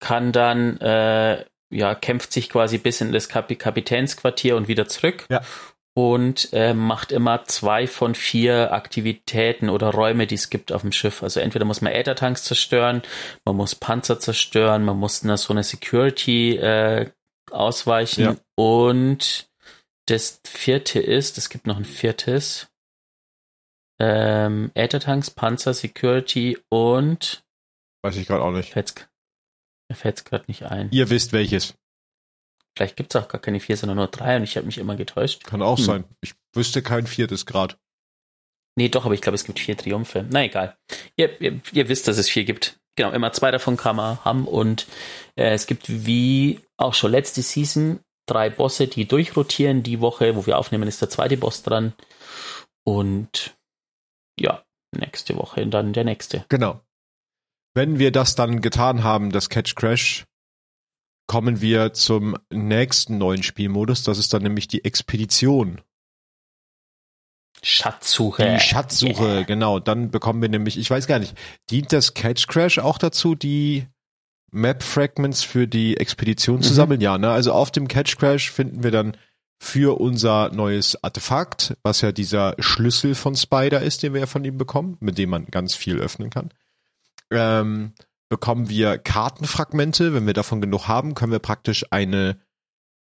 kann 0.00 0.32
dann, 0.32 0.78
äh, 0.80 1.44
ja, 1.70 1.94
kämpft 1.94 2.32
sich 2.32 2.50
quasi 2.50 2.78
bis 2.78 3.00
in 3.00 3.12
das 3.12 3.28
Kap 3.28 3.56
Kapitänsquartier 3.56 4.56
und 4.56 4.66
wieder 4.68 4.88
zurück. 4.88 5.26
Ja. 5.30 5.42
Und 5.92 6.52
äh, 6.52 6.72
macht 6.72 7.10
immer 7.12 7.44
zwei 7.44 7.86
von 7.86 8.14
vier 8.14 8.72
Aktivitäten 8.72 9.68
oder 9.68 9.90
Räume, 9.90 10.26
die 10.26 10.36
es 10.36 10.48
gibt 10.48 10.72
auf 10.72 10.82
dem 10.82 10.92
Schiff. 10.92 11.22
Also 11.22 11.40
entweder 11.40 11.64
muss 11.64 11.80
man 11.80 11.92
Äthertanks 11.92 12.44
zerstören, 12.44 13.02
man 13.44 13.56
muss 13.56 13.74
Panzer 13.74 14.18
zerstören, 14.20 14.84
man 14.84 14.96
muss 14.96 15.22
eine, 15.24 15.36
so 15.36 15.52
eine 15.52 15.64
Security 15.64 16.56
äh, 16.56 17.10
ausweichen 17.50 18.22
Ja. 18.24 18.36
und 18.56 19.50
das 20.06 20.40
vierte 20.46 21.00
ist, 21.00 21.38
es 21.38 21.50
gibt 21.50 21.66
noch 21.66 21.76
ein 21.76 21.84
viertes. 21.84 22.68
Ähm, 24.00 24.70
Äthertanks, 24.74 25.30
Panzer, 25.30 25.74
Security 25.74 26.58
und 26.70 27.44
Weiß 28.02 28.16
ich 28.16 28.26
gerade 28.26 28.42
auch 28.42 28.50
nicht. 28.52 28.72
fällt's, 28.72 28.94
mir 29.90 29.96
fällt's 29.96 30.24
gerade 30.24 30.44
nicht 30.48 30.62
ein. 30.64 30.88
Ihr 30.92 31.10
wisst 31.10 31.32
welches. 31.34 31.74
Vielleicht 32.76 32.96
gibt's 32.96 33.16
auch 33.16 33.28
gar 33.28 33.40
keine 33.40 33.60
vier, 33.60 33.76
sondern 33.76 33.96
nur 33.98 34.06
drei 34.06 34.36
und 34.36 34.44
ich 34.44 34.56
habe 34.56 34.64
mich 34.66 34.78
immer 34.78 34.96
getäuscht. 34.96 35.44
Kann 35.44 35.60
auch 35.60 35.76
Hm. 35.78 35.84
sein. 35.84 36.04
Ich 36.22 36.34
wüsste 36.54 36.80
kein 36.82 37.06
viertes 37.06 37.44
Grad. 37.44 37.76
Nee, 38.76 38.88
doch, 38.88 39.04
aber 39.04 39.14
ich 39.14 39.20
glaube, 39.20 39.34
es 39.34 39.44
gibt 39.44 39.58
vier 39.58 39.76
Triumphe. 39.76 40.24
Na 40.30 40.44
egal. 40.44 40.76
Ihr, 41.16 41.38
ihr, 41.40 41.60
ihr 41.72 41.88
wisst, 41.88 42.08
dass 42.08 42.16
es 42.16 42.30
vier 42.30 42.44
gibt. 42.44 42.78
Genau, 42.96 43.10
immer 43.10 43.32
zwei 43.32 43.50
davon 43.50 43.76
kann 43.76 43.96
man 43.96 44.24
haben 44.24 44.46
und 44.46 44.86
äh, 45.36 45.52
es 45.52 45.66
gibt 45.66 45.86
wie 46.06 46.60
auch 46.76 46.94
schon 46.94 47.10
letzte 47.10 47.42
Season 47.42 48.00
drei 48.26 48.48
Bosse, 48.50 48.86
die 48.86 49.06
durchrotieren. 49.06 49.82
Die 49.82 50.00
Woche, 50.00 50.36
wo 50.36 50.46
wir 50.46 50.56
aufnehmen, 50.58 50.88
ist 50.88 51.02
der 51.02 51.10
zweite 51.10 51.36
Boss 51.36 51.62
dran. 51.62 51.94
Und 52.84 53.56
ja, 54.38 54.62
nächste 54.96 55.36
Woche 55.36 55.66
dann 55.66 55.92
der 55.92 56.04
nächste. 56.04 56.44
Genau. 56.48 56.80
Wenn 57.74 57.98
wir 57.98 58.12
das 58.12 58.34
dann 58.34 58.60
getan 58.60 59.04
haben, 59.04 59.30
das 59.30 59.48
Catch 59.48 59.74
Crash, 59.76 60.24
kommen 61.26 61.60
wir 61.60 61.92
zum 61.92 62.36
nächsten 62.50 63.18
neuen 63.18 63.42
Spielmodus. 63.42 64.02
Das 64.02 64.18
ist 64.18 64.34
dann 64.34 64.42
nämlich 64.42 64.66
die 64.66 64.84
Expedition. 64.84 65.80
Schatzsuche. 67.62 68.54
Die 68.54 68.60
Schatzsuche, 68.60 69.24
yeah. 69.24 69.42
genau. 69.42 69.78
Dann 69.78 70.10
bekommen 70.10 70.42
wir 70.42 70.48
nämlich, 70.48 70.78
ich 70.78 70.90
weiß 70.90 71.06
gar 71.06 71.18
nicht, 71.18 71.36
dient 71.70 71.92
das 71.92 72.14
Catch 72.14 72.48
Crash 72.48 72.78
auch 72.78 72.98
dazu, 72.98 73.34
die 73.34 73.86
Map 74.50 74.82
Fragments 74.82 75.42
für 75.42 75.68
die 75.68 75.96
Expedition 75.96 76.62
zu 76.62 76.70
mhm. 76.70 76.76
sammeln? 76.76 77.00
Ja, 77.00 77.18
ne? 77.18 77.30
Also 77.30 77.52
auf 77.52 77.70
dem 77.70 77.86
Catch 77.86 78.16
Crash 78.16 78.50
finden 78.50 78.82
wir 78.82 78.90
dann 78.90 79.16
für 79.62 80.00
unser 80.00 80.50
neues 80.52 81.02
Artefakt, 81.04 81.76
was 81.82 82.00
ja 82.00 82.12
dieser 82.12 82.56
Schlüssel 82.58 83.14
von 83.14 83.36
Spider 83.36 83.82
ist, 83.82 84.02
den 84.02 84.14
wir 84.14 84.20
ja 84.20 84.26
von 84.26 84.44
ihm 84.44 84.56
bekommen, 84.56 84.96
mit 85.00 85.18
dem 85.18 85.30
man 85.30 85.46
ganz 85.46 85.74
viel 85.74 86.00
öffnen 86.00 86.30
kann. 86.30 86.50
Ähm, 87.30 87.94
bekommen 88.28 88.68
wir 88.68 88.98
Kartenfragmente. 88.98 90.14
Wenn 90.14 90.26
wir 90.26 90.34
davon 90.34 90.60
genug 90.60 90.88
haben, 90.88 91.14
können 91.14 91.32
wir 91.32 91.38
praktisch 91.38 91.84
eine 91.90 92.40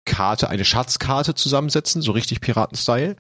Karte, 0.05 0.49
eine 0.49 0.65
Schatzkarte 0.65 1.35
zusammensetzen, 1.35 2.03
so 2.03 2.13
richtig 2.13 2.41
Piraten-Style. 2.41 3.17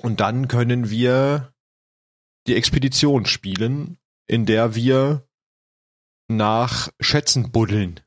Und 0.00 0.20
dann 0.20 0.48
können 0.48 0.90
wir 0.90 1.52
die 2.46 2.56
Expedition 2.56 3.26
spielen, 3.26 3.98
in 4.26 4.46
der 4.46 4.74
wir 4.74 5.28
nach 6.28 6.88
Schätzen 7.00 7.52
buddeln. 7.52 8.00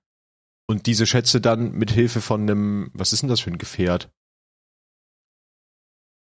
Und 0.68 0.88
diese 0.88 1.06
Schätze 1.06 1.42
dann 1.42 1.74
mit 1.74 1.92
Hilfe 1.92 2.22
von 2.22 2.42
einem, 2.42 2.90
was 2.94 3.14
ist 3.14 3.22
denn 3.22 3.30
das 3.30 3.42
für 3.42 3.52
ein 3.52 3.58
Gefährt? 3.58 4.12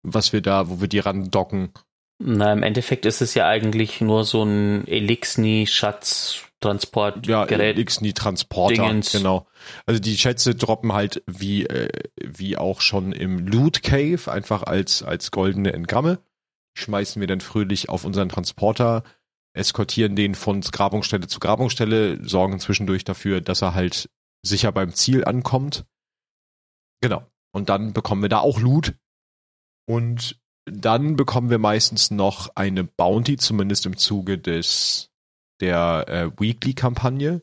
Was 0.04 0.34
wir 0.34 0.42
da, 0.42 0.68
wo 0.68 0.82
wir 0.82 0.88
die 0.88 1.00
randocken. 1.00 1.72
Na, 2.18 2.54
im 2.54 2.64
Endeffekt 2.64 3.06
ist 3.06 3.22
es 3.22 3.34
ja 3.34 3.46
eigentlich 3.48 4.00
nur 4.00 4.24
so 4.24 4.44
ein 4.44 4.88
Elixni-Schatz-Transportgerät. 4.88 7.28
Ja, 7.28 7.46
Elixni-Transporter, 7.58 9.02
genau. 9.12 9.46
Also 9.86 10.00
die 10.00 10.18
Schätze 10.18 10.56
droppen 10.56 10.94
halt 10.94 11.22
wie, 11.28 11.66
äh, 11.66 11.90
wie 12.24 12.56
auch 12.58 12.80
schon 12.80 13.12
im 13.12 13.40
Loot 13.40 13.84
Cave, 13.84 14.32
einfach 14.32 14.64
als, 14.64 15.04
als 15.04 15.32
goldene 15.32 15.74
Entgramme. 15.74 16.20
Schmeißen 16.78 17.20
wir 17.20 17.28
dann 17.28 17.42
fröhlich 17.42 17.90
auf 17.90 18.06
unseren 18.06 18.30
Transporter, 18.30 19.04
eskortieren 19.54 20.16
den 20.16 20.36
von 20.36 20.62
Grabungsstelle 20.62 21.28
zu 21.28 21.40
Grabungsstelle, 21.40 22.26
sorgen 22.26 22.62
zwischendurch 22.62 23.04
dafür, 23.04 23.42
dass 23.42 23.62
er 23.62 23.74
halt 23.74 24.10
sicher 24.42 24.72
beim 24.72 24.94
Ziel 24.94 25.26
ankommt. 25.26 25.86
Genau. 27.02 27.30
Und 27.52 27.68
dann 27.70 27.94
bekommen 27.94 28.22
wir 28.22 28.30
da 28.30 28.40
auch 28.40 28.60
Loot. 28.60 28.94
Und 29.86 30.40
dann 30.66 31.16
bekommen 31.16 31.50
wir 31.50 31.60
meistens 31.60 32.12
noch 32.12 32.50
eine 32.56 32.84
Bounty, 32.84 33.38
zumindest 33.38 33.86
im 33.86 33.98
Zuge 33.98 34.38
des 34.38 35.10
der 35.62 36.06
äh, 36.08 36.42
Weekly-Kampagne, 36.42 37.42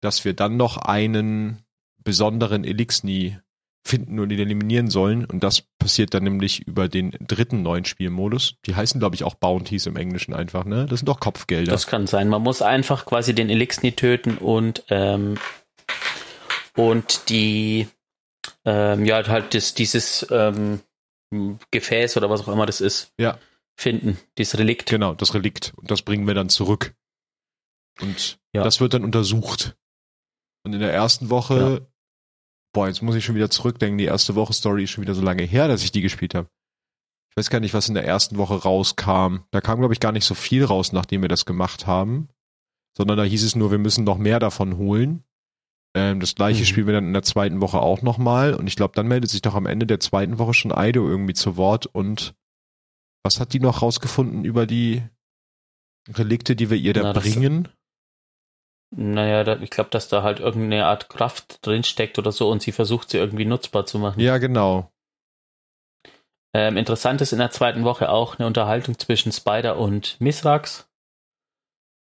dass 0.00 0.24
wir 0.24 0.34
dann 0.34 0.56
noch 0.56 0.78
einen 0.78 1.62
besonderen 2.02 2.64
Elixni 2.64 3.38
finden 3.86 4.18
und 4.18 4.30
ihn 4.30 4.38
eliminieren 4.38 4.90
sollen. 4.90 5.24
Und 5.24 5.42
das 5.42 5.62
passiert 5.78 6.14
dann 6.14 6.24
nämlich 6.24 6.66
über 6.66 6.88
den 6.88 7.12
dritten 7.20 7.62
neuen 7.62 7.84
Spielmodus. 7.84 8.56
Die 8.66 8.74
heißen, 8.74 8.98
glaube 8.98 9.14
ich, 9.14 9.24
auch 9.24 9.34
Bounties 9.34 9.86
im 9.86 9.96
Englischen 9.96 10.34
einfach, 10.34 10.64
ne? 10.64 10.86
Das 10.86 11.00
sind 11.00 11.08
doch 11.08 11.20
Kopfgelder. 11.20 11.70
Das 11.70 11.86
kann 11.86 12.06
sein. 12.06 12.28
Man 12.28 12.42
muss 12.42 12.62
einfach 12.62 13.06
quasi 13.06 13.34
den 13.34 13.48
Elixni 13.48 13.92
töten 13.92 14.38
und 14.38 14.84
ähm, 14.88 15.38
und 16.76 17.28
die 17.28 17.88
ähm, 18.64 19.04
ja 19.04 19.26
halt 19.26 19.54
das, 19.54 19.74
dieses 19.74 20.26
ähm, 20.30 20.80
Gefäß 21.70 22.16
oder 22.16 22.28
was 22.28 22.42
auch 22.42 22.48
immer 22.48 22.66
das 22.66 22.80
ist, 22.80 23.12
ja. 23.18 23.38
finden, 23.76 24.18
dieses 24.36 24.58
Relikt. 24.58 24.90
Genau, 24.90 25.14
das 25.14 25.34
Relikt. 25.34 25.72
Und 25.76 25.90
das 25.90 26.02
bringen 26.02 26.26
wir 26.26 26.34
dann 26.34 26.48
zurück. 26.48 26.94
Und 28.00 28.38
ja. 28.52 28.64
das 28.64 28.80
wird 28.80 28.94
dann 28.94 29.04
untersucht. 29.04 29.76
Und 30.64 30.72
in 30.72 30.80
der 30.80 30.92
ersten 30.92 31.30
Woche, 31.30 31.80
ja. 31.80 31.86
boah, 32.72 32.88
jetzt 32.88 33.02
muss 33.02 33.14
ich 33.14 33.24
schon 33.24 33.34
wieder 33.34 33.50
zurückdenken, 33.50 33.98
die 33.98 34.04
erste 34.04 34.34
Woche 34.34 34.52
Story 34.52 34.84
ist 34.84 34.90
schon 34.90 35.02
wieder 35.02 35.14
so 35.14 35.22
lange 35.22 35.44
her, 35.44 35.68
dass 35.68 35.84
ich 35.84 35.92
die 35.92 36.02
gespielt 36.02 36.34
habe. 36.34 36.48
Ich 37.30 37.36
weiß 37.36 37.50
gar 37.50 37.60
nicht, 37.60 37.74
was 37.74 37.88
in 37.88 37.94
der 37.94 38.04
ersten 38.04 38.38
Woche 38.38 38.56
rauskam. 38.56 39.44
Da 39.52 39.60
kam, 39.60 39.78
glaube 39.78 39.94
ich, 39.94 40.00
gar 40.00 40.12
nicht 40.12 40.24
so 40.24 40.34
viel 40.34 40.64
raus, 40.64 40.92
nachdem 40.92 41.22
wir 41.22 41.28
das 41.28 41.46
gemacht 41.46 41.86
haben. 41.86 42.28
Sondern 42.96 43.16
da 43.16 43.22
hieß 43.22 43.44
es 43.44 43.54
nur, 43.54 43.70
wir 43.70 43.78
müssen 43.78 44.02
noch 44.02 44.18
mehr 44.18 44.40
davon 44.40 44.76
holen. 44.76 45.22
Ähm, 45.94 46.20
das 46.20 46.34
gleiche 46.34 46.60
mhm. 46.60 46.66
spielen 46.66 46.86
wir 46.86 46.94
dann 46.94 47.06
in 47.06 47.12
der 47.12 47.22
zweiten 47.22 47.60
Woche 47.60 47.80
auch 47.80 48.02
nochmal. 48.02 48.54
Und 48.54 48.66
ich 48.66 48.76
glaube, 48.76 48.94
dann 48.94 49.08
meldet 49.08 49.30
sich 49.30 49.42
doch 49.42 49.54
am 49.54 49.66
Ende 49.66 49.86
der 49.86 50.00
zweiten 50.00 50.38
Woche 50.38 50.54
schon 50.54 50.72
Aido 50.72 51.08
irgendwie 51.08 51.34
zu 51.34 51.56
Wort. 51.56 51.86
Und 51.86 52.34
was 53.24 53.40
hat 53.40 53.52
die 53.52 53.60
noch 53.60 53.82
rausgefunden 53.82 54.44
über 54.44 54.66
die 54.66 55.02
Relikte, 56.08 56.56
die 56.56 56.70
wir 56.70 56.76
ihr 56.76 56.94
da 56.94 57.02
Na, 57.02 57.12
bringen? 57.12 57.68
naja, 58.90 59.44
da, 59.44 59.56
ich 59.60 59.70
glaube, 59.70 59.90
dass 59.90 60.08
da 60.08 60.22
halt 60.22 60.40
irgendeine 60.40 60.86
Art 60.86 61.08
Kraft 61.08 61.64
drinsteckt 61.64 62.18
oder 62.18 62.32
so 62.32 62.50
und 62.50 62.62
sie 62.62 62.72
versucht, 62.72 63.10
sie 63.10 63.18
irgendwie 63.18 63.44
nutzbar 63.44 63.86
zu 63.86 63.98
machen. 63.98 64.20
Ja, 64.20 64.38
genau. 64.38 64.90
Ähm, 66.52 66.76
interessant 66.76 67.20
ist 67.20 67.32
in 67.32 67.38
der 67.38 67.52
zweiten 67.52 67.84
Woche 67.84 68.10
auch 68.10 68.38
eine 68.38 68.46
Unterhaltung 68.46 68.98
zwischen 68.98 69.30
Spider 69.30 69.76
und 69.76 70.20
Misrax, 70.20 70.88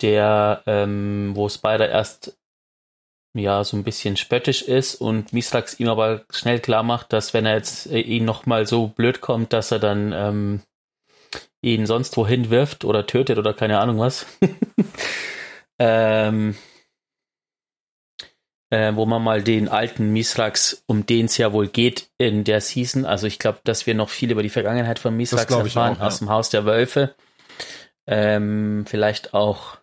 der, 0.00 0.62
ähm, 0.66 1.32
wo 1.34 1.48
Spider 1.48 1.88
erst 1.88 2.38
ja, 3.36 3.64
so 3.64 3.76
ein 3.76 3.84
bisschen 3.84 4.16
spöttisch 4.16 4.62
ist 4.62 4.94
und 4.96 5.32
Misrax 5.32 5.78
ihm 5.78 5.88
aber 5.88 6.24
schnell 6.30 6.60
klar 6.60 6.82
macht, 6.82 7.12
dass 7.12 7.34
wenn 7.34 7.46
er 7.46 7.54
jetzt 7.54 7.86
äh, 7.86 8.00
ihn 8.00 8.24
nochmal 8.24 8.66
so 8.66 8.88
blöd 8.88 9.20
kommt, 9.20 9.52
dass 9.52 9.70
er 9.70 9.78
dann 9.78 10.12
ähm, 10.12 10.62
ihn 11.62 11.86
sonst 11.86 12.16
wohin 12.16 12.50
wirft 12.50 12.84
oder 12.84 13.06
tötet 13.06 13.38
oder 13.38 13.52
keine 13.52 13.80
Ahnung 13.80 13.98
was. 13.98 14.26
ähm, 15.78 16.56
äh, 18.70 18.94
wo 18.94 19.06
man 19.06 19.22
mal 19.22 19.42
den 19.42 19.68
alten 19.68 20.12
Misrax, 20.12 20.82
um 20.86 21.06
den 21.06 21.26
es 21.26 21.36
ja 21.36 21.52
wohl 21.52 21.68
geht 21.68 22.08
in 22.18 22.44
der 22.44 22.60
Season, 22.60 23.04
also 23.04 23.26
ich 23.26 23.38
glaube, 23.38 23.60
dass 23.64 23.86
wir 23.86 23.94
noch 23.94 24.08
viel 24.08 24.30
über 24.30 24.42
die 24.42 24.48
Vergangenheit 24.48 24.98
von 24.98 25.16
Misrax 25.16 25.52
erfahren, 25.52 25.94
auch, 25.94 26.00
ja. 26.00 26.06
aus 26.06 26.18
dem 26.18 26.30
Haus 26.30 26.50
der 26.50 26.64
Wölfe. 26.64 27.14
Ähm, 28.08 28.84
vielleicht 28.86 29.34
auch 29.34 29.78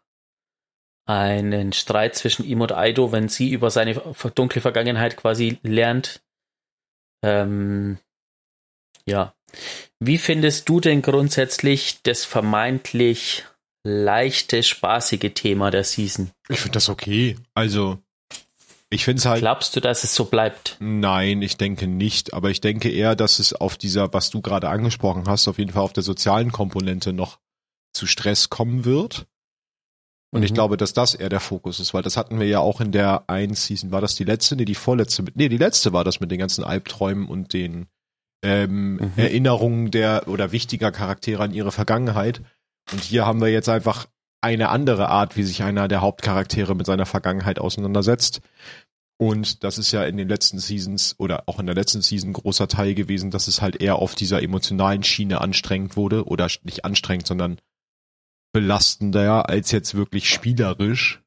einen 1.06 1.74
Streit 1.74 2.16
zwischen 2.16 2.46
ihm 2.46 2.62
und 2.62 2.72
Aido, 2.72 3.12
wenn 3.12 3.28
sie 3.28 3.52
über 3.52 3.70
seine 3.70 3.96
dunkle 4.36 4.62
Vergangenheit 4.62 5.18
quasi 5.18 5.60
lernt. 5.64 6.22
Ähm, 7.24 7.98
ja. 9.06 9.34
Wie 10.00 10.18
findest 10.18 10.68
du 10.70 10.80
denn 10.80 11.02
grundsätzlich 11.02 12.02
das 12.04 12.26
vermeintlich 12.26 13.46
leichte, 13.84 14.64
spaßige 14.64 15.34
Thema 15.34 15.72
der 15.72 15.84
Season? 15.84 16.32
Ich 16.50 16.60
finde 16.60 16.76
das 16.76 16.90
okay. 16.90 17.38
Also, 17.54 18.00
ich 18.90 19.06
finde 19.06 19.20
es 19.20 19.26
halt. 19.26 19.42
Glaubst 19.42 19.76
du, 19.76 19.80
dass 19.80 20.04
es 20.04 20.16
so 20.16 20.26
bleibt? 20.26 20.78
Nein, 20.80 21.42
ich 21.42 21.58
denke 21.58 21.88
nicht. 21.88 22.34
Aber 22.34 22.50
ich 22.50 22.62
denke 22.62 22.90
eher, 22.90 23.16
dass 23.16 23.40
es 23.40 23.54
auf 23.54 23.78
dieser, 23.78 24.14
was 24.14 24.30
du 24.30 24.42
gerade 24.42 24.70
angesprochen 24.70 25.26
hast, 25.28 25.48
auf 25.48 25.58
jeden 25.58 25.72
Fall 25.72 25.84
auf 25.84 25.94
der 25.94 26.04
sozialen 26.04 26.52
Komponente 26.52 27.12
noch 27.12 27.40
zu 27.94 28.08
Stress 28.08 28.50
kommen 28.50 28.86
wird. 28.86 29.28
Und 30.34 30.40
mhm. 30.40 30.46
ich 30.46 30.54
glaube, 30.56 30.78
dass 30.78 30.94
das 30.94 31.14
eher 31.14 31.30
der 31.30 31.40
Fokus 31.40 31.80
ist, 31.80 31.94
weil 31.94 32.02
das 32.02 32.18
hatten 32.18 32.40
wir 32.40 32.48
ja 32.48 32.60
auch 32.60 32.82
in 32.82 32.92
der 32.92 33.26
einen 33.28 33.54
Season. 33.54 33.92
War 33.92 34.02
das 34.02 34.16
die 34.16 34.24
letzte? 34.24 34.56
Nee, 34.56 34.66
die 34.66 34.74
vorletzte. 34.74 35.24
Nee, 35.36 35.48
die 35.48 35.58
letzte 35.58 35.94
war 35.94 36.04
das 36.04 36.20
mit 36.20 36.32
den 36.32 36.40
ganzen 36.40 36.64
Albträumen 36.64 37.28
und 37.28 37.54
den 37.54 37.86
ähm, 38.44 38.96
mhm. 38.96 39.12
Erinnerungen 39.16 39.92
der 39.92 40.28
oder 40.28 40.52
wichtiger 40.52 40.92
Charaktere 40.92 41.44
an 41.44 41.54
ihre 41.54 41.72
Vergangenheit. 41.72 42.42
Und 42.92 43.04
hier 43.04 43.28
haben 43.28 43.42
wir 43.42 43.50
jetzt 43.50 43.70
einfach 43.70 44.08
eine 44.42 44.70
andere 44.70 45.08
Art, 45.08 45.38
wie 45.38 45.44
sich 45.44 45.62
einer 45.62 45.88
der 45.88 46.02
Hauptcharaktere 46.02 46.76
mit 46.76 46.88
seiner 46.88 47.06
Vergangenheit 47.06 47.60
auseinandersetzt. 47.60 48.42
Und 49.18 49.64
das 49.64 49.78
ist 49.78 49.92
ja 49.92 50.04
in 50.04 50.18
den 50.18 50.28
letzten 50.28 50.58
Seasons 50.58 51.16
oder 51.20 51.44
auch 51.46 51.60
in 51.60 51.68
der 51.68 51.76
letzten 51.76 52.02
Season 52.02 52.34
großer 52.34 52.68
Teil 52.68 52.96
gewesen, 52.96 53.30
dass 53.30 53.48
es 53.48 53.62
halt 53.62 53.82
eher 53.82 53.98
auf 53.98 54.16
dieser 54.16 54.42
emotionalen 54.42 55.04
Schiene 55.04 55.40
anstrengend 55.42 55.96
wurde 55.96 56.26
oder 56.26 56.48
nicht 56.64 56.84
anstrengend, 56.86 57.28
sondern 57.28 57.60
belastender 58.54 59.50
als 59.50 59.72
jetzt 59.72 59.96
wirklich 59.96 60.30
spielerisch. 60.30 61.22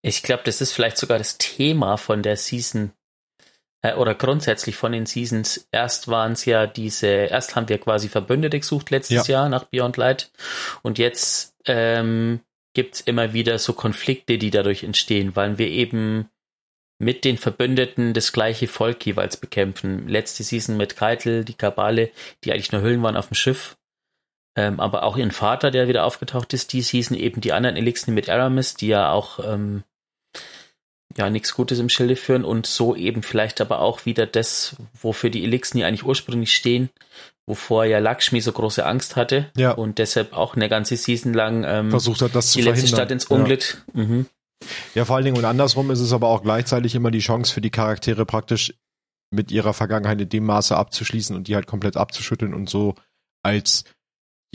Ich 0.00 0.22
glaube, 0.22 0.44
das 0.44 0.60
ist 0.60 0.72
vielleicht 0.72 0.96
sogar 0.96 1.18
das 1.18 1.36
Thema 1.36 1.96
von 1.96 2.22
der 2.22 2.36
Season 2.36 2.92
äh, 3.82 3.94
oder 3.94 4.14
grundsätzlich 4.14 4.76
von 4.76 4.92
den 4.92 5.04
Seasons. 5.04 5.68
Erst 5.72 6.08
waren 6.08 6.32
es 6.32 6.44
ja 6.44 6.66
diese, 6.66 7.08
erst 7.08 7.56
haben 7.56 7.68
wir 7.68 7.78
quasi 7.78 8.08
Verbündete 8.08 8.60
gesucht 8.60 8.90
letztes 8.90 9.26
ja. 9.26 9.40
Jahr 9.40 9.48
nach 9.48 9.64
Beyond 9.64 9.96
Light 9.96 10.30
und 10.82 10.98
jetzt 10.98 11.54
ähm, 11.66 12.40
gibt 12.72 12.94
es 12.94 13.00
immer 13.00 13.32
wieder 13.32 13.58
so 13.58 13.72
Konflikte, 13.72 14.38
die 14.38 14.50
dadurch 14.50 14.84
entstehen, 14.84 15.34
weil 15.34 15.58
wir 15.58 15.68
eben 15.68 16.30
mit 16.98 17.24
den 17.24 17.36
Verbündeten 17.36 18.14
das 18.14 18.32
gleiche 18.32 18.68
Volk 18.68 19.04
jeweils 19.04 19.36
bekämpfen. 19.36 20.08
Letzte 20.08 20.44
Season 20.44 20.76
mit 20.76 20.96
Keitel, 20.96 21.44
die 21.44 21.54
Kabale, 21.54 22.10
die 22.44 22.52
eigentlich 22.52 22.72
nur 22.72 22.82
Hüllen 22.82 23.02
waren 23.02 23.16
auf 23.16 23.28
dem 23.28 23.34
Schiff 23.34 23.76
ähm, 24.56 24.80
aber 24.80 25.02
auch 25.02 25.16
ihren 25.16 25.30
Vater, 25.30 25.70
der 25.70 25.86
wieder 25.86 26.04
aufgetaucht 26.04 26.54
ist, 26.54 26.72
die 26.72 26.80
hießen 26.80 27.16
eben 27.16 27.40
die 27.40 27.52
anderen 27.52 27.76
Elixen 27.76 28.14
mit 28.14 28.30
Aramis, 28.30 28.74
die 28.74 28.88
ja 28.88 29.12
auch 29.12 29.38
ähm, 29.44 29.84
ja 31.16 31.30
nichts 31.30 31.54
Gutes 31.54 31.78
im 31.78 31.90
Schilde 31.90 32.16
führen 32.16 32.44
und 32.44 32.66
so 32.66 32.96
eben 32.96 33.22
vielleicht 33.22 33.60
aber 33.60 33.80
auch 33.80 34.06
wieder 34.06 34.26
das, 34.26 34.76
wofür 35.00 35.30
die 35.30 35.44
Elixen 35.44 35.78
ja 35.78 35.86
eigentlich 35.86 36.04
ursprünglich 36.04 36.54
stehen, 36.54 36.88
wovor 37.46 37.84
ja 37.84 37.98
Lakshmi 37.98 38.40
so 38.40 38.52
große 38.52 38.84
Angst 38.84 39.14
hatte 39.14 39.50
ja. 39.56 39.72
und 39.72 39.98
deshalb 39.98 40.32
auch 40.32 40.56
eine 40.56 40.68
ganze 40.68 40.96
Season 40.96 41.34
lang 41.34 41.64
ähm, 41.64 41.90
versucht 41.90 42.22
hat, 42.22 42.34
das 42.34 42.52
die 42.52 42.62
letzte 42.62 42.88
Stadt 42.88 43.10
ins 43.10 43.26
Unglück. 43.26 43.84
Ja. 43.94 44.02
Mhm. 44.02 44.26
Ja, 44.94 45.04
vor 45.04 45.16
allen 45.16 45.26
Dingen 45.26 45.36
und 45.36 45.44
andersrum 45.44 45.90
ist 45.90 46.00
es 46.00 46.14
aber 46.14 46.28
auch 46.28 46.42
gleichzeitig 46.42 46.94
immer 46.94 47.10
die 47.10 47.18
Chance 47.18 47.52
für 47.52 47.60
die 47.60 47.70
Charaktere 47.70 48.24
praktisch 48.24 48.74
mit 49.30 49.50
ihrer 49.50 49.74
Vergangenheit 49.74 50.20
in 50.20 50.28
dem 50.30 50.46
Maße 50.46 50.74
abzuschließen 50.74 51.36
und 51.36 51.46
die 51.46 51.54
halt 51.54 51.66
komplett 51.66 51.98
abzuschütteln 51.98 52.54
und 52.54 52.70
so 52.70 52.94
als 53.42 53.84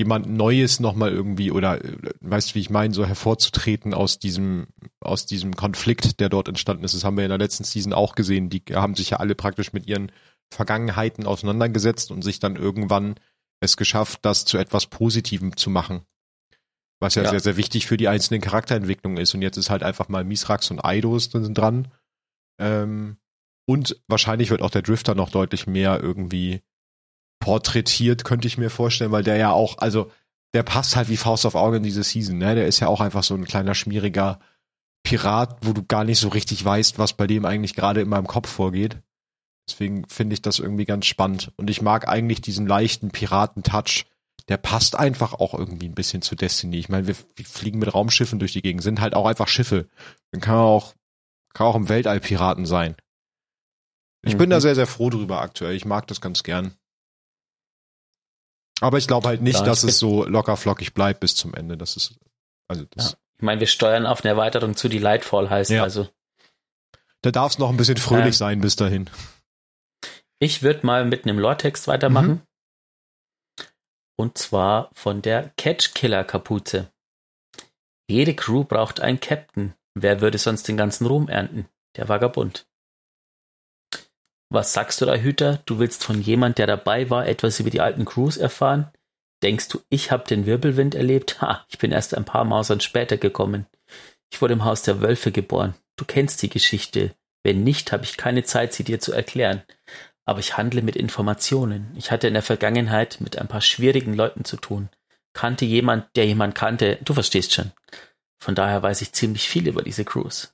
jemand 0.02 0.28
Neues 0.28 0.80
nochmal 0.80 1.12
irgendwie 1.12 1.52
oder 1.52 1.84
äh, 1.84 1.97
weißt 2.22 2.52
du, 2.52 2.56
wie 2.56 2.60
ich 2.60 2.72
meine, 2.72 2.93
so 2.93 3.06
hervorzutreten 3.06 3.93
aus 3.93 4.18
diesem, 4.18 4.68
aus 4.99 5.28
diesem 5.28 5.56
Konflikt, 5.56 6.20
der 6.20 6.30
dort 6.30 6.47
entstanden 6.47 6.84
ist. 6.84 6.95
Das 6.95 7.04
haben 7.04 7.18
wir 7.18 7.24
in 7.24 7.30
der 7.30 7.38
letzten 7.38 7.64
Season 7.64 7.93
auch 7.93 8.16
gesehen. 8.16 8.49
Die 8.49 8.64
haben 8.74 8.95
sich 8.95 9.12
ja 9.12 9.18
alle 9.18 9.36
praktisch 9.36 9.74
mit 9.74 9.88
ihren 9.88 10.12
Vergangenheiten 10.52 11.28
auseinandergesetzt 11.28 12.10
und 12.10 12.24
sich 12.24 12.39
dann 12.39 12.56
irgendwann 12.56 13.16
es 13.60 13.78
geschafft, 13.78 14.20
das 14.24 14.43
zu 14.43 14.58
etwas 14.58 14.88
Positivem 14.88 15.56
zu 15.56 15.70
machen. 15.70 16.02
Was 16.99 17.16
ja, 17.16 17.24
ja. 17.24 17.30
sehr, 17.30 17.39
sehr 17.39 17.58
wichtig 17.58 17.86
für 17.86 17.97
die 17.97 18.08
einzelnen 18.08 18.41
Charakterentwicklungen 18.41 19.18
ist. 19.18 19.36
Und 19.36 19.43
jetzt 19.43 19.58
ist 19.58 19.70
halt 19.70 19.84
einfach 19.84 20.10
mal 20.10 20.24
Misrax 20.24 20.72
und 20.72 20.84
Eidos 20.84 21.30
dran. 21.30 21.89
Ähm, 22.60 23.18
und 23.66 24.02
wahrscheinlich 24.08 24.49
wird 24.49 24.64
auch 24.64 24.72
der 24.72 24.82
Drifter 24.82 25.14
noch 25.14 25.30
deutlich 25.30 25.68
mehr 25.68 25.99
irgendwie 26.02 26.62
porträtiert, 27.42 28.24
könnte 28.24 28.48
ich 28.48 28.58
mir 28.58 28.70
vorstellen, 28.70 29.12
weil 29.12 29.24
der 29.24 29.36
ja 29.36 29.52
auch, 29.52 29.80
also 29.80 30.10
der 30.54 30.64
passt 30.64 30.96
halt 30.96 31.10
wie 31.10 31.18
Faust 31.18 31.46
auf 31.46 31.56
Auge 31.56 31.78
in 31.78 31.84
diese 31.84 32.04
Season, 32.04 32.38
ne? 32.38 32.56
Der 32.56 32.68
ist 32.68 32.80
ja 32.80 32.88
auch 32.88 33.02
einfach 33.02 33.24
so 33.24 33.36
ein 33.36 33.46
kleiner 33.46 33.76
schmieriger 33.76 34.39
Pirat, 35.04 35.58
wo 35.66 35.74
du 35.74 35.84
gar 35.84 36.04
nicht 36.06 36.20
so 36.20 36.30
richtig 36.30 36.64
weißt, 36.64 37.00
was 37.00 37.14
bei 37.14 37.28
dem 37.28 37.46
eigentlich 37.46 37.74
gerade 37.74 38.02
in 38.02 38.10
meinem 38.10 38.28
Kopf 38.28 38.50
vorgeht. 38.50 39.02
Deswegen 39.68 40.08
finde 40.08 40.34
ich 40.34 40.42
das 40.42 40.60
irgendwie 40.60 40.86
ganz 40.86 41.06
spannend. 41.06 41.52
Und 41.58 41.70
ich 41.70 41.82
mag 41.82 42.08
eigentlich 42.08 42.42
diesen 42.42 42.68
leichten 42.68 43.12
Piraten-Touch. 43.12 44.06
Der 44.50 44.58
passt 44.58 44.98
einfach 44.98 45.34
auch 45.34 45.54
irgendwie 45.54 45.88
ein 45.88 45.96
bisschen 45.96 46.22
zu 46.22 46.36
Destiny. 46.36 46.78
Ich 46.78 46.89
meine, 46.89 47.08
wir, 47.08 47.16
wir, 47.36 47.46
fliegen 47.46 47.80
mit 47.80 47.94
Raumschiffen 47.94 48.39
durch 48.39 48.54
die 48.54 48.62
Gegend, 48.62 48.84
sind 48.84 49.02
halt 49.02 49.14
auch 49.14 49.26
einfach 49.26 49.48
Schiffe. 49.48 49.88
Dann 50.32 50.42
kann 50.42 50.56
man 50.56 50.66
auch, 50.66 50.94
kann 51.54 51.68
auch 51.68 51.76
im 51.76 51.89
Weltall 51.89 52.20
Piraten 52.20 52.66
sein. 52.66 52.96
Ich 54.24 54.34
mhm. 54.34 54.39
bin 54.39 54.50
da 54.50 54.58
mhm. 54.58 54.62
sehr, 54.62 54.76
sehr 54.76 54.88
froh 54.88 55.10
drüber 55.10 55.42
aktuell. 55.42 55.76
Ich 55.76 55.86
mag 55.86 56.08
das 56.08 56.22
ganz 56.22 56.44
gern. 56.44 56.76
Aber 58.82 58.97
ich 58.97 59.07
glaube 59.07 59.27
halt 59.27 59.41
nicht, 59.41 59.59
ja, 59.59 59.65
dass 59.65 59.84
es 59.84 59.99
so 59.99 60.25
locker 60.25 60.57
flockig 60.57 60.93
bleibt 60.93 61.19
bis 61.21 61.36
zum 61.36 61.53
Ende. 61.53 61.77
Das 61.77 61.95
ist, 61.95 62.15
also 62.67 62.84
das. 62.89 63.11
Ja. 63.11 63.17
Ich 63.38 63.43
meine, 63.43 63.59
wir 63.59 63.67
steuern 63.67 64.05
auf 64.05 64.23
eine 64.23 64.32
Erweiterung 64.32 64.75
zu, 64.75 64.89
die 64.89 64.99
Lightfall 64.99 65.49
heißt, 65.49 65.71
ja. 65.71 65.84
also. 65.84 66.09
Da 67.21 67.32
darf 67.32 67.53
es 67.53 67.59
noch 67.59 67.69
ein 67.69 67.77
bisschen 67.77 67.97
fröhlich 67.97 68.25
ähm, 68.25 68.34
sein 68.34 68.61
bis 68.61 68.75
dahin. 68.75 69.09
Ich 70.39 70.63
würde 70.63 70.86
mal 70.86 71.05
mit 71.05 71.25
einem 71.25 71.38
Lore-Text 71.38 71.88
weitermachen. 71.88 72.29
Mhm. 72.29 72.41
Und 74.17 74.38
zwar 74.38 74.89
von 74.93 75.21
der 75.21 75.51
Catch-Killer-Kapuze. 75.57 76.91
Jede 78.07 78.36
Crew 78.36 78.63
braucht 78.63 78.99
einen 78.99 79.19
Captain. 79.19 79.73
Wer 79.93 80.21
würde 80.21 80.38
sonst 80.38 80.67
den 80.67 80.77
ganzen 80.77 81.05
Ruhm 81.05 81.29
ernten? 81.29 81.67
Der 81.95 82.09
Vagabund. 82.09 82.67
Was 84.54 84.74
sagst 84.74 84.99
du 84.99 85.06
da, 85.06 85.16
Hüter? 85.16 85.62
Du 85.66 85.80
willst 85.80 86.04
von 86.04 86.22
jemand, 86.22 86.58
der 86.58 86.68
dabei 86.68 87.10
war, 87.10 87.26
etwas 87.26 87.62
über 87.62 87.70
die 87.70 87.80
alten 87.80 88.04
Crews 88.04 88.36
erfahren? 88.36 88.91
Denkst 89.43 89.70
du, 89.70 89.80
ich 89.88 90.12
hab 90.12 90.28
den 90.28 90.45
Wirbelwind 90.45 90.93
erlebt? 90.93 91.41
Ha, 91.41 91.66
ich 91.70 91.78
bin 91.78 91.93
erst 91.93 92.14
ein 92.18 92.26
paar 92.26 92.43
Mausern 92.43 92.82
später 92.82 93.16
gekommen. 93.16 93.66
Ich 94.30 94.41
wurde 94.41 94.54
im 94.54 94.66
Haus 94.66 94.84
der 94.84 94.99
Wölfe 94.99 95.32
geboren. 95.32 95.76
Du 95.95 96.04
kennst 96.04 96.41
die 96.41 96.49
Geschichte. 96.49 97.16
Wenn 97.43 97.64
nicht, 97.64 97.93
habe 97.93 98.04
ich 98.04 98.18
keine 98.18 98.43
Zeit, 98.43 98.74
sie 98.74 98.84
dir 98.84 98.99
zu 98.99 99.14
erklären. 99.14 99.64
Aber 100.26 100.41
ich 100.41 100.58
handle 100.58 100.82
mit 100.82 100.97
Informationen. 100.97 101.93
Ich 101.95 102.12
hatte 102.12 102.28
in 102.28 102.34
der 102.34 102.43
Vergangenheit 102.43 103.22
mit 103.22 103.38
ein 103.38 103.47
paar 103.47 103.62
schwierigen 103.62 104.14
Leuten 104.14 104.43
zu 104.43 104.58
tun. 104.58 104.89
Kannte 105.32 105.64
jemand, 105.64 106.14
der 106.18 106.26
jemand 106.26 106.56
kannte. 106.56 106.99
Du 107.06 107.14
verstehst 107.14 107.54
schon. 107.54 107.72
Von 108.38 108.56
daher 108.56 108.84
weiß 108.84 109.02
ich 109.02 109.14
ziemlich 109.14 109.47
viel 109.47 109.70
über 109.70 109.82
diese 109.82 110.04
Crews. 110.04 110.54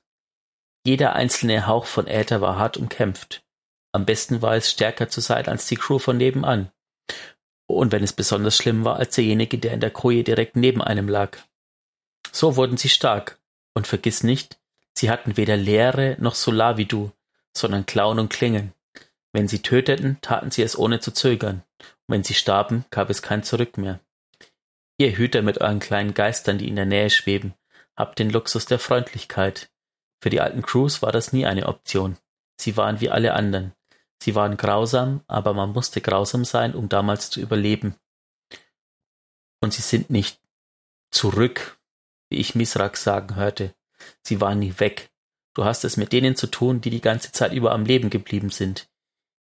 Jeder 0.86 1.16
einzelne 1.16 1.66
Hauch 1.66 1.86
von 1.86 2.06
Äther 2.06 2.40
war 2.40 2.56
hart 2.56 2.76
umkämpft. 2.76 3.42
Am 3.98 4.06
besten 4.06 4.42
war 4.42 4.54
es, 4.54 4.70
stärker 4.70 5.08
zu 5.08 5.20
sein 5.20 5.48
als 5.48 5.66
die 5.66 5.74
Crew 5.74 5.98
von 5.98 6.16
nebenan. 6.16 6.70
Und 7.66 7.90
wenn 7.90 8.04
es 8.04 8.12
besonders 8.12 8.56
schlimm 8.56 8.84
war, 8.84 8.94
als 8.94 9.16
derjenige, 9.16 9.58
der 9.58 9.72
in 9.72 9.80
der 9.80 9.90
Koje 9.90 10.22
direkt 10.22 10.54
neben 10.54 10.80
einem 10.80 11.08
lag. 11.08 11.36
So 12.30 12.54
wurden 12.54 12.76
sie 12.76 12.90
stark. 12.90 13.40
Und 13.74 13.88
vergiss 13.88 14.22
nicht, 14.22 14.60
sie 14.96 15.10
hatten 15.10 15.36
weder 15.36 15.56
Leere 15.56 16.16
noch 16.20 16.36
Solar 16.36 16.76
wie 16.76 16.84
du, 16.84 17.10
sondern 17.56 17.86
Klauen 17.86 18.20
und 18.20 18.28
Klingen. 18.28 18.72
Wenn 19.32 19.48
sie 19.48 19.62
töteten, 19.62 20.18
taten 20.20 20.52
sie 20.52 20.62
es 20.62 20.78
ohne 20.78 21.00
zu 21.00 21.10
zögern. 21.10 21.64
Und 21.80 22.14
wenn 22.14 22.22
sie 22.22 22.34
starben, 22.34 22.84
gab 22.90 23.10
es 23.10 23.20
kein 23.20 23.42
Zurück 23.42 23.78
mehr. 23.78 23.98
Ihr 24.96 25.16
Hüter 25.16 25.42
mit 25.42 25.60
euren 25.60 25.80
kleinen 25.80 26.14
Geistern, 26.14 26.58
die 26.58 26.68
in 26.68 26.76
der 26.76 26.86
Nähe 26.86 27.10
schweben, 27.10 27.54
habt 27.96 28.20
den 28.20 28.30
Luxus 28.30 28.64
der 28.64 28.78
Freundlichkeit. 28.78 29.72
Für 30.22 30.30
die 30.30 30.40
alten 30.40 30.62
Crews 30.62 31.02
war 31.02 31.10
das 31.10 31.32
nie 31.32 31.46
eine 31.46 31.66
Option. 31.66 32.16
Sie 32.60 32.76
waren 32.76 33.00
wie 33.00 33.10
alle 33.10 33.34
anderen. 33.34 33.72
Sie 34.20 34.34
waren 34.34 34.56
grausam, 34.56 35.22
aber 35.26 35.54
man 35.54 35.72
musste 35.72 36.00
grausam 36.00 36.44
sein, 36.44 36.74
um 36.74 36.88
damals 36.88 37.30
zu 37.30 37.40
überleben. 37.40 37.94
Und 39.60 39.72
sie 39.72 39.82
sind 39.82 40.10
nicht 40.10 40.40
zurück, 41.10 41.78
wie 42.30 42.38
ich 42.38 42.54
Misrak 42.54 42.96
sagen 42.96 43.36
hörte. 43.36 43.74
Sie 44.22 44.40
waren 44.40 44.58
nie 44.58 44.74
weg. 44.78 45.10
Du 45.54 45.64
hast 45.64 45.84
es 45.84 45.96
mit 45.96 46.12
denen 46.12 46.36
zu 46.36 46.46
tun, 46.46 46.80
die 46.80 46.90
die 46.90 47.00
ganze 47.00 47.32
Zeit 47.32 47.52
über 47.52 47.72
am 47.72 47.84
Leben 47.84 48.10
geblieben 48.10 48.50
sind. 48.50 48.88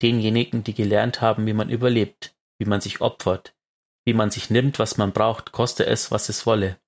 Denjenigen, 0.02 0.64
die 0.64 0.74
gelernt 0.74 1.22
haben, 1.22 1.46
wie 1.46 1.54
man 1.54 1.70
überlebt, 1.70 2.36
wie 2.58 2.66
man 2.66 2.82
sich 2.82 3.02
opfert, 3.02 3.56
wie 4.04 4.14
man 4.14 4.32
sich 4.32 4.50
nimmt, 4.50 4.80
was 4.80 4.98
man 4.98 5.14
braucht, 5.14 5.52
koste 5.52 5.86
es, 5.86 6.12
was 6.12 6.28
es 6.28 6.46
wolle. 6.46 6.81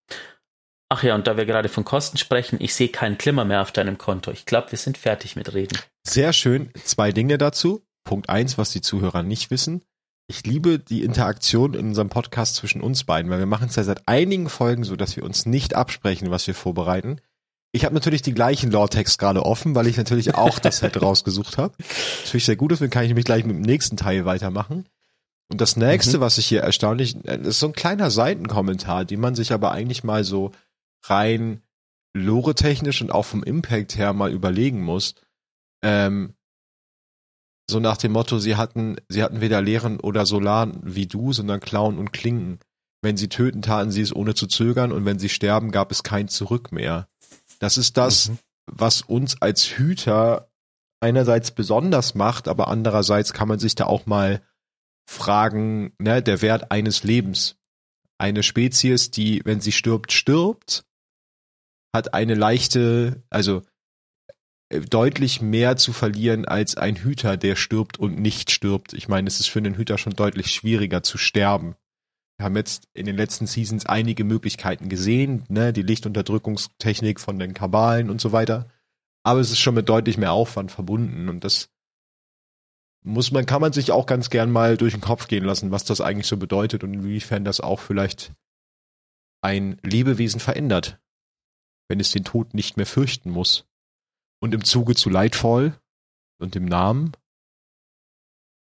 Ach 0.95 1.01
ja, 1.01 1.15
und 1.15 1.25
da 1.25 1.37
wir 1.37 1.47
gerade 1.47 1.69
von 1.69 1.83
Kosten 1.83 2.17
sprechen, 2.17 2.57
ich 2.61 2.75
sehe 2.75 2.87
keinen 2.87 3.17
Klimmer 3.17 3.45
mehr 3.45 3.63
auf 3.63 3.71
deinem 3.71 3.97
Konto. 3.97 4.29
Ich 4.29 4.45
glaube, 4.45 4.69
wir 4.69 4.77
sind 4.77 4.95
fertig 4.95 5.35
mit 5.35 5.51
Reden. 5.55 5.75
Sehr 6.03 6.33
schön. 6.33 6.69
Zwei 6.83 7.11
Dinge 7.11 7.39
dazu. 7.39 7.81
Punkt 8.03 8.29
eins, 8.29 8.59
was 8.59 8.69
die 8.69 8.81
Zuhörer 8.81 9.23
nicht 9.23 9.49
wissen. 9.49 9.81
Ich 10.27 10.45
liebe 10.45 10.77
die 10.77 11.01
Interaktion 11.01 11.73
in 11.73 11.87
unserem 11.87 12.09
Podcast 12.09 12.57
zwischen 12.57 12.79
uns 12.79 13.05
beiden, 13.05 13.31
weil 13.31 13.39
wir 13.39 13.47
machen 13.47 13.69
es 13.69 13.75
ja 13.75 13.83
seit 13.83 14.07
einigen 14.07 14.49
Folgen 14.49 14.83
so, 14.83 14.95
dass 14.95 15.15
wir 15.15 15.23
uns 15.23 15.47
nicht 15.47 15.73
absprechen, 15.73 16.29
was 16.29 16.45
wir 16.45 16.53
vorbereiten. 16.53 17.19
Ich 17.71 17.85
habe 17.85 17.95
natürlich 17.95 18.21
die 18.21 18.35
gleichen 18.35 18.69
Lore-Text 18.69 19.17
gerade 19.17 19.43
offen, 19.43 19.73
weil 19.73 19.87
ich 19.87 19.97
natürlich 19.97 20.35
auch 20.35 20.59
das 20.59 20.77
Set 20.77 21.01
rausgesucht 21.01 21.57
habe. 21.57 21.73
Natürlich 22.23 22.45
sehr 22.45 22.55
gut, 22.55 22.69
deswegen 22.69 22.91
kann 22.91 23.01
ich 23.01 23.09
nämlich 23.09 23.25
gleich 23.25 23.45
mit 23.45 23.55
dem 23.55 23.63
nächsten 23.63 23.97
Teil 23.97 24.25
weitermachen. 24.25 24.85
Und 25.49 25.59
das 25.59 25.75
nächste, 25.75 26.17
mhm. 26.17 26.21
was 26.21 26.37
ich 26.37 26.45
hier 26.45 26.61
erstaunlich, 26.61 27.17
das 27.23 27.47
ist 27.47 27.59
so 27.59 27.65
ein 27.65 27.73
kleiner 27.73 28.11
Seitenkommentar, 28.11 29.05
den 29.05 29.19
man 29.19 29.33
sich 29.33 29.53
aber 29.53 29.71
eigentlich 29.71 30.03
mal 30.03 30.23
so 30.23 30.51
rein 31.04 31.62
lore-technisch 32.16 33.01
und 33.01 33.12
auch 33.12 33.26
vom 33.26 33.43
Impact 33.43 33.97
her 33.97 34.14
mal 34.14 34.32
überlegen 34.32 34.82
muss. 34.82 35.16
Ähm, 35.84 36.36
so 37.70 37.80
nach 37.80 37.97
dem 37.97 38.12
Motto, 38.12 38.39
sie 38.39 38.56
hatten, 38.56 38.97
sie 39.10 39.24
hatten 39.24 39.41
weder 39.41 39.62
Lehren 39.62 39.99
oder 39.99 40.26
Solan 40.26 40.80
wie 40.84 41.08
du, 41.08 41.34
sondern 41.34 41.60
Klauen 41.60 41.97
und 41.97 42.14
Klinken. 42.14 42.60
Wenn 43.01 43.18
sie 43.18 43.30
töten, 43.30 43.62
taten 43.62 43.91
sie 43.91 44.01
es 44.01 44.16
ohne 44.16 44.34
zu 44.34 44.47
zögern 44.47 44.91
und 44.91 45.06
wenn 45.06 45.20
sie 45.20 45.30
sterben, 45.30 45.72
gab 45.72 45.91
es 45.91 46.04
kein 46.04 46.28
Zurück 46.28 46.72
mehr. 46.72 47.08
Das 47.60 47.78
ist 47.78 47.97
das, 47.97 48.30
mhm. 48.30 48.38
was 48.68 49.01
uns 49.01 49.41
als 49.41 49.66
Hüter 49.66 50.49
einerseits 51.01 51.51
besonders 51.51 52.16
macht, 52.16 52.47
aber 52.47 52.70
andererseits 52.70 53.34
kann 53.34 53.47
man 53.47 53.60
sich 53.60 53.76
da 53.76 53.86
auch 53.86 54.06
mal 54.06 54.41
fragen, 55.06 55.93
ne, 55.99 56.22
der 56.22 56.41
Wert 56.41 56.72
eines 56.72 57.04
Lebens. 57.04 57.58
Eine 58.18 58.41
Spezies, 58.41 59.12
die, 59.12 59.41
wenn 59.43 59.60
sie 59.60 59.74
stirbt, 59.74 60.14
stirbt, 60.14 60.86
hat 61.93 62.13
eine 62.13 62.33
leichte, 62.33 63.23
also 63.29 63.61
äh, 64.69 64.81
deutlich 64.81 65.41
mehr 65.41 65.77
zu 65.77 65.93
verlieren 65.93 66.45
als 66.45 66.75
ein 66.75 66.95
Hüter, 66.95 67.37
der 67.37 67.55
stirbt 67.55 67.97
und 67.97 68.19
nicht 68.19 68.51
stirbt. 68.51 68.93
Ich 68.93 69.07
meine, 69.07 69.27
es 69.27 69.39
ist 69.39 69.47
für 69.47 69.59
einen 69.59 69.75
Hüter 69.75 69.97
schon 69.97 70.13
deutlich 70.13 70.47
schwieriger 70.51 71.03
zu 71.03 71.17
sterben. 71.17 71.75
Wir 72.37 72.45
haben 72.45 72.55
jetzt 72.55 72.87
in 72.93 73.05
den 73.05 73.15
letzten 73.15 73.45
Seasons 73.45 73.85
einige 73.85 74.23
Möglichkeiten 74.23 74.89
gesehen, 74.89 75.45
ne, 75.49 75.71
die 75.71 75.83
Lichtunterdrückungstechnik 75.83 77.19
von 77.19 77.37
den 77.37 77.53
Kabalen 77.53 78.09
und 78.09 78.19
so 78.19 78.31
weiter. 78.31 78.67
Aber 79.23 79.39
es 79.39 79.51
ist 79.51 79.59
schon 79.59 79.75
mit 79.75 79.87
deutlich 79.87 80.17
mehr 80.17 80.33
Aufwand 80.33 80.71
verbunden 80.71 81.29
und 81.29 81.43
das 81.43 81.69
muss 83.05 83.31
man, 83.31 83.45
kann 83.45 83.61
man 83.61 83.73
sich 83.73 83.91
auch 83.91 84.05
ganz 84.05 84.29
gern 84.29 84.49
mal 84.49 84.77
durch 84.77 84.93
den 84.93 85.01
Kopf 85.01 85.27
gehen 85.27 85.43
lassen, 85.43 85.71
was 85.71 85.83
das 85.83 86.01
eigentlich 86.01 86.27
so 86.27 86.37
bedeutet 86.37 86.83
und 86.83 86.93
inwiefern 86.93 87.45
das 87.45 87.61
auch 87.61 87.79
vielleicht 87.79 88.33
ein 89.41 89.77
Lebewesen 89.83 90.39
verändert 90.39 91.03
wenn 91.88 91.99
es 91.99 92.11
den 92.11 92.23
Tod 92.23 92.53
nicht 92.53 92.77
mehr 92.77 92.86
fürchten 92.86 93.29
muss. 93.29 93.65
Und 94.41 94.53
im 94.53 94.63
Zuge 94.63 94.95
zu 94.95 95.09
Lightfall 95.09 95.79
und 96.39 96.55
dem 96.55 96.65
Namen 96.65 97.13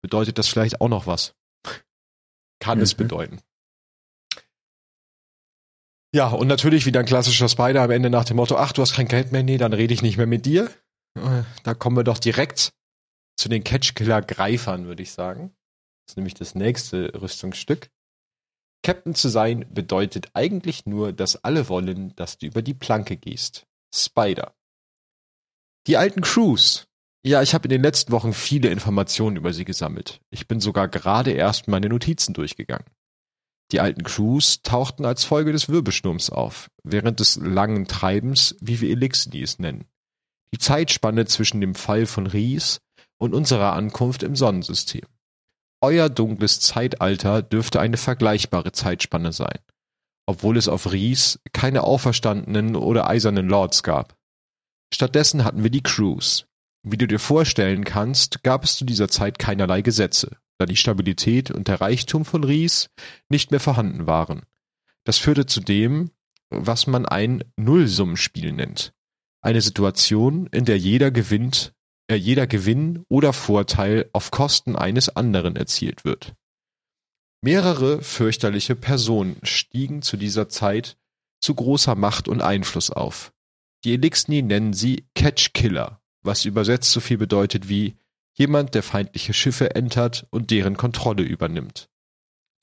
bedeutet 0.01 0.37
das 0.37 0.47
vielleicht 0.47 0.81
auch 0.81 0.89
noch 0.89 1.07
was. 1.07 1.35
Kann 2.59 2.77
mhm. 2.77 2.83
es 2.83 2.93
bedeuten. 2.93 3.39
Ja, 6.13 6.29
und 6.29 6.47
natürlich 6.47 6.85
wieder 6.85 7.01
ein 7.01 7.05
klassischer 7.05 7.49
Spider 7.49 7.81
am 7.81 7.91
Ende 7.91 8.09
nach 8.09 8.23
dem 8.23 8.37
Motto, 8.37 8.55
ach, 8.55 8.71
du 8.71 8.81
hast 8.81 8.93
kein 8.93 9.07
Geld 9.07 9.33
mehr, 9.33 9.43
nee, 9.43 9.57
dann 9.57 9.73
rede 9.73 9.93
ich 9.93 10.01
nicht 10.01 10.15
mehr 10.15 10.27
mit 10.27 10.45
dir. 10.45 10.71
Äh, 11.15 11.43
da 11.63 11.73
kommen 11.73 11.97
wir 11.97 12.05
doch 12.05 12.19
direkt 12.19 12.71
zu 13.35 13.49
den 13.49 13.63
Catchkiller-Greifern, 13.63 14.85
würde 14.85 15.03
ich 15.03 15.11
sagen. 15.11 15.53
Das 16.05 16.13
ist 16.13 16.17
nämlich 16.17 16.35
das 16.35 16.55
nächste 16.55 17.11
Rüstungsstück. 17.21 17.89
Captain 18.85 19.15
zu 19.15 19.29
sein 19.29 19.65
bedeutet 19.73 20.27
eigentlich 20.35 20.85
nur, 20.85 21.11
dass 21.11 21.43
alle 21.43 21.69
wollen, 21.69 22.15
dass 22.17 22.37
du 22.37 22.45
über 22.45 22.61
die 22.61 22.75
Planke 22.75 23.17
gehst. 23.17 23.65
Spider. 23.91 24.53
Die 25.87 25.97
alten 25.97 26.21
Crews. 26.21 26.85
Ja, 27.23 27.41
ich 27.41 27.55
habe 27.55 27.63
in 27.63 27.71
den 27.71 27.81
letzten 27.81 28.11
Wochen 28.11 28.31
viele 28.31 28.69
Informationen 28.69 29.37
über 29.37 29.53
sie 29.53 29.65
gesammelt. 29.65 30.21
Ich 30.29 30.47
bin 30.47 30.59
sogar 30.59 30.87
gerade 30.87 31.31
erst 31.31 31.67
meine 31.67 31.89
Notizen 31.89 32.35
durchgegangen. 32.35 32.85
Die 33.71 33.79
alten 33.79 34.03
Crews 34.03 34.61
tauchten 34.61 35.03
als 35.03 35.23
Folge 35.23 35.51
des 35.51 35.67
Wirbelsturms 35.67 36.29
auf, 36.29 36.69
während 36.83 37.19
des 37.19 37.37
langen 37.37 37.87
Treibens, 37.87 38.55
wie 38.61 38.81
wir 38.81 38.91
Elixni 38.91 39.41
es 39.41 39.57
nennen. 39.57 39.85
Die 40.53 40.59
Zeitspanne 40.59 41.25
zwischen 41.25 41.59
dem 41.59 41.73
Fall 41.73 42.05
von 42.05 42.27
Ries 42.27 42.81
und 43.17 43.33
unserer 43.33 43.73
Ankunft 43.73 44.21
im 44.21 44.35
Sonnensystem. 44.35 45.07
Euer 45.81 46.09
dunkles 46.09 46.59
Zeitalter 46.59 47.41
dürfte 47.41 47.79
eine 47.79 47.97
vergleichbare 47.97 48.71
Zeitspanne 48.71 49.31
sein, 49.31 49.59
obwohl 50.25 50.57
es 50.57 50.67
auf 50.67 50.91
Ries 50.91 51.39
keine 51.53 51.83
auferstandenen 51.83 52.75
oder 52.75 53.07
eisernen 53.07 53.47
Lords 53.47 53.83
gab. 53.83 54.15
Stattdessen 54.93 55.43
hatten 55.43 55.63
wir 55.63 55.69
die 55.69 55.83
Crews. 55.83 56.47
Wie 56.83 56.97
du 56.97 57.07
dir 57.07 57.19
vorstellen 57.19 57.83
kannst, 57.83 58.43
gab 58.43 58.63
es 58.63 58.77
zu 58.77 58.85
dieser 58.85 59.09
Zeit 59.09 59.39
keinerlei 59.39 59.81
Gesetze, 59.81 60.37
da 60.59 60.65
die 60.65 60.75
Stabilität 60.75 61.51
und 61.51 61.67
der 61.67 61.81
Reichtum 61.81 62.25
von 62.25 62.43
Ries 62.43 62.89
nicht 63.29 63.51
mehr 63.51 63.59
vorhanden 63.59 64.07
waren. 64.07 64.43
Das 65.03 65.17
führte 65.17 65.45
zu 65.45 65.61
dem, 65.61 66.11
was 66.49 66.87
man 66.87 67.05
ein 67.05 67.43
Nullsummenspiel 67.57 68.51
nennt. 68.51 68.93
Eine 69.41 69.61
Situation, 69.61 70.47
in 70.47 70.65
der 70.65 70.79
jeder 70.79 71.11
gewinnt, 71.11 71.73
jeder 72.13 72.45
Gewinn 72.45 73.03
oder 73.09 73.33
Vorteil 73.33 74.09
auf 74.13 74.29
Kosten 74.29 74.75
eines 74.75 75.09
anderen 75.09 75.55
erzielt 75.55 76.05
wird. 76.05 76.35
Mehrere 77.41 78.01
fürchterliche 78.01 78.75
Personen 78.75 79.37
stiegen 79.43 80.01
zu 80.01 80.17
dieser 80.17 80.49
Zeit 80.49 80.97
zu 81.41 81.55
großer 81.55 81.95
Macht 81.95 82.27
und 82.27 82.41
Einfluss 82.41 82.89
auf. 82.91 83.33
Die 83.83 83.93
Elixni 83.93 84.41
nennen 84.41 84.73
sie 84.73 85.07
Catch-Killer, 85.15 86.01
was 86.21 86.45
übersetzt 86.45 86.91
so 86.91 86.99
viel 86.99 87.17
bedeutet 87.17 87.69
wie 87.69 87.97
jemand, 88.33 88.75
der 88.75 88.83
feindliche 88.83 89.33
Schiffe 89.33 89.75
entert 89.75 90.25
und 90.31 90.51
deren 90.51 90.77
Kontrolle 90.77 91.23
übernimmt. 91.23 91.89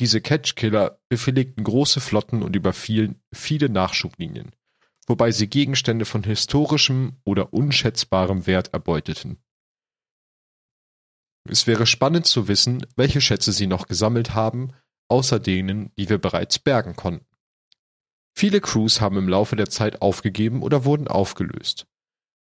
Diese 0.01 0.20
Catch-Killer 0.20 1.01
befehligten 1.09 1.64
große 1.64 2.01
Flotten 2.01 2.43
und 2.43 2.57
überfielen 2.57 3.22
viele 3.32 3.68
Nachschublinien 3.68 4.53
wobei 5.13 5.31
sie 5.31 5.47
Gegenstände 5.47 6.07
von 6.07 6.25
historischem 6.25 7.19
oder 7.25 7.53
unschätzbarem 7.53 8.47
Wert 8.47 8.73
erbeuteten. 8.73 9.37
Es 11.47 11.67
wäre 11.67 11.85
spannend 11.85 12.25
zu 12.25 12.49
wissen, 12.49 12.87
welche 12.97 13.21
Schätze 13.21 13.53
sie 13.53 13.67
noch 13.67 13.89
gesammelt 13.89 14.35
haben, 14.35 14.73
außer 15.09 15.39
denen, 15.39 15.93
die 15.99 16.09
wir 16.09 16.17
bereits 16.17 16.59
bergen 16.59 16.97
konnten. 16.97 17.27
Viele 18.35 18.63
Crews 18.63 19.03
haben 19.03 19.19
im 19.19 19.29
Laufe 19.29 19.55
der 19.55 19.69
Zeit 19.69 20.01
aufgegeben 20.01 20.63
oder 20.63 20.87
wurden 20.87 21.09
aufgelöst. 21.09 21.87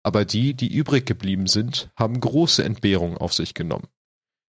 Aber 0.02 0.24
die, 0.24 0.54
die 0.54 0.74
übrig 0.74 1.04
geblieben 1.04 1.48
sind, 1.48 1.90
haben 1.94 2.18
große 2.18 2.64
Entbehrungen 2.64 3.18
auf 3.18 3.34
sich 3.34 3.52
genommen. 3.52 3.88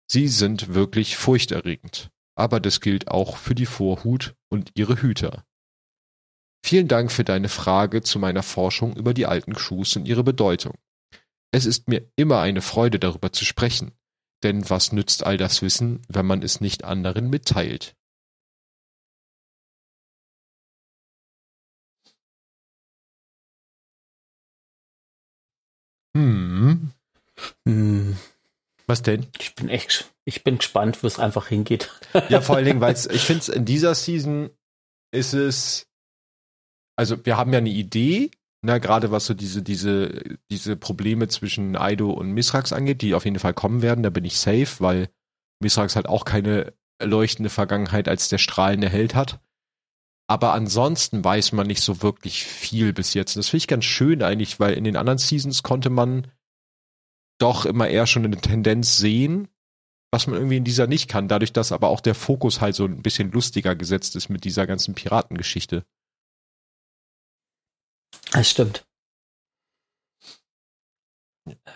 Sie 0.09 0.28
sind 0.28 0.74
wirklich 0.74 1.18
furchterregend. 1.18 2.09
Aber 2.34 2.59
das 2.59 2.82
gilt 2.82 3.09
auch 3.09 3.38
für 3.38 3.53
die 3.53 3.68
Vorhut 3.68 4.34
und 4.49 4.72
ihre 4.74 5.03
Hüter. 5.03 5.46
Vielen 6.63 6.87
Dank 6.87 7.11
für 7.11 7.23
deine 7.23 7.49
Frage 7.49 8.01
zu 8.01 8.19
meiner 8.19 8.43
Forschung 8.43 8.95
über 8.95 9.13
die 9.13 9.25
alten 9.25 9.53
Crews 9.53 9.95
und 9.95 10.07
ihre 10.07 10.23
Bedeutung. 10.23 10.75
Es 11.51 11.65
ist 11.65 11.87
mir 11.87 12.11
immer 12.15 12.41
eine 12.41 12.61
Freude, 12.61 12.99
darüber 12.99 13.31
zu 13.31 13.45
sprechen, 13.45 13.93
denn 14.43 14.69
was 14.69 14.91
nützt 14.91 15.25
all 15.25 15.37
das 15.37 15.61
Wissen, 15.61 16.01
wenn 16.09 16.25
man 16.25 16.43
es 16.43 16.59
nicht 16.61 16.83
anderen 16.83 17.29
mitteilt? 17.29 17.95
Hm. 26.15 26.91
Hm. 27.67 28.17
Was 28.87 29.01
denn? 29.01 29.27
Ich 29.39 29.53
bin 29.53 29.69
echt, 29.69 30.11
ich 30.25 30.43
bin 30.43 30.57
gespannt, 30.57 31.03
wo 31.03 31.07
es 31.07 31.19
einfach 31.19 31.47
hingeht. 31.47 31.91
Ja, 32.29 32.41
vor 32.41 32.55
allen 32.55 32.65
Dingen, 32.65 32.81
weil 32.81 32.95
ich 33.11 33.21
finde 33.21 33.41
es 33.41 33.49
in 33.49 33.65
dieser 33.65 33.93
Season 33.93 34.49
ist 35.11 35.33
es 35.33 35.86
also 36.97 37.23
wir 37.25 37.37
haben 37.37 37.53
ja 37.53 37.59
eine 37.59 37.69
Idee, 37.69 38.31
ne, 38.61 38.79
gerade 38.79 39.11
was 39.11 39.25
so 39.25 39.33
diese, 39.33 39.61
diese, 39.61 40.37
diese 40.51 40.75
Probleme 40.75 41.27
zwischen 41.27 41.75
Aido 41.77 42.11
und 42.11 42.31
Misrax 42.31 42.73
angeht, 42.73 43.01
die 43.01 43.13
auf 43.13 43.25
jeden 43.25 43.39
Fall 43.39 43.53
kommen 43.53 43.81
werden, 43.81 44.03
da 44.03 44.09
bin 44.09 44.25
ich 44.25 44.37
safe, 44.37 44.79
weil 44.79 45.09
Misrax 45.61 45.95
halt 45.95 46.07
auch 46.07 46.25
keine 46.25 46.73
leuchtende 47.01 47.49
Vergangenheit 47.49 48.07
als 48.07 48.29
der 48.29 48.39
strahlende 48.39 48.89
Held 48.89 49.15
hat. 49.15 49.39
Aber 50.29 50.53
ansonsten 50.53 51.23
weiß 51.23 51.53
man 51.53 51.67
nicht 51.67 51.81
so 51.81 52.01
wirklich 52.01 52.43
viel 52.43 52.91
bis 52.91 53.13
jetzt. 53.13 53.37
Das 53.37 53.47
finde 53.49 53.61
ich 53.61 53.67
ganz 53.67 53.85
schön 53.85 54.21
eigentlich, 54.21 54.59
weil 54.59 54.73
in 54.73 54.83
den 54.83 54.97
anderen 54.97 55.19
Seasons 55.19 55.63
konnte 55.63 55.89
man 55.89 56.27
doch 57.39 57.65
immer 57.65 57.87
eher 57.87 58.07
schon 58.07 58.25
eine 58.25 58.35
Tendenz 58.35 58.97
sehen, 58.97 59.47
was 60.11 60.27
man 60.27 60.37
irgendwie 60.37 60.57
in 60.57 60.63
dieser 60.63 60.87
nicht 60.87 61.07
kann, 61.07 61.27
dadurch, 61.27 61.53
dass 61.53 61.71
aber 61.71 61.89
auch 61.89 62.01
der 62.01 62.15
Fokus 62.15 62.59
halt 62.59 62.75
so 62.75 62.85
ein 62.85 63.03
bisschen 63.03 63.31
lustiger 63.31 63.75
gesetzt 63.75 64.15
ist 64.15 64.29
mit 64.29 64.43
dieser 64.43 64.65
ganzen 64.67 64.95
Piratengeschichte. 64.95 65.85
Das 68.31 68.49
stimmt. 68.49 68.85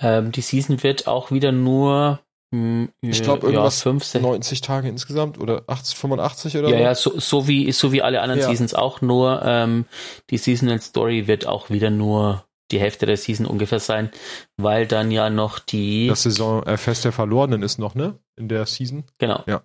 Ähm, 0.01 0.31
die 0.31 0.41
Season 0.41 0.83
wird 0.83 1.07
auch 1.07 1.31
wieder 1.31 1.51
nur 1.51 2.19
mh, 2.51 2.87
hm, 2.87 2.89
ich 3.01 3.23
glaube 3.23 3.47
irgendwas 3.47 3.79
ja, 3.79 3.91
15. 3.91 4.21
90 4.21 4.61
Tage 4.61 4.89
insgesamt 4.89 5.39
oder 5.39 5.63
80, 5.67 5.97
85 5.97 6.57
oder 6.57 6.69
ja 6.69 6.77
so? 6.77 6.83
ja 6.83 6.95
so, 6.95 7.19
so 7.19 7.47
wie 7.47 7.71
so 7.71 7.91
wie 7.91 8.01
alle 8.01 8.21
anderen 8.21 8.41
ja. 8.41 8.47
Seasons 8.49 8.73
auch 8.73 9.01
nur 9.01 9.41
ähm, 9.45 9.85
die 10.29 10.37
Seasonal 10.37 10.81
Story 10.81 11.27
wird 11.27 11.45
auch 11.45 11.69
wieder 11.69 11.89
nur 11.89 12.45
die 12.71 12.79
Hälfte 12.79 13.05
der 13.05 13.17
Season 13.17 13.45
ungefähr 13.45 13.81
sein, 13.81 14.11
weil 14.57 14.87
dann 14.87 15.11
ja 15.11 15.29
noch 15.29 15.59
die 15.59 16.07
das 16.07 16.23
Saison 16.23 16.63
äh, 16.63 16.77
Fest 16.77 17.05
der 17.05 17.11
Verlorenen 17.11 17.63
ist 17.63 17.79
noch 17.79 17.95
ne 17.95 18.19
in 18.35 18.49
der 18.49 18.65
Season 18.65 19.05
genau 19.17 19.43
ja 19.47 19.63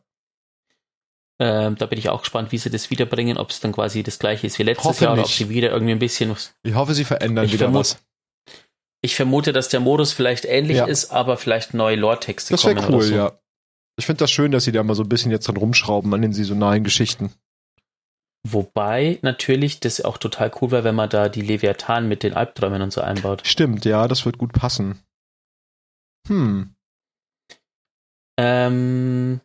ähm, 1.39 1.77
da 1.77 1.87
bin 1.87 1.99
ich 1.99 2.09
auch 2.09 2.21
gespannt, 2.21 2.53
wie 2.53 2.59
sie 2.59 2.71
das 2.71 2.91
wiederbringen, 2.91 3.37
ob 3.37 3.51
es 3.51 3.61
dann 3.61 3.73
quasi 3.73 4.03
das 4.03 4.19
gleiche 4.19 4.47
ist 4.47 4.59
wie 4.59 4.63
letztes 4.63 4.87
hoffe 4.87 5.05
Jahr 5.05 5.13
oder 5.13 5.23
ob 5.23 5.29
sie 5.29 5.49
wieder 5.49 5.71
irgendwie 5.71 5.93
ein 5.93 5.99
bisschen 5.99 6.31
was. 6.31 6.55
Ich 6.63 6.75
hoffe, 6.75 6.95
sie 6.95 7.05
verändern 7.05 7.51
wieder 7.51 7.73
was. 7.75 7.99
Ich 9.03 9.15
vermute, 9.15 9.53
dass 9.53 9.69
der 9.69 9.81
Modus 9.81 10.13
vielleicht 10.13 10.47
ähnlich 10.47 10.79
ja. 10.79 10.87
ist, 10.87 11.11
aber 11.11 11.37
vielleicht 11.37 11.75
neue 11.75 11.97
Lore-Texte 11.97 12.57
kommen. 12.57 12.77
Das 12.77 12.85
wäre 12.85 12.95
cool, 12.95 13.03
so. 13.03 13.15
ja. 13.15 13.39
Ich 13.99 14.07
finde 14.07 14.21
das 14.21 14.31
schön, 14.31 14.51
dass 14.51 14.65
sie 14.65 14.73
da 14.73 14.83
mal 14.83 14.95
so 14.95 15.03
ein 15.03 15.09
bisschen 15.09 15.31
jetzt 15.31 15.47
dran 15.47 15.57
rumschrauben 15.57 16.13
an 16.13 16.23
den 16.23 16.33
saisonalen 16.33 16.85
Geschichten. 16.85 17.33
Wobei 18.49 19.19
natürlich 19.23 19.81
das 19.81 20.01
auch 20.01 20.19
total 20.19 20.51
cool 20.61 20.71
wäre, 20.71 20.85
wenn 20.85 20.95
man 20.95 21.11
da 21.11 21.29
die 21.29 21.41
Leviathan 21.41 22.09
mit 22.09 22.23
den 22.23 22.35
Albträumen 22.35 22.81
und 22.83 22.93
so 22.93 23.01
einbaut. 23.01 23.43
Stimmt, 23.45 23.85
ja, 23.85 24.07
das 24.09 24.25
wird 24.25 24.39
gut 24.39 24.53
passen. 24.53 24.99
Hm. 26.29 26.75
Ähm, 28.39 29.41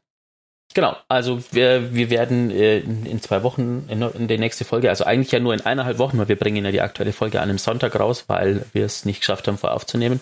Genau, 0.73 0.95
also 1.09 1.41
wir, 1.51 1.93
wir 1.93 2.09
werden 2.09 2.49
äh, 2.51 2.79
in 2.79 3.21
zwei 3.21 3.43
Wochen 3.43 3.87
in, 3.89 4.01
in 4.01 4.27
der 4.27 4.37
nächste 4.37 4.63
Folge, 4.63 4.89
also 4.89 5.03
eigentlich 5.03 5.31
ja 5.31 5.39
nur 5.39 5.53
in 5.53 5.61
eineinhalb 5.61 5.97
Wochen, 5.97 6.17
weil 6.17 6.29
wir 6.29 6.37
bringen 6.37 6.63
ja 6.63 6.71
die 6.71 6.81
aktuelle 6.81 7.13
Folge 7.13 7.41
an 7.41 7.49
einem 7.49 7.57
Sonntag 7.57 7.99
raus, 7.99 8.25
weil 8.27 8.65
wir 8.73 8.85
es 8.85 9.05
nicht 9.05 9.19
geschafft 9.19 9.47
haben, 9.47 9.57
vorher 9.57 9.75
aufzunehmen. 9.75 10.21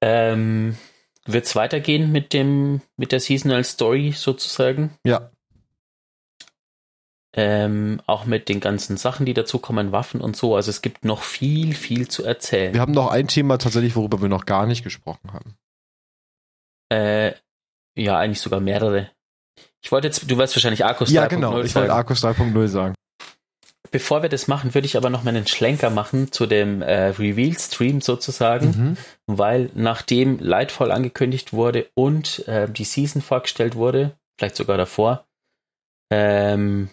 Ähm, 0.00 0.76
Wird 1.26 1.46
es 1.46 1.56
weitergehen 1.56 2.12
mit 2.12 2.32
dem, 2.32 2.80
mit 2.96 3.12
der 3.12 3.20
Seasonal 3.20 3.64
Story 3.64 4.12
sozusagen? 4.12 4.98
Ja. 5.04 5.30
Ähm, 7.36 8.00
auch 8.06 8.26
mit 8.26 8.48
den 8.48 8.60
ganzen 8.60 8.96
Sachen, 8.96 9.26
die 9.26 9.34
dazukommen, 9.34 9.90
Waffen 9.92 10.20
und 10.20 10.36
so. 10.36 10.54
Also 10.54 10.70
es 10.70 10.82
gibt 10.82 11.04
noch 11.04 11.22
viel, 11.22 11.74
viel 11.74 12.06
zu 12.08 12.24
erzählen. 12.24 12.74
Wir 12.74 12.80
haben 12.80 12.92
noch 12.92 13.10
ein 13.10 13.26
Thema 13.26 13.58
tatsächlich, 13.58 13.96
worüber 13.96 14.22
wir 14.22 14.28
noch 14.28 14.46
gar 14.46 14.66
nicht 14.66 14.84
gesprochen 14.84 15.32
haben. 15.32 15.56
Äh, 16.90 17.32
ja, 17.96 18.18
eigentlich 18.18 18.40
sogar 18.40 18.60
mehrere. 18.60 19.10
Ich 19.82 19.92
wollte 19.92 20.08
jetzt, 20.08 20.30
du 20.30 20.36
weißt 20.36 20.56
wahrscheinlich 20.56 20.84
Arcus 20.84 21.10
3.0 21.10 21.14
Ja, 21.14 21.26
genau, 21.26 21.60
ich 21.60 21.74
wollte 21.74 21.92
Arcus 21.92 22.24
3.0 22.24 22.68
sagen. 22.68 22.94
Bevor 23.90 24.22
wir 24.22 24.28
das 24.28 24.48
machen, 24.48 24.74
würde 24.74 24.86
ich 24.86 24.96
aber 24.96 25.10
noch 25.10 25.22
mal 25.22 25.30
einen 25.30 25.46
Schlenker 25.46 25.90
machen 25.90 26.32
zu 26.32 26.46
dem 26.46 26.82
äh, 26.82 27.10
Reveal-Stream 27.10 28.00
sozusagen, 28.00 28.66
mhm. 28.66 28.96
weil 29.26 29.70
nachdem 29.74 30.38
Lightfall 30.40 30.90
angekündigt 30.90 31.52
wurde 31.52 31.88
und 31.94 32.48
äh, 32.48 32.68
die 32.68 32.84
Season 32.84 33.22
vorgestellt 33.22 33.76
wurde, 33.76 34.16
vielleicht 34.36 34.56
sogar 34.56 34.78
davor, 34.78 35.26
ähm, 36.10 36.88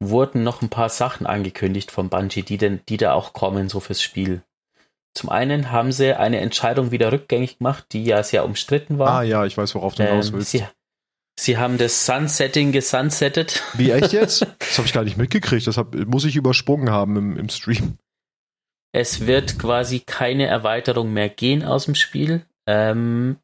wurden 0.00 0.42
noch 0.42 0.62
ein 0.62 0.68
paar 0.68 0.88
Sachen 0.88 1.26
angekündigt 1.26 1.90
von 1.90 2.08
Bungie, 2.08 2.42
die 2.42 2.58
denn, 2.58 2.80
die 2.88 2.96
da 2.96 3.12
auch 3.12 3.32
kommen, 3.32 3.68
so 3.68 3.78
fürs 3.78 4.02
Spiel. 4.02 4.42
Zum 5.14 5.30
einen 5.30 5.70
haben 5.70 5.92
sie 5.92 6.18
eine 6.18 6.40
Entscheidung 6.40 6.90
wieder 6.90 7.12
rückgängig 7.12 7.58
gemacht, 7.58 7.86
die 7.92 8.04
ja 8.04 8.22
sehr 8.22 8.44
umstritten 8.44 8.98
war. 8.98 9.20
Ah 9.20 9.22
ja, 9.22 9.44
ich 9.46 9.56
weiß, 9.56 9.74
worauf 9.76 9.94
du 9.94 10.04
hinaus 10.04 10.28
ähm, 10.28 10.34
willst. 10.34 10.50
Sie, 10.50 10.64
sie, 11.38 11.56
haben 11.56 11.78
das 11.78 12.04
Sunsetting 12.04 12.72
gesunsettet. 12.72 13.62
Wie 13.74 13.92
echt 13.92 14.12
jetzt? 14.12 14.46
Das 14.58 14.78
habe 14.78 14.86
ich 14.86 14.92
gar 14.92 15.04
nicht 15.04 15.16
mitgekriegt. 15.16 15.66
Das 15.66 15.76
hab, 15.76 15.94
muss 15.94 16.24
ich 16.24 16.34
übersprungen 16.34 16.90
haben 16.90 17.16
im, 17.16 17.36
im 17.36 17.48
Stream. 17.48 17.98
Es 18.92 19.26
wird 19.26 19.58
quasi 19.58 20.00
keine 20.00 20.46
Erweiterung 20.46 21.12
mehr 21.12 21.28
gehen 21.28 21.64
aus 21.64 21.84
dem 21.84 21.94
Spiel. 21.94 22.44
Ähm, 22.66 23.36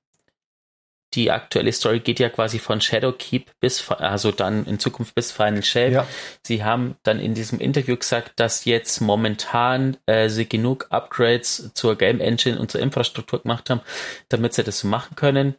die 1.15 1.31
aktuelle 1.31 1.73
Story 1.73 2.01
geht 2.01 2.21
ja 2.21 2.29
quasi 2.29 2.59
von 2.59 2.81
Shadowkeep 2.81 3.51
bis, 3.61 3.91
also 3.91 4.31
dann 4.31 4.65
in 4.67 4.79
Zukunft 4.79 5.15
bis 5.15 5.33
Final 5.33 5.63
Shape. 5.63 5.93
Ja. 5.93 6.07
Sie 6.43 6.63
haben 6.63 6.97
dann 7.03 7.19
in 7.19 7.35
diesem 7.35 7.59
Interview 7.59 7.97
gesagt, 7.97 8.33
dass 8.37 8.65
jetzt 8.65 9.01
momentan 9.01 9.97
äh, 10.07 10.29
sie 10.29 10.49
genug 10.49 10.87
Upgrades 10.91 11.73
zur 11.75 11.97
Game 11.97 12.21
Engine 12.21 12.59
und 12.59 12.71
zur 12.71 12.81
Infrastruktur 12.81 13.43
gemacht 13.43 13.71
haben, 13.71 13.81
damit 14.29 14.55
sie 14.55 14.63
das 14.63 14.79
so 14.79 14.89
machen 14.89 15.17
können. 15.17 15.57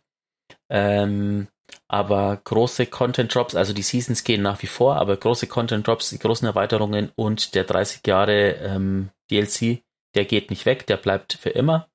Ähm, 0.70 1.48
aber 1.88 2.40
große 2.44 2.86
Content 2.86 3.36
Drops, 3.36 3.56
also 3.56 3.74
die 3.74 3.82
Seasons 3.82 4.24
gehen 4.24 4.42
nach 4.42 4.62
wie 4.62 4.68
vor, 4.68 4.96
aber 4.96 5.18
große 5.18 5.48
Content 5.48 5.86
Drops, 5.86 6.10
die 6.10 6.20
großen 6.20 6.48
Erweiterungen 6.48 7.12
und 7.16 7.56
der 7.56 7.66
30 7.66 8.02
Jahre 8.08 8.52
ähm, 8.54 9.10
DLC, 9.30 9.84
der 10.16 10.26
geht 10.26 10.50
nicht 10.50 10.66
weg, 10.66 10.88
der 10.88 10.98
bleibt 10.98 11.34
für 11.34 11.50
immer. 11.50 11.90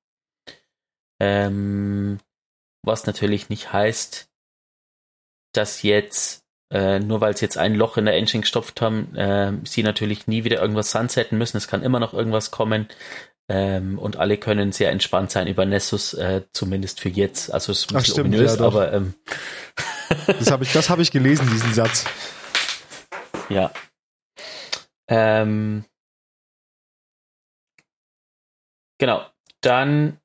Ähm, 1.19 2.19
was 2.87 3.05
natürlich 3.05 3.49
nicht 3.49 3.71
heißt, 3.71 4.29
dass 5.53 5.83
jetzt, 5.83 6.43
äh, 6.71 6.99
nur 6.99 7.21
weil 7.21 7.35
sie 7.37 7.45
jetzt 7.45 7.57
ein 7.57 7.75
Loch 7.75 7.97
in 7.97 8.05
der 8.05 8.15
Engine 8.15 8.41
gestopft 8.41 8.81
haben, 8.81 9.15
äh, 9.15 9.53
sie 9.65 9.83
natürlich 9.83 10.27
nie 10.27 10.43
wieder 10.43 10.61
irgendwas 10.61 10.91
sunsetten 10.91 11.37
müssen. 11.37 11.57
Es 11.57 11.67
kann 11.67 11.83
immer 11.83 11.99
noch 11.99 12.13
irgendwas 12.13 12.51
kommen. 12.51 12.87
Ähm, 13.49 13.97
und 13.97 14.17
alle 14.17 14.37
können 14.37 14.73
sehr 14.73 14.91
entspannt 14.91 15.31
sein 15.31 15.47
über 15.47 15.65
Nessus, 15.65 16.13
äh, 16.13 16.41
zumindest 16.51 16.99
für 16.99 17.07
jetzt. 17.07 17.53
Also 17.53 17.71
es 17.71 17.79
ist 17.79 17.91
ein 17.91 17.95
bisschen 17.95 18.13
stimmt, 18.13 18.27
ominös, 18.27 18.57
ja, 18.59 18.65
aber 18.65 18.91
ähm, 18.91 19.13
das 20.27 20.51
habe 20.51 20.65
ich, 20.65 20.73
das 20.73 20.89
habe 20.89 21.01
ich 21.01 21.11
gelesen, 21.11 21.49
diesen 21.51 21.73
Satz. 21.73 22.05
Ja. 23.49 23.71
Ähm, 25.09 25.85
genau. 28.97 29.25
Dann 29.61 30.19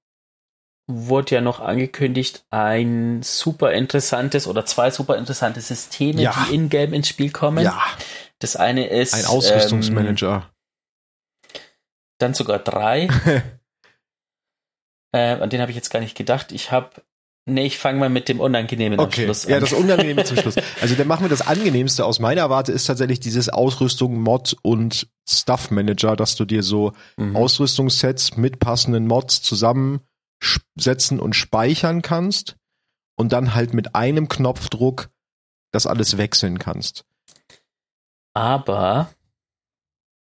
wurde 0.95 1.36
ja 1.36 1.40
noch 1.40 1.61
angekündigt, 1.61 2.45
ein 2.51 3.22
super 3.22 3.72
interessantes 3.72 4.47
oder 4.47 4.64
zwei 4.66 4.90
super 4.90 5.16
interessante 5.16 5.61
Systeme, 5.61 6.22
ja. 6.22 6.34
die 6.49 6.55
in-game 6.55 6.93
ins 6.93 7.09
Spiel 7.09 7.30
kommen. 7.30 7.64
Ja. 7.64 7.80
Das 8.38 8.57
eine 8.57 8.88
ist 8.88 9.14
ein 9.14 9.26
Ausrüstungsmanager. 9.26 10.34
Ähm, 11.55 11.61
dann 12.18 12.34
sogar 12.34 12.59
drei. 12.59 13.09
äh, 15.12 15.34
an 15.34 15.51
den 15.51 15.61
habe 15.61 15.70
ich 15.70 15.76
jetzt 15.76 15.90
gar 15.90 16.01
nicht 16.01 16.16
gedacht. 16.16 16.53
Ich 16.53 16.70
habe 16.70 17.03
Nee, 17.45 17.66
ich 17.66 17.78
fange 17.78 17.99
mal 17.99 18.09
mit 18.09 18.28
dem 18.28 18.38
Unangenehmen 18.38 19.01
okay. 19.01 19.22
am 19.22 19.26
Schluss 19.26 19.47
an. 19.47 19.53
Ja, 19.53 19.61
das 19.61 19.72
Unangenehme 19.72 20.22
zum 20.22 20.36
Schluss. 20.36 20.55
Also 20.80 20.95
dann 20.95 21.09
machen 21.09 21.24
wir 21.24 21.28
das 21.28 21.45
Angenehmste 21.45 22.05
aus 22.05 22.20
meiner 22.20 22.51
Warte 22.51 22.70
ist 22.70 22.86
tatsächlich 22.86 23.18
dieses 23.18 23.49
Ausrüstung, 23.49 24.20
Mod 24.20 24.57
und 24.62 25.09
Stuff 25.28 25.72
Manager, 25.72 26.14
dass 26.14 26.36
du 26.36 26.45
dir 26.45 26.62
so 26.62 26.93
mhm. 27.16 27.34
Ausrüstungssets 27.34 28.36
mit 28.36 28.61
passenden 28.61 29.09
Mods 29.09 29.43
zusammen 29.43 30.03
setzen 30.74 31.20
und 31.20 31.34
speichern 31.34 32.03
kannst 32.03 32.57
und 33.16 33.32
dann 33.32 33.55
halt 33.55 33.74
mit 33.74 33.95
einem 33.95 34.28
Knopfdruck 34.28 35.11
das 35.70 35.86
alles 35.86 36.18
wechseln 36.18 36.59
kannst. 36.59 37.05
Aber. 38.34 39.11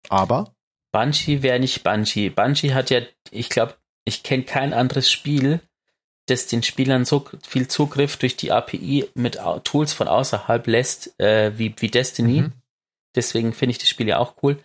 Aber? 0.09 0.55
Bungie 0.93 1.43
wäre 1.43 1.59
nicht 1.59 1.85
Bungie. 1.85 2.31
Bungie 2.31 2.75
hat 2.75 2.91
ja, 2.91 3.01
ich 3.31 3.49
glaube, 3.49 3.77
ich 4.05 4.23
kenne 4.23 4.43
kein 4.45 4.73
anderes 4.73 5.11
Spiel, 5.11 5.61
das 6.27 6.47
den 6.47 6.63
Spielern 6.63 7.05
so 7.05 7.27
viel 7.47 7.69
Zugriff 7.69 8.17
durch 8.17 8.37
die 8.37 8.53
API 8.53 9.09
mit 9.15 9.39
Tools 9.65 9.93
von 9.93 10.09
außerhalb 10.09 10.67
lässt, 10.67 11.19
äh, 11.21 11.57
wie, 11.59 11.75
wie 11.79 11.89
Destiny. 11.89 12.43
Mhm. 12.43 12.53
Deswegen 13.15 13.53
finde 13.53 13.73
ich 13.73 13.79
das 13.79 13.89
Spiel 13.89 14.09
ja 14.09 14.19
auch 14.19 14.35
cool. 14.43 14.63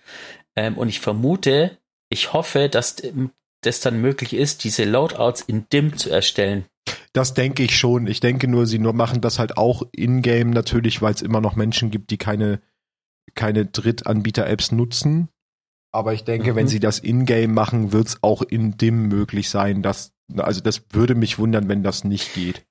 Ähm, 0.55 0.77
und 0.77 0.89
ich 0.89 0.99
vermute, 0.99 1.77
ich 2.09 2.33
hoffe, 2.33 2.69
dass 2.69 3.01
das 3.62 3.80
dann 3.80 4.01
möglich 4.01 4.34
ist, 4.34 4.64
diese 4.64 4.84
Loadouts 4.84 5.41
in 5.41 5.68
DIM 5.72 5.97
zu 5.97 6.10
erstellen. 6.10 6.66
Das 7.14 7.34
denke 7.34 7.64
ich 7.64 7.78
schon. 7.78 8.08
Ich 8.08 8.20
denke 8.20 8.47
nur, 8.47 8.66
sie 8.68 8.80
nur 8.80 8.93
machen 8.93 9.22
das 9.22 9.39
halt 9.39 9.58
auch 9.58 9.84
in-game 9.91 10.51
natürlich, 10.51 11.01
weil 11.01 11.14
es 11.14 11.22
immer 11.22 11.41
noch 11.41 11.55
Menschen 11.55 11.89
gibt, 11.89 12.12
die 12.12 12.18
keine, 12.18 12.62
keine 13.34 13.66
Drittanbieter-Apps 13.66 14.72
nutzen. 14.72 15.30
Aber 15.91 16.14
ich 16.14 16.24
denke, 16.24 16.51
mhm. 16.51 16.55
wenn 16.55 16.68
sie 16.68 16.80
das 16.80 16.99
in-game 16.99 17.53
machen, 17.53 17.91
wird 17.91 18.08
es 18.08 18.24
auch 18.24 18.43
in 18.43 18.78
DIM 18.78 19.08
möglich 19.08 19.49
sein. 19.49 19.82
Dass, 19.82 20.14
also 20.36 20.62
das 20.62 20.84
würde 20.91 21.16
mich 21.16 21.39
wundern, 21.39 21.68
wenn 21.70 21.82
das 21.82 22.03
nicht 22.03 22.34
geht. 22.36 22.66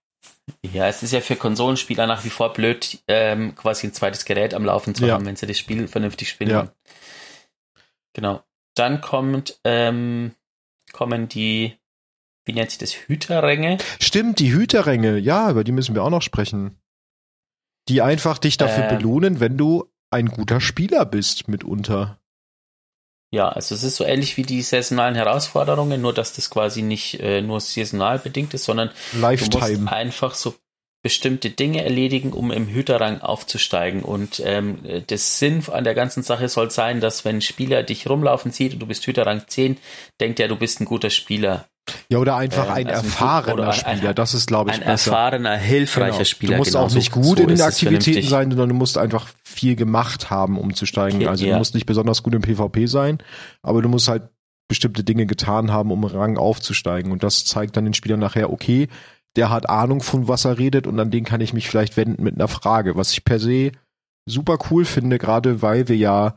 Ja, 0.63 0.87
es 0.87 1.03
ist 1.03 1.13
ja 1.13 1.21
für 1.21 1.35
Konsolenspieler 1.35 2.07
nach 2.07 2.25
wie 2.25 2.31
vor 2.31 2.53
blöd, 2.53 3.03
ähm, 3.09 3.57
quasi 3.57 3.89
ein 3.89 3.93
zweites 3.93 4.25
Gerät 4.25 4.55
am 4.55 4.65
Laufen 4.65 4.95
zu 4.95 5.07
ja. 5.07 5.15
haben, 5.15 5.27
wenn 5.27 5.35
sie 5.35 5.47
das 5.47 5.59
Spiel 5.59 5.89
vernünftig 5.89 6.29
spielen. 6.29 6.51
Ja. 6.51 6.73
Genau. 8.13 8.45
Dann 8.77 9.01
kommt 9.01 9.59
ähm, 9.65 10.36
kommen 10.97 11.29
die, 11.29 11.77
wie 12.47 12.55
nennt 12.55 12.71
sich 12.71 12.79
das, 12.79 12.93
Hüterränge? 12.93 13.77
Stimmt, 14.01 14.41
die 14.41 14.53
Hüterränge, 14.53 15.19
ja, 15.19 15.51
über 15.51 15.63
die 15.63 15.73
müssen 15.73 15.95
wir 15.95 16.03
auch 16.03 16.11
noch 16.11 16.23
sprechen. 16.23 16.81
Die 17.89 18.01
einfach 18.01 18.39
dich 18.39 18.57
dafür 18.57 18.91
äh, 18.91 18.97
belohnen, 18.97 19.39
wenn 19.39 19.59
du 19.59 19.93
ein 20.11 20.29
guter 20.29 20.61
Spieler 20.61 21.05
bist, 21.05 21.49
mitunter. 21.49 22.19
Ja, 23.31 23.51
also 23.51 23.75
es 23.75 23.83
ist 23.83 23.97
so 23.97 24.05
ähnlich 24.05 24.39
wie 24.39 24.45
die 24.45 24.63
saisonalen 24.63 25.15
Herausforderungen, 25.15 26.01
nur 26.01 26.15
dass 26.15 26.33
das 26.33 26.49
quasi 26.49 26.81
nicht 26.81 27.21
äh, 27.21 27.43
nur 27.43 27.61
saisonal 27.61 28.19
bedingt 28.19 28.55
ist, 28.55 28.65
sondern 28.65 28.91
Lifetime. 29.13 29.75
du 29.75 29.81
musst 29.81 29.93
einfach 29.93 30.35
so 30.35 30.55
bestimmte 31.07 31.51
Dinge 31.51 31.85
erledigen, 31.85 32.33
um 32.33 32.51
im 32.51 32.67
Hüterrang 32.67 33.21
aufzusteigen. 33.21 34.03
Und 34.03 34.43
ähm, 34.45 34.81
das 35.07 35.39
Sinn 35.39 35.63
an 35.71 35.85
der 35.85 35.95
ganzen 35.95 36.25
Sache 36.25 36.49
soll 36.49 36.73
sein, 36.73 37.01
dass 37.01 37.25
wenn 37.25 37.37
ein 37.37 37.43
Spieler 37.43 37.85
dich 37.85 38.11
rumlaufen 38.11 38.51
sieht 38.51 38.73
und 38.73 38.81
du 38.81 38.87
bist 38.87 39.07
Hüterrang 39.07 39.43
10, 39.47 39.77
denkt 40.21 40.41
er, 40.41 40.49
du 40.49 40.57
bist 40.57 40.81
ein 40.81 40.85
guter 40.85 41.11
Spieler. 41.11 41.69
Ja, 42.09 42.19
oder 42.19 42.35
einfach 42.35 42.67
ähm, 42.67 42.73
ein 42.73 42.87
also 42.89 43.07
erfahrener 43.07 43.69
ein, 43.69 43.99
Spieler, 43.99 44.15
das 44.15 44.35
ist, 44.35 44.49
glaube 44.49 44.71
ich, 44.71 44.79
ein 44.79 44.83
besser. 44.83 45.13
erfahrener, 45.13 45.57
hilfreicher 45.57 46.11
genau. 46.11 46.25
Spieler. 46.25 46.53
Du 46.55 46.59
musst 46.59 46.73
genau, 46.73 46.85
auch 46.85 46.91
nicht 46.93 47.15
so, 47.15 47.21
gut 47.21 47.37
so 47.37 47.43
in 47.45 47.51
den 47.51 47.61
Aktivitäten 47.61 48.29
sein, 48.29 48.51
sondern 48.51 48.71
du 48.71 48.75
musst 48.75 48.99
einfach 48.99 49.29
viel 49.45 49.77
gemacht 49.77 50.29
haben, 50.29 50.59
um 50.59 50.75
zu 50.75 50.87
steigen. 50.87 51.19
Okay, 51.19 51.29
also 51.29 51.47
ja. 51.47 51.53
du 51.53 51.59
musst 51.59 51.75
nicht 51.75 51.87
besonders 51.87 52.25
gut 52.25 52.35
im 52.35 52.43
PvP 52.43 52.87
sein, 52.87 53.19
aber 53.63 53.81
du 53.81 53.89
musst 53.89 54.09
halt 54.09 54.25
bestimmte 54.67 55.05
Dinge 55.05 55.27
getan 55.27 55.71
haben, 55.71 55.93
um 55.93 56.03
Rang 56.03 56.37
aufzusteigen. 56.37 57.13
Und 57.13 57.23
das 57.23 57.45
zeigt 57.45 57.77
dann 57.77 57.85
den 57.85 57.95
Spielern 57.95 58.19
nachher, 58.19 58.53
okay, 58.53 58.89
der 59.37 59.51
hat 59.51 59.69
Ahnung 59.69 60.01
von 60.01 60.29
was 60.29 60.45
er 60.45 60.59
redet 60.59 60.87
und 60.87 60.99
an 60.99 61.11
den 61.11 61.25
kann 61.25 61.41
ich 61.41 61.53
mich 61.53 61.69
vielleicht 61.69 61.97
wenden 61.97 62.23
mit 62.23 62.35
einer 62.35 62.49
Frage, 62.49 62.97
was 62.97 63.13
ich 63.13 63.25
per 63.25 63.39
se 63.39 63.73
super 64.27 64.59
cool 64.71 64.85
finde, 64.85 65.19
gerade 65.19 65.63
weil 65.63 65.89
wir 65.89 65.97
ja 65.97 66.37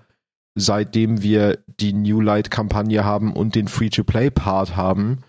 seitdem 0.55 1.21
wir 1.21 1.59
die 1.67 1.93
New 1.93 2.21
Light 2.21 2.51
Kampagne 2.51 3.03
haben 3.03 3.33
und 3.33 3.55
den 3.55 3.67
Free-to-Play-Part 3.67 4.75
haben, 4.75 5.19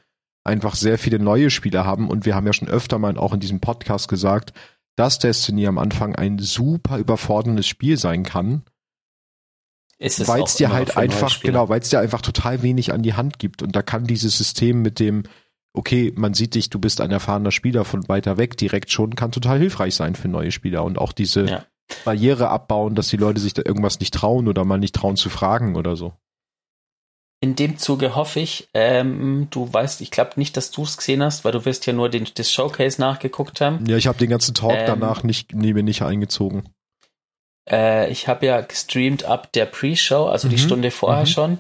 einfach 0.45 0.75
sehr 0.75 0.99
viele 0.99 1.19
neue 1.19 1.51
Spieler 1.51 1.85
haben 1.85 2.09
und 2.09 2.27
wir 2.27 2.35
haben 2.35 2.47
ja 2.47 2.53
schon 2.53 2.69
öfter 2.69 2.99
mal 2.99 3.17
auch 3.17 3.33
in 3.33 3.41
diesem 3.41 3.61
Podcast 3.61 4.09
gesagt, 4.09 4.53
dass 4.97 5.19
Destiny 5.19 5.67
am 5.67 5.79
Anfang 5.79 6.17
ein 6.17 6.39
super 6.39 6.99
überforderndes 6.99 7.67
Spiel 7.67 7.97
sein 7.97 8.25
kann. 8.25 8.63
Weil 10.29 10.43
es 10.43 10.55
dir 10.55 10.73
halt 10.73 10.97
einfach, 10.97 11.41
genau, 11.41 11.69
weil 11.69 11.81
es 11.81 11.91
dir 11.91 12.01
einfach 12.01 12.23
total 12.23 12.63
wenig 12.63 12.93
an 12.93 13.03
die 13.03 13.15
Hand 13.15 13.39
gibt. 13.39 13.63
Und 13.63 13.77
da 13.77 13.83
kann 13.83 14.05
dieses 14.05 14.37
System 14.37 14.81
mit 14.81 14.99
dem, 14.99 15.25
okay, 15.73 16.13
man 16.17 16.35
sieht 16.35 16.55
dich, 16.55 16.71
du 16.71 16.79
bist 16.79 17.01
ein 17.01 17.11
erfahrener 17.11 17.53
Spieler 17.53 17.85
von 17.85 18.09
weiter 18.09 18.37
weg 18.37 18.57
direkt 18.57 18.91
schon, 18.91 19.15
kann 19.15 19.33
total 19.33 19.59
hilfreich 19.59 19.95
sein 19.95 20.15
für 20.15 20.29
neue 20.29 20.51
Spieler 20.51 20.85
und 20.85 20.99
auch 20.99 21.13
diese 21.13 21.47
ja. 21.47 21.65
Barriere 22.05 22.49
abbauen, 22.49 22.95
dass 22.95 23.09
die 23.09 23.17
Leute 23.17 23.41
sich 23.41 23.55
da 23.55 23.63
irgendwas 23.65 24.01
nicht 24.01 24.15
trauen 24.15 24.49
oder 24.49 24.65
mal 24.65 24.79
nicht 24.79 24.95
trauen 24.95 25.17
zu 25.17 25.31
fragen 25.31 25.77
oder 25.77 25.97
so. 25.97 26.13
In 27.43 27.57
dem 27.57 27.79
Zuge 27.79 28.15
hoffe 28.17 28.41
ich, 28.41 28.69
ähm, 28.75 29.49
du 29.51 29.73
weißt, 29.73 30.03
ich 30.03 30.11
glaube 30.11 30.33
nicht, 30.37 30.59
dass 30.59 30.73
du 30.73 30.83
es 30.83 30.99
gesehen 30.99 31.23
hast, 31.23 31.43
weil 31.43 31.53
du 31.53 31.65
wirst 31.65 31.87
ja 31.87 31.95
nur 31.95 32.11
den, 32.11 32.29
das 32.35 32.51
Showcase 32.53 33.01
nachgeguckt 33.01 33.63
haben. 33.63 33.87
Ja, 33.87 33.97
ich 33.97 34.07
habe 34.07 34.19
den 34.19 34.29
ganzen 34.29 34.55
Talk 34.55 34.77
ähm, 34.77 34.87
danach 34.87 35.23
nicht, 35.23 35.55
nee, 35.55 35.73
mir 35.73 35.83
nicht 35.83 36.03
eingezogen. 36.03 36.69
Äh, 37.69 38.11
ich 38.11 38.29
habe 38.29 38.45
ja 38.45 38.61
gestreamt 38.61 39.25
ab 39.25 39.53
der 39.53 39.65
Pre-Show, 39.65 40.27
also 40.27 40.49
mhm. 40.49 40.51
die 40.51 40.59
Stunde 40.59 40.91
vorher 40.91 41.23
mhm. 41.23 41.29
schon, 41.29 41.59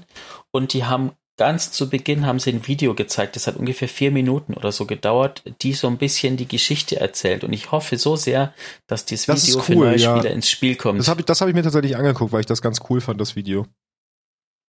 und 0.51 0.75
die 0.75 0.85
haben 0.85 1.13
ganz 1.41 1.72
zu 1.72 1.88
Beginn 1.88 2.26
haben 2.26 2.38
sie 2.38 2.51
ein 2.51 2.66
Video 2.66 2.95
gezeigt, 2.95 3.34
das 3.34 3.47
hat 3.47 3.57
ungefähr 3.57 3.88
vier 3.88 4.11
Minuten 4.11 4.53
oder 4.53 4.72
so 4.72 4.84
gedauert, 4.84 5.43
die 5.62 5.72
so 5.72 5.86
ein 5.86 5.97
bisschen 5.97 6.36
die 6.36 6.47
Geschichte 6.47 7.01
erzählt. 7.01 7.45
Und 7.45 7.55
ich 7.55 7.72
hoffe 7.72 7.97
so 7.97 8.14
sehr, 8.14 8.53
dass 8.86 9.07
dieses 9.07 9.24
das 9.24 9.47
Video 9.47 9.61
cool, 9.61 9.64
für 9.64 9.74
neue 9.74 9.97
ja. 9.97 10.18
Spieler 10.18 10.34
ins 10.34 10.51
Spiel 10.51 10.76
kommt. 10.76 10.99
Das 10.99 11.09
habe 11.09 11.20
ich, 11.20 11.24
das 11.24 11.41
hab 11.41 11.49
ich 11.49 11.55
mir 11.55 11.62
tatsächlich 11.62 11.97
angeguckt, 11.97 12.30
weil 12.32 12.41
ich 12.41 12.47
das 12.47 12.61
ganz 12.61 12.80
cool 12.91 13.01
fand, 13.01 13.18
das 13.22 13.36
Video. 13.36 13.66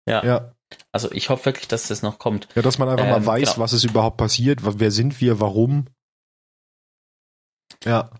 Ja. 0.07 0.23
ja. 0.23 0.55
Also 0.93 1.11
ich 1.11 1.29
hoffe 1.29 1.43
wirklich, 1.43 1.67
dass 1.67 1.89
das 1.89 2.03
noch 2.03 2.19
kommt. 2.19 2.47
Ja, 2.55 2.61
dass 2.61 2.77
man 2.77 2.87
einfach 2.87 3.03
ähm, 3.03 3.11
mal 3.11 3.25
weiß, 3.25 3.55
genau. 3.55 3.65
was 3.65 3.73
ist 3.73 3.83
überhaupt 3.83 4.15
passiert, 4.15 4.59
wer 4.63 4.91
sind 4.91 5.19
wir, 5.19 5.41
warum. 5.41 5.87
Ja. 7.83 8.11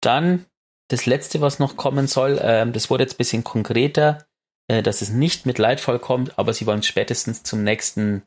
Dann 0.00 0.46
das 0.88 1.04
letzte, 1.04 1.42
was 1.42 1.58
noch 1.58 1.76
kommen 1.76 2.06
soll, 2.06 2.40
ähm, 2.42 2.72
das 2.72 2.88
wurde 2.88 3.04
jetzt 3.04 3.16
ein 3.16 3.18
bisschen 3.18 3.44
konkreter 3.44 4.27
äh, 4.68 4.82
dass 4.82 5.02
es 5.02 5.10
nicht 5.10 5.46
mit 5.46 5.58
Lightfall 5.58 5.98
kommt, 5.98 6.38
aber 6.38 6.52
sie 6.54 6.66
wollen 6.66 6.82
spätestens 6.82 7.42
zum 7.42 7.64
nächsten 7.64 8.22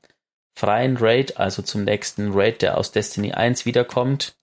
freien 0.57 0.97
Raid, 0.97 1.37
also 1.37 1.61
zum 1.61 1.83
nächsten 1.83 2.33
Raid, 2.33 2.61
der 2.61 2.77
aus 2.77 2.91
Destiny 2.91 3.31
1 3.31 3.65
wiederkommt, 3.65 4.35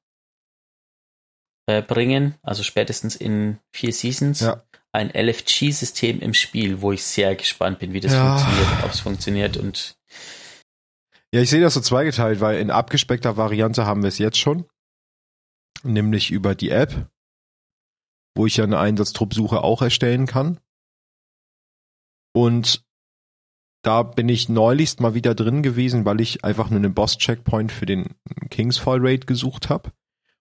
äh, 1.66 1.82
bringen, 1.82 2.34
also 2.42 2.62
spätestens 2.62 3.14
in 3.14 3.58
vier 3.72 3.92
Seasons, 3.92 4.40
ja. 4.40 4.62
ein 4.92 5.10
LFG-System 5.10 6.20
im 6.20 6.32
Spiel, 6.32 6.80
wo 6.80 6.92
ich 6.92 7.04
sehr 7.04 7.34
gespannt 7.36 7.78
bin, 7.78 7.92
wie 7.92 8.00
das 8.00 8.12
ja. 8.12 8.38
funktioniert, 8.38 8.84
ob 8.84 8.90
es 8.92 9.00
funktioniert 9.00 9.56
und 9.56 9.98
ja, 11.30 11.42
ich 11.42 11.50
sehe 11.50 11.60
das 11.60 11.74
so 11.74 11.80
zweigeteilt, 11.80 12.40
weil 12.40 12.58
in 12.58 12.70
abgespeckter 12.70 13.36
Variante 13.36 13.84
haben 13.84 14.02
wir 14.02 14.08
es 14.08 14.18
jetzt 14.18 14.38
schon. 14.38 14.64
nämlich 15.82 16.30
über 16.30 16.54
die 16.54 16.70
App, 16.70 17.08
wo 18.34 18.46
ich 18.46 18.56
ja 18.56 18.64
eine 18.64 18.78
Einsatztruppsuche 18.78 19.62
auch 19.62 19.82
erstellen 19.82 20.26
kann. 20.26 20.58
Und 22.32 22.84
da 23.82 24.02
bin 24.02 24.28
ich 24.28 24.48
neulichst 24.48 25.00
mal 25.00 25.14
wieder 25.14 25.34
drin 25.34 25.62
gewesen, 25.62 26.04
weil 26.04 26.20
ich 26.20 26.44
einfach 26.44 26.70
nur 26.70 26.78
einen 26.78 26.94
Boss-Checkpoint 26.94 27.72
für 27.72 27.86
den 27.86 28.14
Kingsfall 28.50 28.98
Raid 29.00 29.26
gesucht 29.26 29.70
habe. 29.70 29.92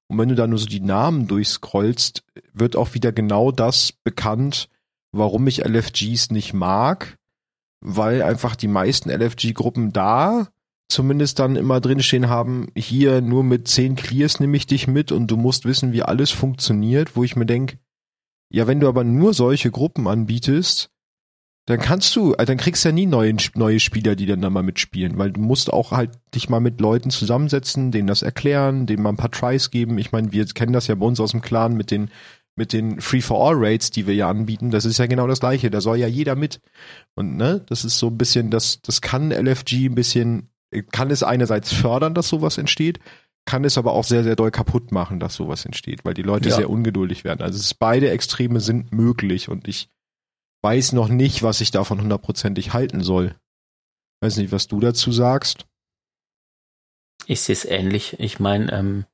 Und 0.07 0.17
wenn 0.17 0.29
du 0.29 0.35
da 0.35 0.47
nur 0.47 0.59
so 0.59 0.65
die 0.65 0.79
Namen 0.79 1.27
durchscrollst, 1.27 2.23
wird 2.53 2.75
auch 2.75 2.93
wieder 2.93 3.11
genau 3.11 3.51
das 3.51 3.91
bekannt, 3.91 4.69
warum 5.11 5.47
ich 5.47 5.65
LFGs 5.65 6.31
nicht 6.31 6.53
mag, 6.53 7.17
weil 7.81 8.21
einfach 8.21 8.55
die 8.55 8.67
meisten 8.67 9.09
LFG-Gruppen 9.09 9.93
da 9.93 10.47
zumindest 10.89 11.39
dann 11.39 11.55
immer 11.55 11.81
drinstehen 11.81 12.29
haben, 12.29 12.67
hier 12.75 13.21
nur 13.21 13.43
mit 13.43 13.67
zehn 13.67 13.95
Clears 13.95 14.39
nehme 14.39 14.55
ich 14.57 14.67
dich 14.67 14.87
mit 14.87 15.11
und 15.11 15.27
du 15.27 15.37
musst 15.37 15.65
wissen, 15.65 15.91
wie 15.91 16.03
alles 16.03 16.31
funktioniert, 16.31 17.15
wo 17.15 17.23
ich 17.23 17.35
mir 17.35 17.45
denke, 17.45 17.77
ja, 18.49 18.67
wenn 18.67 18.79
du 18.79 18.87
aber 18.87 19.03
nur 19.03 19.33
solche 19.33 19.71
Gruppen 19.71 20.07
anbietest, 20.07 20.89
dann 21.67 21.79
kannst 21.79 22.15
du, 22.15 22.33
äh, 22.33 22.45
dann 22.45 22.57
kriegst 22.57 22.83
du 22.83 22.89
ja 22.89 22.93
nie 22.93 23.05
neue, 23.05 23.35
neue 23.55 23.79
Spieler, 23.81 24.15
die 24.15 24.25
dann 24.25 24.41
da 24.41 24.49
mal 24.49 24.63
mitspielen, 24.63 25.17
weil 25.17 25.31
du 25.31 25.41
musst 25.41 25.71
auch 25.71 25.91
halt 25.91 26.11
dich 26.33 26.49
mal 26.49 26.61
mit 26.61 26.79
Leuten 26.79 27.09
zusammensetzen, 27.09 27.91
denen 27.91 28.07
das 28.07 28.21
erklären, 28.21 28.85
denen 28.85 29.03
mal 29.03 29.09
ein 29.09 29.17
paar 29.17 29.31
Tries 29.31 29.69
geben. 29.69 29.97
Ich 29.97 30.13
meine, 30.13 30.31
wir 30.31 30.45
kennen 30.45 30.71
das 30.71 30.87
ja 30.87 30.95
bei 30.95 31.05
uns 31.05 31.19
aus 31.19 31.31
dem 31.31 31.41
Clan 31.41 31.75
mit 31.75 31.91
den 31.91 32.09
mit 32.55 32.73
den 32.73 32.99
Free-for-All-Rates, 32.99 33.91
die 33.91 34.07
wir 34.07 34.15
ja 34.15 34.29
anbieten, 34.29 34.71
das 34.71 34.85
ist 34.85 34.97
ja 34.97 35.05
genau 35.05 35.27
das 35.27 35.41
gleiche. 35.41 35.69
Da 35.69 35.79
soll 35.79 35.97
ja 35.97 36.07
jeder 36.07 36.35
mit. 36.35 36.59
Und 37.13 37.37
ne, 37.37 37.63
das 37.67 37.85
ist 37.85 37.99
so 37.99 38.07
ein 38.07 38.17
bisschen, 38.17 38.49
das, 38.49 38.81
das 38.81 39.01
kann 39.01 39.29
LFG 39.31 39.85
ein 39.85 39.93
bisschen, 39.93 40.49
kann 40.91 41.11
es 41.11 41.21
einerseits 41.21 41.71
fördern, 41.71 42.15
dass 42.15 42.29
sowas 42.29 42.57
entsteht, 42.57 42.99
kann 43.45 43.63
es 43.63 43.77
aber 43.77 43.93
auch 43.93 44.03
sehr, 44.03 44.23
sehr 44.23 44.35
doll 44.35 44.49
kaputt 44.49 44.91
machen, 44.91 45.19
dass 45.19 45.35
sowas 45.35 45.65
entsteht, 45.65 46.03
weil 46.03 46.15
die 46.15 46.23
Leute 46.23 46.49
ja. 46.49 46.55
sehr 46.55 46.69
ungeduldig 46.71 47.23
werden. 47.23 47.41
Also 47.43 47.59
es 47.59 47.65
ist, 47.65 47.75
beide 47.75 48.09
Extreme 48.09 48.59
sind 48.59 48.91
möglich 48.91 49.49
und 49.49 49.67
ich 49.67 49.89
weiß 50.67 50.91
noch 50.91 51.07
nicht, 51.07 51.43
was 51.43 51.61
ich 51.61 51.71
davon 51.71 52.01
hundertprozentig 52.01 52.73
halten 52.73 53.01
soll. 53.01 53.35
Weiß 54.19 54.35
nicht, 54.35 54.51
was 54.51 54.67
du 54.67 54.81
dazu 54.81 55.13
sagst. 55.13 55.65
Ich 57.25 57.39
sehe 57.39 57.53
es 57.53 57.63
ähnlich. 57.63 58.19
Ich 58.19 58.41
meine, 58.41 58.73
ähm, 58.73 59.05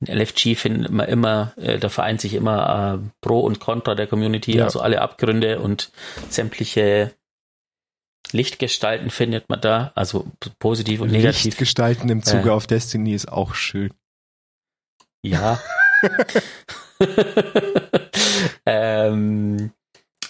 in 0.00 0.06
LFG 0.06 0.54
findet 0.54 0.90
man 0.90 1.06
immer, 1.06 1.52
äh, 1.58 1.78
da 1.78 1.90
vereint 1.90 2.22
sich 2.22 2.32
immer 2.32 3.02
äh, 3.02 3.10
Pro 3.20 3.40
und 3.40 3.60
Contra 3.60 3.94
der 3.94 4.06
Community, 4.06 4.56
ja. 4.56 4.64
also 4.64 4.80
alle 4.80 5.02
Abgründe 5.02 5.60
und 5.60 5.92
sämtliche 6.30 7.12
Lichtgestalten 8.32 9.10
findet 9.10 9.50
man 9.50 9.60
da, 9.60 9.92
also 9.96 10.26
positiv 10.58 11.02
und 11.02 11.12
negativ. 11.12 11.44
Lichtgestalten 11.44 12.08
im 12.08 12.22
Zuge 12.22 12.48
äh, 12.48 12.52
auf 12.52 12.66
Destiny 12.66 13.12
ist 13.12 13.30
auch 13.30 13.54
schön. 13.54 13.92
Ja. 15.22 15.60
ähm, 18.66 19.72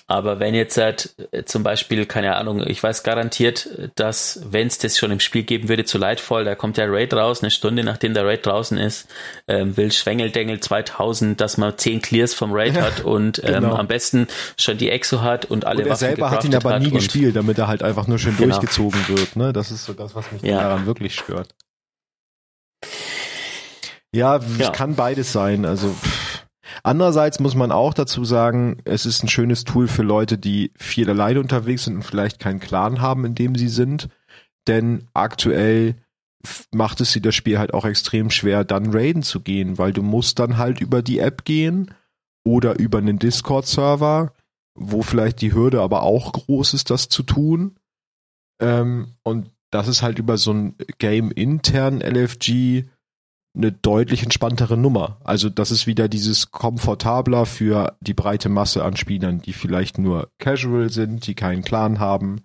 aber 0.09 0.39
wenn 0.39 0.55
jetzt 0.55 0.77
halt 0.77 1.15
äh, 1.33 1.43
zum 1.45 1.65
Beispiel, 1.65 2.07
keine 2.07 2.37
Ahnung, 2.37 2.63
ich 2.65 2.81
weiß 2.81 3.03
garantiert, 3.03 3.69
dass 3.97 4.41
wenn 4.49 4.69
es 4.69 4.79
das 4.79 4.97
schon 4.97 5.11
im 5.11 5.19
Spiel 5.19 5.43
geben 5.43 5.69
würde 5.69 5.85
zu 5.85 5.99
Lightfall, 5.99 6.45
da 6.45 6.55
kommt 6.55 6.77
der 6.77 6.91
Raid 6.93 7.13
raus, 7.13 7.43
eine 7.43 7.51
Stunde 7.51 7.83
nachdem 7.83 8.15
der 8.15 8.25
Raid 8.25 8.47
draußen 8.47 8.79
ist, 8.79 9.09
ähm, 9.49 9.77
will 9.77 9.91
Schwengeldengel 9.91 10.61
2000, 10.61 11.41
dass 11.41 11.59
man 11.59 11.77
10 11.77 12.03
Clears 12.03 12.35
vom 12.35 12.53
Raid 12.53 12.81
hat 12.81 13.01
und 13.05 13.43
ähm, 13.43 13.55
genau. 13.55 13.75
am 13.75 13.89
besten 13.89 14.29
schon 14.57 14.79
die 14.79 14.91
Exo 14.91 15.23
hat 15.23 15.45
und 15.47 15.65
alle 15.65 15.81
und 15.81 15.87
er 15.87 15.91
Waffen 15.91 16.07
selber 16.07 16.31
hat 16.31 16.45
ihn 16.45 16.55
aber 16.55 16.79
nie 16.79 16.91
gespielt, 16.91 17.35
damit 17.35 17.59
er 17.59 17.67
halt 17.67 17.83
einfach 17.83 18.07
nur 18.07 18.21
schön 18.21 18.37
genau. 18.37 18.55
durchgezogen 18.55 19.09
wird. 19.09 19.35
Ne? 19.35 19.53
Das 19.53 19.73
ist 19.73 19.85
so 19.85 19.93
das, 19.93 20.15
was 20.15 20.31
mich 20.31 20.43
ja. 20.43 20.61
daran 20.61 20.87
wirklich 20.87 21.15
stört. 21.15 21.49
Ja, 24.13 24.41
ja, 24.59 24.71
kann 24.71 24.95
beides 24.95 25.33
sein. 25.33 25.65
Also 25.65 25.89
pff 25.89 26.26
Andererseits 26.83 27.41
muss 27.41 27.55
man 27.55 27.73
auch 27.73 27.95
dazu 27.95 28.25
sagen, 28.25 28.79
es 28.85 29.07
ist 29.07 29.23
ein 29.23 29.29
schönes 29.29 29.65
Tool 29.65 29.89
für 29.89 30.03
Leute, 30.03 30.39
die 30.39 30.73
viel 30.77 31.09
alleine 31.09 31.41
unterwegs 31.41 31.85
sind 31.85 31.97
und 31.97 32.03
vielleicht 32.03 32.39
keinen 32.39 32.61
Clan 32.61 33.01
haben, 33.01 33.25
in 33.25 33.35
dem 33.35 33.55
sie 33.55 33.69
sind. 33.69 34.09
Denn 34.67 35.09
aktuell 35.15 35.97
macht 36.73 37.01
es 37.01 37.13
dir 37.13 37.23
das 37.23 37.35
Spiel 37.35 37.59
halt 37.59 37.75
auch 37.75 37.85
extrem 37.85 38.31
schwer, 38.31 38.65
dann 38.65 38.93
raiden 38.93 39.23
zu 39.23 39.41
gehen, 39.41 39.79
weil 39.79 39.93
du 39.93 40.03
musst 40.03 40.39
dann 40.39 40.59
halt 40.59 40.81
über 40.81 41.03
die 41.03 41.19
App 41.19 41.45
gehen 41.45 41.93
oder 42.45 42.79
über 42.79 42.99
einen 42.99 43.19
Discord-Server, 43.19 44.33
wo 44.75 45.03
vielleicht 45.03 45.41
die 45.41 45.53
Hürde 45.53 45.81
aber 45.81 46.03
auch 46.03 46.33
groß 46.33 46.75
ist, 46.75 46.91
das 46.91 47.09
zu 47.09 47.23
tun. 47.23 47.77
Ähm, 48.61 49.15
und 49.23 49.51
das 49.71 49.89
ist 49.89 50.03
halt 50.03 50.19
über 50.19 50.37
so 50.37 50.53
ein 50.53 50.77
Game-intern 50.99 52.01
LFG 52.01 52.85
eine 53.57 53.73
deutlich 53.73 54.23
entspanntere 54.23 54.77
Nummer. 54.77 55.19
Also 55.25 55.49
das 55.49 55.71
ist 55.71 55.87
wieder 55.87 56.09
dieses 56.09 56.51
komfortabler 56.51 57.47
für 57.47 57.97
die 58.01 58.15
breite 58.15 58.49
Masse 58.49 58.85
an 58.85 58.97
Spielern, 58.97 59.41
die 59.41 59.53
vielleicht 59.53 59.99
nur 59.99 60.31
casual 60.39 60.91
sind, 60.91 61.27
die 61.27 61.35
keinen 61.35 61.63
Clan 61.63 61.99
haben. 61.99 62.43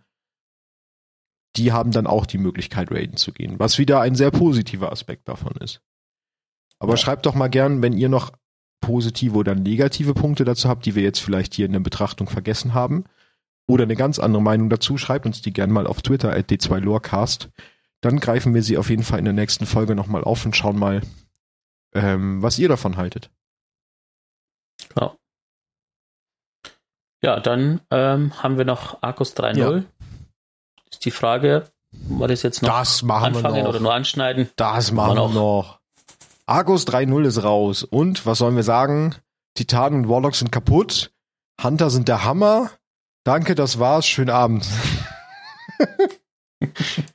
Die 1.57 1.73
haben 1.73 1.91
dann 1.91 2.07
auch 2.07 2.25
die 2.25 2.37
Möglichkeit, 2.37 2.91
raiden 2.91 3.17
zu 3.17 3.33
gehen, 3.33 3.59
was 3.59 3.77
wieder 3.77 3.99
ein 3.99 4.15
sehr 4.15 4.31
positiver 4.31 4.91
Aspekt 4.91 5.27
davon 5.27 5.53
ist. 5.59 5.81
Aber 6.79 6.93
ja. 6.93 6.97
schreibt 6.97 7.25
doch 7.25 7.35
mal 7.35 7.49
gern, 7.49 7.81
wenn 7.81 7.93
ihr 7.93 8.07
noch 8.07 8.31
positive 8.79 9.35
oder 9.35 9.53
negative 9.53 10.13
Punkte 10.13 10.45
dazu 10.45 10.69
habt, 10.69 10.85
die 10.85 10.95
wir 10.95 11.03
jetzt 11.03 11.19
vielleicht 11.19 11.53
hier 11.53 11.65
in 11.65 11.73
der 11.73 11.81
Betrachtung 11.81 12.27
vergessen 12.27 12.73
haben. 12.73 13.03
Oder 13.67 13.83
eine 13.83 13.95
ganz 13.95 14.17
andere 14.17 14.41
Meinung 14.41 14.69
dazu, 14.69 14.97
schreibt 14.97 15.25
uns 15.25 15.41
die 15.41 15.53
gern 15.53 15.71
mal 15.71 15.87
auf 15.87 16.01
Twitter 16.01 16.35
at 16.35 16.49
d2lorecast 16.49 17.49
dann 18.01 18.19
greifen 18.19 18.53
wir 18.53 18.63
sie 18.63 18.77
auf 18.77 18.89
jeden 18.89 19.03
Fall 19.03 19.19
in 19.19 19.25
der 19.25 19.33
nächsten 19.33 19.65
Folge 19.65 19.95
nochmal 19.95 20.23
auf 20.23 20.45
und 20.45 20.55
schauen 20.55 20.77
mal, 20.77 21.01
ähm, 21.93 22.41
was 22.41 22.59
ihr 22.59 22.67
davon 22.67 22.97
haltet. 22.97 23.29
Ja. 24.99 25.15
Ja, 27.23 27.39
dann 27.39 27.81
ähm, 27.91 28.33
haben 28.41 28.57
wir 28.57 28.65
noch 28.65 29.01
Arcus 29.03 29.35
3.0. 29.35 29.57
Ja. 29.57 29.83
Ist 30.89 31.05
die 31.05 31.11
Frage, 31.11 31.71
war 31.91 32.27
das 32.27 32.41
jetzt 32.41 32.61
noch 32.61 32.69
das 32.69 33.03
machen 33.03 33.35
anfangen 33.35 33.55
wir 33.55 33.63
noch. 33.63 33.69
oder 33.69 33.79
nur 33.79 33.93
anschneiden? 33.93 34.49
Das 34.55 34.91
machen 34.91 35.17
wir 35.17 35.27
noch. 35.27 35.33
noch. 35.33 35.79
Arcus 36.47 36.87
3.0 36.87 37.25
ist 37.25 37.43
raus. 37.43 37.83
Und 37.83 38.25
was 38.25 38.39
sollen 38.39 38.55
wir 38.55 38.63
sagen? 38.63 39.15
Titanen 39.55 40.03
und 40.03 40.09
Warlocks 40.09 40.39
sind 40.39 40.51
kaputt. 40.51 41.11
Hunter 41.61 41.89
sind 41.89 42.07
der 42.07 42.23
Hammer. 42.23 42.71
Danke, 43.23 43.53
das 43.53 43.77
war's. 43.77 44.07
Schönen 44.07 44.31
Abend. 44.31 44.67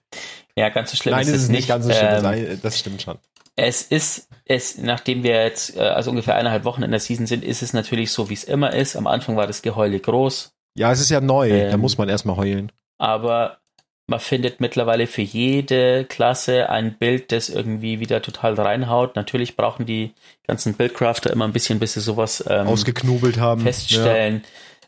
Ja, 0.59 0.71
ganz 0.71 0.91
so 0.91 0.97
schlimm 0.97 1.15
Nein, 1.15 1.27
ist 1.27 1.35
es 1.35 1.49
nicht. 1.49 1.69
Ganz 1.69 1.85
so 1.85 1.93
schlimm. 1.93 2.25
Ähm, 2.25 2.61
das 2.63 2.79
stimmt 2.79 3.03
schon. 3.03 3.19
Es 3.57 3.83
ist, 3.83 4.29
es, 4.45 4.79
nachdem 4.79 5.23
wir 5.23 5.43
jetzt 5.43 5.77
äh, 5.77 5.81
also 5.81 6.11
ungefähr 6.11 6.37
eineinhalb 6.37 6.65
Wochen 6.65 6.83
in 6.83 6.91
der 6.91 7.01
Season 7.01 7.27
sind, 7.27 7.45
ist 7.45 7.63
es 7.63 7.73
natürlich 7.73 8.11
so, 8.11 8.29
wie 8.29 8.35
es 8.35 8.45
immer 8.45 8.73
ist. 8.73 8.97
Am 8.97 9.07
Anfang 9.07 9.37
war 9.37 9.47
das 9.47 9.63
Geheule 9.63 9.99
groß. 9.99 10.53
Ja, 10.77 10.93
es 10.93 11.01
ist 11.01 11.11
ja 11.11 11.21
neu. 11.21 11.51
Ähm, 11.51 11.71
da 11.71 11.77
muss 11.77 11.99
man 11.99 12.09
erstmal 12.09 12.37
heulen. 12.37 12.73
Aber 12.99 13.59
man 14.07 14.21
findet 14.21 14.61
mittlerweile 14.61 15.07
für 15.07 15.23
jede 15.23 16.05
Klasse 16.05 16.71
ein 16.71 16.97
Bild, 16.97 17.33
das 17.33 17.49
irgendwie 17.49 17.99
wieder 17.99 18.23
total 18.23 18.55
reinhaut. 18.55 19.17
Natürlich 19.17 19.57
brauchen 19.57 19.85
die 19.85 20.15
ganzen 20.47 20.75
Bildcrafter 20.75 21.31
immer 21.33 21.45
ein 21.45 21.53
bisschen, 21.53 21.79
bis 21.79 21.95
sie 21.95 22.01
sowas 22.01 22.45
ähm, 22.49 22.67
ausgeknobelt 22.67 23.39
haben. 23.39 23.63
Feststellen. 23.63 24.45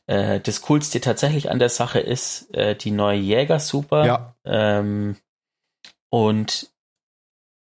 Ja. 0.09 0.35
Äh, 0.35 0.41
das 0.41 0.63
Coolste 0.63 1.01
tatsächlich 1.01 1.51
an 1.51 1.59
der 1.59 1.69
Sache 1.69 2.01
ist 2.01 2.55
äh, 2.55 2.77
die 2.77 2.91
neue 2.91 3.19
Jäger-Super. 3.19 4.07
Ja. 4.07 4.35
Ähm, 4.45 5.17
und 6.11 6.71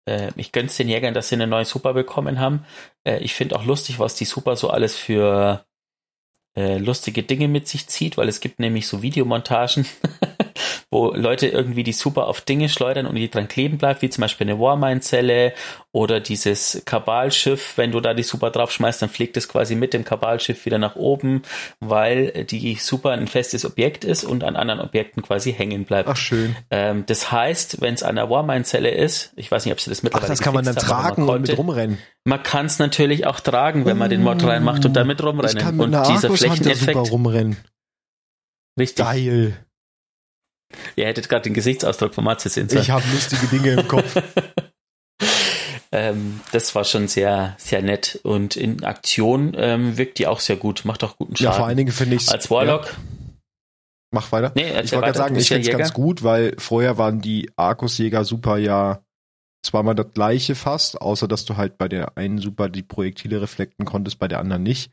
äh, 0.08 0.32
ich 0.36 0.52
gönn's 0.52 0.78
den 0.78 0.90
Jägern, 0.90 1.14
dass 1.14 1.30
sie 1.30 1.36
eine 1.36 1.48
neue 1.48 1.66
Super 1.66 1.94
bekommen 1.94 2.40
haben. 2.40 2.66
Äh, 3.04 3.20
ich 3.20 3.34
finde 3.34 3.56
auch 3.56 3.66
lustig, 3.66 4.00
was 4.00 4.16
die 4.16 4.26
Super 4.26 4.56
so 4.56 4.70
alles 4.70 4.96
für 4.96 5.66
äh, 6.56 6.78
lustige 6.78 7.24
Dinge 7.24 7.48
mit 7.48 7.68
sich 7.68 7.88
zieht, 7.88 8.18
weil 8.18 8.30
es 8.30 8.40
gibt 8.40 8.60
nämlich 8.60 8.88
so 8.88 9.02
Videomontagen, 9.02 9.86
wo 10.90 11.12
Leute 11.14 11.48
irgendwie 11.48 11.84
die 11.84 11.92
Super 11.92 12.28
auf 12.28 12.42
Dinge 12.42 12.70
schleudern 12.70 13.06
und 13.06 13.16
die 13.16 13.30
dran 13.30 13.50
kleben 13.50 13.78
bleibt, 13.78 14.02
wie 14.02 14.10
zum 14.10 14.22
Beispiel 14.22 14.50
eine 14.50 14.60
Warmine-Zelle 14.60 15.54
oder 15.92 16.22
dieses 16.22 16.82
Kabalschiff. 16.86 17.74
Wenn 17.78 17.92
du 17.92 18.00
da 18.00 18.14
die 18.14 18.24
Super 18.24 18.52
draufschmeißt, 18.52 19.02
dann 19.02 19.10
fliegt 19.10 19.36
es 19.36 19.50
quasi 19.50 19.76
mit 19.76 19.94
dem 19.94 20.06
Kabalschiff 20.06 20.66
wieder 20.66 20.78
nach 20.78 20.96
oben, 20.96 21.42
weil 21.82 22.46
die 22.46 22.76
Super 22.76 23.12
ein 23.12 23.28
festes 23.28 23.66
Objekt 23.66 24.06
ist 24.06 24.24
und 24.24 24.46
an 24.46 24.56
anderen 24.56 24.80
Objekten 24.80 25.24
quasi 25.24 25.52
hängen 25.52 25.84
bleibt. 25.84 26.08
Ach, 26.08 26.16
schön. 26.16 26.56
Ähm, 26.72 27.04
das 27.06 27.34
heißt, 27.34 27.82
wenn 27.82 27.94
es 27.94 28.04
an 28.04 28.16
der 28.16 28.30
Warmine-Zelle 28.30 28.92
ist, 28.92 29.34
ich 29.36 29.52
weiß 29.52 29.66
nicht, 29.66 29.74
ob 29.74 29.82
sie 29.82 29.90
das 29.90 30.04
mittlerweile 30.04 30.28
Ach, 30.28 30.38
das 30.38 30.42
kann 30.42 30.54
man 30.54 30.64
dann 30.64 30.78
haben, 30.78 30.86
tragen 30.86 31.26
man 31.26 31.36
konnte, 31.36 31.36
und 31.36 31.48
mit 31.50 31.58
rumrennen. 31.58 31.98
Man 32.24 32.44
kann 32.44 32.66
es 32.68 32.80
natürlich 32.80 33.26
auch 33.26 33.42
tragen, 33.42 33.86
wenn 33.86 33.98
man 33.98 34.10
den 34.10 34.24
Mod 34.24 34.42
reinmacht 34.42 34.86
und 34.86 34.94
damit 34.94 35.22
rumrennen. 35.22 35.58
Ich 35.58 35.64
kann 35.64 35.76
mit 35.76 35.88
und 35.88 36.08
dieser 36.08 36.32
Flächeneffekt. 36.32 37.12
rumrennen. 37.12 37.58
Richtig. 38.80 39.04
Geil. 39.04 39.67
Ihr 40.96 41.06
hättet 41.06 41.30
gerade 41.30 41.44
den 41.44 41.54
Gesichtsausdruck 41.54 42.14
von 42.14 42.24
Matze 42.24 42.50
sehen 42.50 42.70
sollen. 42.70 42.82
Ich 42.82 42.90
habe 42.90 43.06
lustige 43.12 43.48
Dinge 43.48 43.82
im 43.82 43.88
Kopf. 43.88 44.22
ähm, 45.92 46.42
das 46.52 46.74
war 46.76 46.84
schon 46.84 47.08
sehr, 47.08 47.56
sehr 47.58 47.82
nett. 47.82 48.20
Und 48.24 48.56
in 48.56 48.84
Aktion 48.84 49.54
ähm, 49.58 49.98
wirkt 49.98 50.20
die 50.20 50.28
auch 50.28 50.40
sehr 50.40 50.58
gut, 50.58 50.86
macht 50.86 51.04
auch 51.04 51.18
guten 51.18 51.36
Schaden. 51.36 51.52
Ja, 51.52 51.58
vor 51.58 51.68
allen 51.68 51.78
Dingen 51.78 51.92
finde 51.92 52.16
ich 52.16 52.30
Als 52.30 52.50
Warlock. 52.50 52.86
Ja. 52.86 52.92
Mach 54.12 54.32
weiter. 54.32 54.54
Nee, 54.56 54.70
ich 54.70 54.92
wollte 54.94 55.06
gerade 55.06 55.18
sagen, 55.18 55.36
ich 55.36 55.48
finde 55.50 55.70
es 55.70 55.78
ganz 55.78 55.94
gut, 55.94 56.24
weil 56.24 56.56
vorher 56.58 56.98
waren 56.98 57.22
die 57.22 57.52
Arkusjäger 57.58 58.24
super 58.24 58.58
ja 58.58 59.02
zweimal 59.64 59.96
das 59.96 60.14
gleiche 60.14 60.56
fast, 60.56 61.02
außer 61.02 61.28
dass 61.28 61.46
du 61.46 61.58
halt 61.58 61.78
bei 61.78 61.90
der 61.90 62.18
einen 62.18 62.40
Super 62.40 62.70
die 62.70 62.84
Projektile 62.84 63.42
reflekten 63.42 63.86
konntest, 63.86 64.18
bei 64.18 64.28
der 64.28 64.40
anderen 64.40 64.64
nicht. 64.64 64.92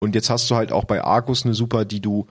Und 0.00 0.14
jetzt 0.14 0.30
hast 0.30 0.50
du 0.50 0.56
halt 0.56 0.72
auch 0.72 0.84
bei 0.84 1.02
Argus 1.02 1.44
eine 1.44 1.54
Super, 1.54 1.84
die 1.84 2.00
du 2.00 2.26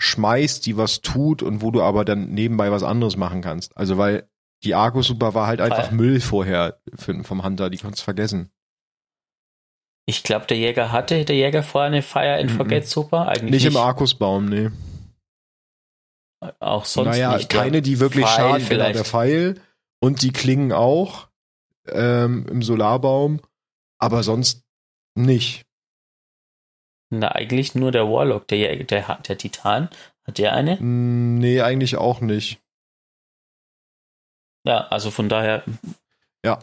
schmeißt, 0.00 0.64
die 0.64 0.76
was 0.76 1.02
tut 1.02 1.42
und 1.42 1.60
wo 1.60 1.70
du 1.70 1.82
aber 1.82 2.04
dann 2.04 2.30
nebenbei 2.30 2.72
was 2.72 2.82
anderes 2.82 3.16
machen 3.16 3.42
kannst. 3.42 3.76
Also 3.76 3.98
weil 3.98 4.28
die 4.64 4.74
Argus 4.74 5.06
Super 5.06 5.34
war 5.34 5.46
halt 5.46 5.60
einfach 5.60 5.86
Fall. 5.86 5.94
Müll 5.94 6.20
vorher 6.20 6.80
für, 6.94 7.22
vom 7.22 7.44
Hunter, 7.44 7.70
die 7.70 7.78
konntest 7.78 8.02
du 8.02 8.04
vergessen. 8.04 8.50
Ich 10.06 10.22
glaube, 10.22 10.46
der 10.46 10.56
Jäger 10.56 10.90
hatte 10.90 11.24
der 11.24 11.36
Jäger 11.36 11.62
vorher 11.62 11.88
eine 11.88 12.02
Fire 12.02 12.38
and 12.38 12.50
Mhm. 12.50 12.56
Forget 12.56 12.88
Super. 12.88 13.28
Eigentlich 13.28 13.42
Nicht, 13.50 13.64
nicht, 13.64 13.66
im 13.66 13.76
Arkusbaum, 13.76 14.46
nee. 14.46 14.70
Auch 16.58 16.86
sonst 16.86 17.08
naja, 17.08 17.36
nicht. 17.36 17.50
keine, 17.50 17.82
die 17.82 18.00
wirklich 18.00 18.24
Pfeil 18.24 18.60
schaden, 18.60 18.68
genau, 18.68 18.92
der 18.92 19.04
Pfeil. 19.04 19.60
Und 20.02 20.22
die 20.22 20.32
klingen 20.32 20.72
auch 20.72 21.28
ähm, 21.86 22.46
im 22.50 22.62
Solarbaum, 22.62 23.40
aber 23.98 24.22
sonst 24.22 24.64
nicht. 25.14 25.66
Na, 27.10 27.32
eigentlich 27.32 27.74
nur 27.74 27.90
der 27.90 28.08
Warlock, 28.08 28.46
der, 28.48 28.84
der, 28.84 29.18
der 29.26 29.38
Titan. 29.38 29.88
Hat 30.24 30.38
der 30.38 30.52
eine? 30.52 30.76
Mm, 30.76 31.38
Nee, 31.38 31.60
eigentlich 31.60 31.96
auch 31.96 32.20
nicht. 32.20 32.60
Ja, 34.64 34.86
also 34.88 35.10
von 35.10 35.28
daher. 35.28 35.64
Ja. 36.44 36.58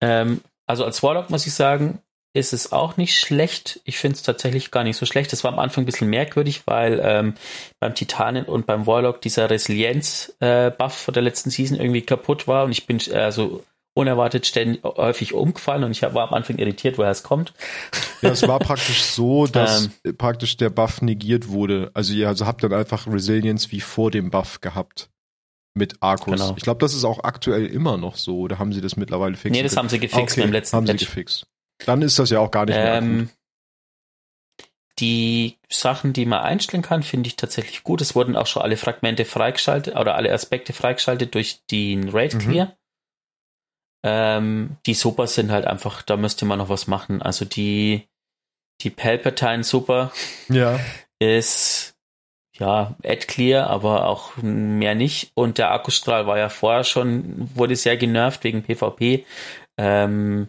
Ähm, 0.00 0.40
also 0.66 0.84
als 0.84 1.02
Warlock 1.02 1.28
muss 1.30 1.46
ich 1.46 1.52
sagen, 1.54 2.00
ist 2.34 2.52
es 2.54 2.72
auch 2.72 2.96
nicht 2.96 3.18
schlecht. 3.18 3.80
Ich 3.84 3.98
finde 3.98 4.16
es 4.16 4.22
tatsächlich 4.22 4.70
gar 4.70 4.84
nicht 4.84 4.96
so 4.96 5.04
schlecht. 5.04 5.32
Das 5.32 5.44
war 5.44 5.52
am 5.52 5.58
Anfang 5.58 5.82
ein 5.82 5.86
bisschen 5.86 6.08
merkwürdig, 6.08 6.62
weil 6.66 7.00
ähm, 7.04 7.34
beim 7.78 7.94
Titanen 7.94 8.46
und 8.46 8.64
beim 8.64 8.86
Warlock 8.86 9.20
dieser 9.20 9.50
Resilienz-Buff 9.50 10.94
von 10.94 11.14
der 11.14 11.22
letzten 11.22 11.50
Season 11.50 11.78
irgendwie 11.78 12.02
kaputt 12.02 12.48
war 12.48 12.64
und 12.64 12.72
ich 12.72 12.86
bin 12.86 12.98
äh, 13.00 13.30
so 13.30 13.62
unerwartet 13.94 14.46
ständig 14.46 14.82
häufig 14.84 15.34
umgefallen 15.34 15.84
und 15.84 15.90
ich 15.90 16.02
war 16.02 16.28
am 16.28 16.34
Anfang 16.34 16.56
irritiert, 16.58 16.96
woher 16.98 17.10
es 17.10 17.22
kommt. 17.22 17.52
Ja, 18.22 18.30
es 18.30 18.46
war 18.46 18.58
praktisch 18.58 19.02
so, 19.02 19.46
dass 19.52 19.90
Ähm. 20.04 20.16
praktisch 20.16 20.56
der 20.56 20.70
Buff 20.70 21.02
negiert 21.02 21.48
wurde. 21.48 21.90
Also 21.94 22.12
ihr 22.14 22.28
also 22.28 22.46
habt 22.46 22.62
dann 22.62 22.72
einfach 22.72 23.06
Resilience 23.06 23.70
wie 23.70 23.80
vor 23.80 24.10
dem 24.10 24.30
Buff 24.30 24.60
gehabt. 24.60 25.10
Mit 25.74 25.96
Arcus. 26.00 26.34
Genau. 26.34 26.54
Ich 26.56 26.64
glaube, 26.64 26.80
das 26.80 26.92
ist 26.92 27.04
auch 27.04 27.24
aktuell 27.24 27.64
immer 27.66 27.96
noch 27.96 28.16
so. 28.16 28.40
Oder 28.40 28.58
haben 28.58 28.74
sie 28.74 28.82
das 28.82 28.96
mittlerweile 28.96 29.34
fixiert? 29.36 29.52
Nee, 29.54 29.62
das 29.62 29.76
haben 29.78 29.88
sie 29.88 29.98
gefixt 29.98 30.36
okay, 30.36 30.42
beim 30.42 30.52
letzten 30.52 30.76
haben 30.76 30.86
sie 30.86 30.92
Patch. 30.92 31.06
gefixt. 31.06 31.46
Dann 31.86 32.02
ist 32.02 32.18
das 32.18 32.28
ja 32.28 32.40
auch 32.40 32.50
gar 32.50 32.66
nicht 32.66 32.74
mehr. 32.76 32.94
Ähm, 32.96 33.30
die 34.98 35.58
Sachen, 35.70 36.12
die 36.12 36.26
man 36.26 36.40
einstellen 36.40 36.82
kann, 36.82 37.02
finde 37.02 37.26
ich 37.28 37.36
tatsächlich 37.36 37.82
gut. 37.82 38.00
Es 38.02 38.14
wurden 38.14 38.36
auch 38.36 38.46
schon 38.46 38.62
alle 38.62 38.76
Fragmente 38.76 39.24
freigeschaltet 39.24 39.96
oder 39.96 40.14
alle 40.14 40.30
Aspekte 40.32 40.72
freigeschaltet 40.74 41.34
durch 41.34 41.64
den 41.70 42.10
Raid 42.10 42.34
Mhm. 42.34 42.68
Ähm, 44.04 44.76
die 44.86 44.94
Super 44.94 45.26
sind 45.26 45.50
halt 45.50 45.66
einfach, 45.66 46.02
da 46.02 46.16
müsste 46.16 46.44
man 46.44 46.58
noch 46.58 46.68
was 46.68 46.86
machen. 46.86 47.22
Also 47.22 47.44
die, 47.44 48.08
die 48.80 48.90
Palpatine 48.90 49.64
Super 49.64 50.12
Ja. 50.48 50.80
ist 51.18 51.94
ja 52.58 52.96
Ad 53.04 53.26
Clear, 53.26 53.68
aber 53.70 54.06
auch 54.06 54.36
mehr 54.36 54.94
nicht. 54.94 55.32
Und 55.34 55.58
der 55.58 55.70
Akkustrahl 55.70 56.26
war 56.26 56.38
ja 56.38 56.48
vorher 56.48 56.84
schon, 56.84 57.48
wurde 57.54 57.76
sehr 57.76 57.96
genervt 57.96 58.44
wegen 58.44 58.62
PvP. 58.62 59.24
Ähm, 59.78 60.48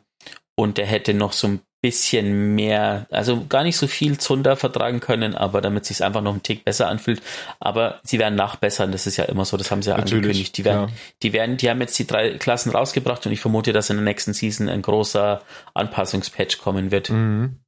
und 0.55 0.77
der 0.77 0.85
hätte 0.85 1.13
noch 1.13 1.33
so 1.33 1.47
ein 1.47 1.61
bisschen 1.83 2.55
mehr, 2.55 3.07
also 3.11 3.45
gar 3.45 3.63
nicht 3.63 3.75
so 3.75 3.87
viel 3.87 4.17
Zunder 4.17 4.55
vertragen 4.55 5.01
können, 5.01 5.35
aber 5.35 5.59
damit 5.59 5.83
sich 5.83 6.01
einfach 6.01 6.21
noch 6.21 6.33
ein 6.33 6.41
Tick 6.41 6.63
besser 6.63 6.87
anfühlt. 6.87 7.21
Aber 7.59 7.99
sie 8.03 8.19
werden 8.19 8.35
nachbessern, 8.35 8.93
das 8.93 9.05
ist 9.05 9.17
ja 9.17 9.25
immer 9.25 9.43
so, 9.43 9.57
das 9.57 9.69
haben 9.69 9.81
sie 9.81 9.89
ja 9.89 9.97
Natürlich. 9.97 10.23
angekündigt. 10.23 10.57
Die 10.57 10.63
werden, 10.63 10.87
ja. 10.87 10.95
die 11.21 11.33
werden, 11.33 11.57
die 11.57 11.69
haben 11.69 11.81
jetzt 11.81 11.99
die 11.99 12.07
drei 12.07 12.37
Klassen 12.37 12.71
rausgebracht 12.71 13.25
und 13.25 13.33
ich 13.33 13.41
vermute, 13.41 13.73
dass 13.73 13.89
in 13.89 13.97
der 13.97 14.05
nächsten 14.05 14.33
Season 14.33 14.69
ein 14.69 14.81
großer 14.81 15.41
Anpassungspatch 15.73 16.57
kommen 16.59 16.91
wird. 16.91 17.09
Mhm. 17.09 17.59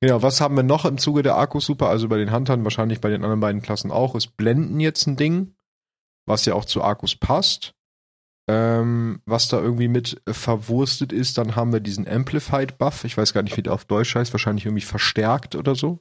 Genau, 0.00 0.20
was 0.20 0.40
haben 0.40 0.56
wir 0.56 0.64
noch 0.64 0.84
im 0.84 0.98
Zuge 0.98 1.22
der 1.22 1.36
Akku 1.36 1.60
Super? 1.60 1.88
Also 1.88 2.08
bei 2.08 2.18
den 2.18 2.32
Huntern, 2.32 2.64
wahrscheinlich 2.64 3.00
bei 3.00 3.10
den 3.10 3.22
anderen 3.22 3.40
beiden 3.40 3.62
Klassen 3.62 3.92
auch, 3.92 4.16
ist 4.16 4.36
Blenden 4.36 4.80
jetzt 4.80 5.06
ein 5.06 5.16
Ding, 5.16 5.54
was 6.26 6.46
ja 6.46 6.54
auch 6.54 6.64
zu 6.64 6.82
Akkus 6.82 7.14
passt. 7.14 7.74
Ähm, 8.50 9.20
was 9.26 9.48
da 9.48 9.60
irgendwie 9.60 9.88
mit 9.88 10.22
äh, 10.26 10.32
verwurstet 10.32 11.12
ist, 11.12 11.36
dann 11.36 11.54
haben 11.54 11.72
wir 11.72 11.80
diesen 11.80 12.08
Amplified 12.08 12.78
Buff, 12.78 13.04
ich 13.04 13.16
weiß 13.16 13.34
gar 13.34 13.42
nicht, 13.42 13.56
wie 13.58 13.62
der 13.62 13.74
auf 13.74 13.84
Deutsch 13.84 14.14
heißt, 14.14 14.32
wahrscheinlich 14.32 14.64
irgendwie 14.64 14.84
verstärkt 14.84 15.54
oder 15.54 15.74
so, 15.74 16.00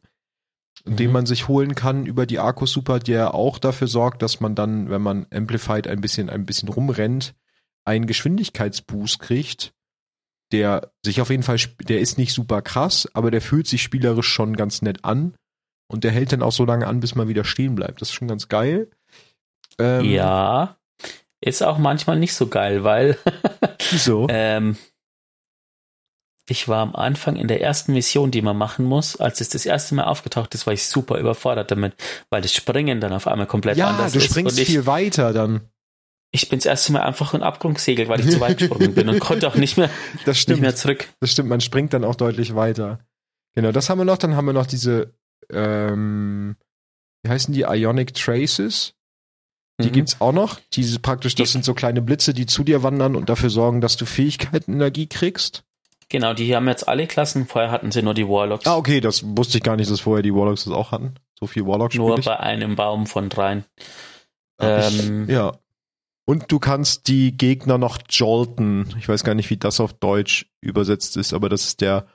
den 0.85 1.07
Mhm. 1.07 1.13
man 1.13 1.25
sich 1.25 1.49
holen 1.49 1.75
kann 1.75 2.05
über 2.05 2.25
die 2.25 2.39
Akku 2.39 2.65
Super, 2.65 2.99
der 2.99 3.33
auch 3.33 3.57
dafür 3.59 3.87
sorgt, 3.87 4.21
dass 4.21 4.39
man 4.39 4.55
dann, 4.55 4.89
wenn 4.89 5.01
man 5.01 5.25
Amplified 5.33 5.87
ein 5.87 5.99
bisschen, 5.99 6.29
ein 6.29 6.45
bisschen 6.45 6.69
rumrennt, 6.69 7.35
einen 7.83 8.07
Geschwindigkeitsboost 8.07 9.19
kriegt, 9.19 9.73
der 10.53 10.93
sich 11.03 11.19
auf 11.19 11.29
jeden 11.29 11.43
Fall, 11.43 11.57
der 11.89 11.99
ist 11.99 12.17
nicht 12.17 12.31
super 12.33 12.61
krass, 12.61 13.09
aber 13.13 13.29
der 13.29 13.41
fühlt 13.41 13.67
sich 13.67 13.81
spielerisch 13.81 14.29
schon 14.29 14.55
ganz 14.55 14.81
nett 14.81 15.03
an 15.03 15.35
und 15.89 16.05
der 16.05 16.11
hält 16.11 16.31
dann 16.31 16.43
auch 16.43 16.53
so 16.53 16.63
lange 16.63 16.87
an, 16.87 17.01
bis 17.01 17.15
man 17.15 17.27
wieder 17.27 17.43
stehen 17.43 17.75
bleibt. 17.75 17.99
Das 18.01 18.07
ist 18.07 18.13
schon 18.15 18.29
ganz 18.29 18.47
geil. 18.47 18.89
Ähm, 19.79 20.05
Ja, 20.05 20.77
ist 21.47 21.63
auch 21.63 21.77
manchmal 21.77 22.19
nicht 22.19 22.33
so 22.33 22.47
geil, 22.47 22.83
weil 22.83 23.17
Wieso? 23.91 24.27
ähm, 24.29 24.77
ich 26.49 26.67
war 26.69 26.79
am 26.81 26.95
Anfang 26.95 27.35
in 27.35 27.47
der 27.49 27.61
ersten 27.61 27.93
Mission, 27.93 28.31
die 28.31 28.41
man 28.41 28.57
machen 28.57 28.85
muss, 28.85 29.17
als 29.19 29.41
es 29.41 29.49
das 29.49 29.65
erste 29.65 29.95
Mal 29.95 30.05
aufgetaucht 30.05 30.53
ist, 30.55 30.65
war 30.65 30.73
ich 30.73 30.85
super 30.87 31.17
überfordert 31.19 31.71
damit, 31.71 31.93
weil 32.29 32.41
das 32.41 32.53
Springen 32.53 33.01
dann 33.01 33.11
auf 33.11 33.27
einmal 33.27 33.47
komplett 33.47 33.77
ja, 33.77 33.89
anders 33.89 34.13
du 34.13 34.19
ist. 34.19 34.25
springst 34.25 34.55
und 34.57 34.61
ich, 34.61 34.67
viel 34.69 34.85
weiter 34.85 35.33
dann. 35.33 35.61
ich 36.31 36.47
bin 36.47 36.59
das 36.59 36.65
erste 36.65 36.93
Mal 36.93 37.01
einfach 37.01 37.33
in 37.33 37.43
Abgrund 37.43 37.75
gesegelt, 37.75 38.07
weil 38.07 38.21
ich 38.21 38.29
zu 38.29 38.39
weit 38.39 38.57
gesprungen 38.59 38.93
bin 38.95 39.09
und 39.09 39.19
konnte 39.19 39.47
auch 39.47 39.55
nicht 39.55 39.77
mehr, 39.77 39.89
Das 40.25 40.35
nicht 40.35 40.41
stimmt. 40.43 40.61
mehr 40.61 40.75
zurück. 40.75 41.09
Das 41.19 41.31
stimmt, 41.31 41.49
man 41.49 41.59
springt 41.59 41.93
dann 41.93 42.05
auch 42.05 42.15
deutlich 42.15 42.55
weiter. 42.55 42.99
Genau, 43.55 43.71
das 43.73 43.89
haben 43.89 43.97
wir 43.97 44.05
noch. 44.05 44.17
Dann 44.17 44.35
haben 44.37 44.45
wir 44.45 44.53
noch 44.53 44.67
diese, 44.67 45.13
ähm, 45.51 46.55
wie 47.23 47.29
heißen 47.29 47.53
die? 47.53 47.61
Ionic 47.61 48.13
Traces. 48.13 48.93
Die 49.79 49.87
Mhm. 49.89 49.91
gibt's 49.93 50.19
auch 50.21 50.31
noch. 50.31 50.59
Diese 50.73 50.99
praktisch, 50.99 51.35
das 51.35 51.51
sind 51.51 51.63
so 51.63 51.73
kleine 51.73 52.01
Blitze, 52.01 52.33
die 52.33 52.45
zu 52.47 52.63
dir 52.63 52.81
wandern 52.83 53.15
und 53.15 53.29
dafür 53.29 53.49
sorgen, 53.51 53.79
dass 53.81 53.95
du 53.97 54.05
Fähigkeitenenergie 54.05 55.07
kriegst. 55.07 55.63
Genau, 56.09 56.33
die 56.33 56.55
haben 56.55 56.67
jetzt 56.67 56.87
alle 56.87 57.05
Klassen, 57.05 57.45
vorher 57.47 57.69
hatten 57.69 57.91
sie 57.91 58.01
nur 58.01 58.13
die 58.13 58.27
Warlocks. 58.27 58.65
Ah, 58.65 58.77
okay, 58.77 59.01
das 59.01 59.23
wusste 59.23 59.57
ich 59.57 59.63
gar 59.63 59.75
nicht, 59.75 59.91
dass 59.91 59.99
vorher 59.99 60.23
die 60.23 60.33
Warlocks 60.33 60.63
das 60.63 60.73
auch 60.73 60.91
hatten. 60.91 61.15
So 61.39 61.47
viel 61.47 61.65
Warlock 61.67 61.93
nur 61.95 62.17
ich. 62.17 62.25
bei 62.25 62.39
einem 62.39 62.75
Baum 62.75 63.05
von 63.07 63.29
dreien. 63.29 63.65
Ich- 64.59 64.67
ähm, 64.67 65.29
ja. 65.29 65.57
Und 66.25 66.51
du 66.51 66.59
kannst 66.59 67.07
die 67.07 67.37
Gegner 67.37 67.77
noch 67.77 67.99
jolten. 68.09 68.93
Ich 68.97 69.07
weiß 69.07 69.23
gar 69.23 69.35
nicht, 69.35 69.49
wie 69.49 69.57
das 69.57 69.79
auf 69.79 69.93
Deutsch 69.93 70.47
übersetzt 70.61 71.15
ist, 71.17 71.33
aber 71.33 71.49
das 71.49 71.65
ist 71.67 71.81
der 71.81 72.07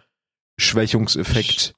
Schwächungseffekt 0.59 1.75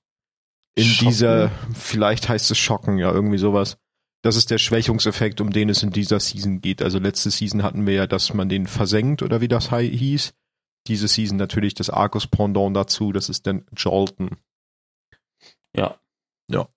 in 0.76 0.84
Schocken? 0.84 1.08
dieser, 1.08 1.50
vielleicht 1.74 2.28
heißt 2.28 2.50
es 2.50 2.58
Schocken, 2.58 2.98
ja, 2.98 3.12
irgendwie 3.12 3.38
sowas. 3.38 3.76
Das 4.24 4.36
ist 4.36 4.50
der 4.50 4.56
Schwächungseffekt, 4.56 5.42
um 5.42 5.50
den 5.50 5.68
es 5.68 5.82
in 5.82 5.90
dieser 5.90 6.18
Season 6.18 6.62
geht. 6.62 6.80
Also 6.80 6.98
letzte 6.98 7.30
Season 7.30 7.62
hatten 7.62 7.86
wir 7.86 7.92
ja, 7.92 8.06
dass 8.06 8.32
man 8.32 8.48
den 8.48 8.66
versenkt 8.66 9.20
oder 9.20 9.42
wie 9.42 9.48
das 9.48 9.70
hieß. 9.70 10.32
Diese 10.86 11.08
Season 11.08 11.36
natürlich 11.36 11.74
das 11.74 11.90
Arcus 11.90 12.26
Pendant 12.26 12.74
dazu, 12.74 13.12
das 13.12 13.28
ist 13.28 13.46
dann 13.46 13.66
Jolten. 13.76 14.38
Ja. 15.76 16.00
Ja. 16.50 16.68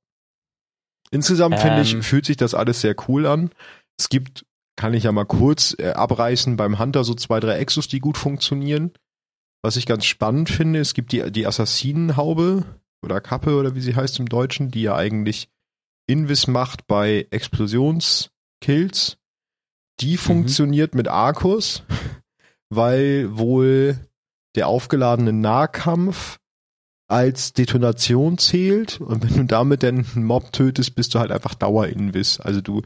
Insgesamt 1.10 1.58
finde 1.60 1.84
ich, 1.84 1.94
Ähm. 1.94 2.04
fühlt 2.04 2.26
sich 2.26 2.36
das 2.36 2.54
alles 2.54 2.82
sehr 2.82 2.96
cool 3.08 3.26
an. 3.26 3.52
Es 3.98 4.10
gibt, 4.10 4.46
kann 4.76 4.94
ich 4.94 5.06
ja 5.06 5.14
mal 5.14 5.26
kurz 5.26 5.74
äh, 5.80 5.92
abreißen, 5.92 6.58
beim 6.58 6.80
Hunter 6.80 7.06
so 7.06 7.14
zwei, 7.14 7.40
drei 7.40 7.60
Exos, 7.60 7.88
die 7.88 8.02
gut 8.02 8.18
funktionieren. 8.18 8.92
Was 9.64 9.78
ich 9.78 9.86
ganz 9.86 10.04
spannend 10.04 10.50
finde, 10.50 10.80
es 10.80 10.94
gibt 10.94 11.14
die, 11.14 11.32
die 11.32 11.48
Assassinenhaube 11.48 12.66
oder 13.02 13.22
Kappe 13.22 13.56
oder 13.56 13.74
wie 13.74 13.82
sie 13.82 13.96
heißt 13.96 14.20
im 14.20 14.28
Deutschen, 14.28 14.70
die 14.70 14.82
ja 14.82 14.98
eigentlich 14.98 15.50
Invis 16.08 16.48
macht 16.48 16.88
bei 16.88 17.28
Explosionskills. 17.30 19.18
Die 20.00 20.18
funktioniert 20.18 20.96
mit 20.96 21.08
Arcus, 21.08 21.84
weil 22.70 23.38
wohl 23.38 24.00
der 24.56 24.68
aufgeladene 24.68 25.34
Nahkampf 25.34 26.40
als 27.10 27.54
Detonation 27.54 28.38
zählt 28.38 29.00
und 29.00 29.24
wenn 29.24 29.38
du 29.38 29.46
damit 29.46 29.84
dann 29.84 30.06
einen 30.14 30.26
Mob 30.26 30.52
tötest, 30.52 30.96
bist 30.96 31.16
du 31.16 31.20
halt 31.20 31.32
einfach 31.32 31.54
Dauer-Invis. 31.56 32.40
Also 32.40 32.62
du 32.62 32.82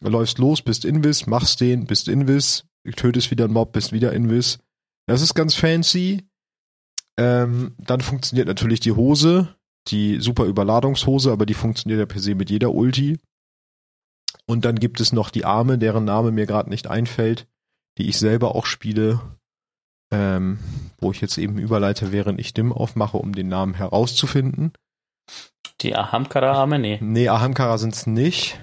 läufst 0.00 0.38
los, 0.38 0.62
bist 0.62 0.84
Invis, 0.84 1.26
machst 1.26 1.60
den, 1.60 1.86
bist 1.86 2.08
Invis, 2.08 2.64
tötest 2.96 3.30
wieder 3.30 3.44
einen 3.44 3.52
Mob, 3.52 3.72
bist 3.72 3.92
wieder 3.92 4.12
Invis. 4.12 4.58
Das 5.06 5.20
ist 5.20 5.34
ganz 5.34 5.54
fancy. 5.54 6.26
Ähm, 7.18 7.74
dann 7.78 8.00
funktioniert 8.00 8.48
natürlich 8.48 8.80
die 8.80 8.92
Hose, 8.92 9.54
die 9.88 10.20
super 10.20 10.44
Überladungshose, 10.44 11.32
aber 11.32 11.46
die 11.46 11.54
funktioniert 11.54 12.00
ja 12.00 12.06
per 12.06 12.20
se 12.20 12.34
mit 12.34 12.50
jeder 12.50 12.72
Ulti. 12.72 13.18
Und 14.46 14.64
dann 14.64 14.76
gibt 14.76 15.00
es 15.00 15.12
noch 15.12 15.30
die 15.30 15.44
Arme, 15.44 15.78
deren 15.78 16.04
Name 16.04 16.30
mir 16.30 16.46
gerade 16.46 16.70
nicht 16.70 16.86
einfällt, 16.86 17.46
die 17.98 18.08
ich 18.08 18.18
selber 18.18 18.54
auch 18.54 18.66
spiele, 18.66 19.20
ähm, 20.12 20.58
wo 20.98 21.10
ich 21.10 21.20
jetzt 21.20 21.38
eben 21.38 21.58
überleite, 21.58 22.12
während 22.12 22.40
ich 22.40 22.54
Dim 22.54 22.72
aufmache, 22.72 23.16
um 23.16 23.32
den 23.32 23.48
Namen 23.48 23.74
herauszufinden. 23.74 24.72
Die 25.80 25.94
Ahamkara-Arme, 25.94 26.78
nee. 26.78 26.98
Nee, 27.00 27.28
Ahamkara 27.28 27.78
sind's 27.78 28.06
nicht. 28.06 28.60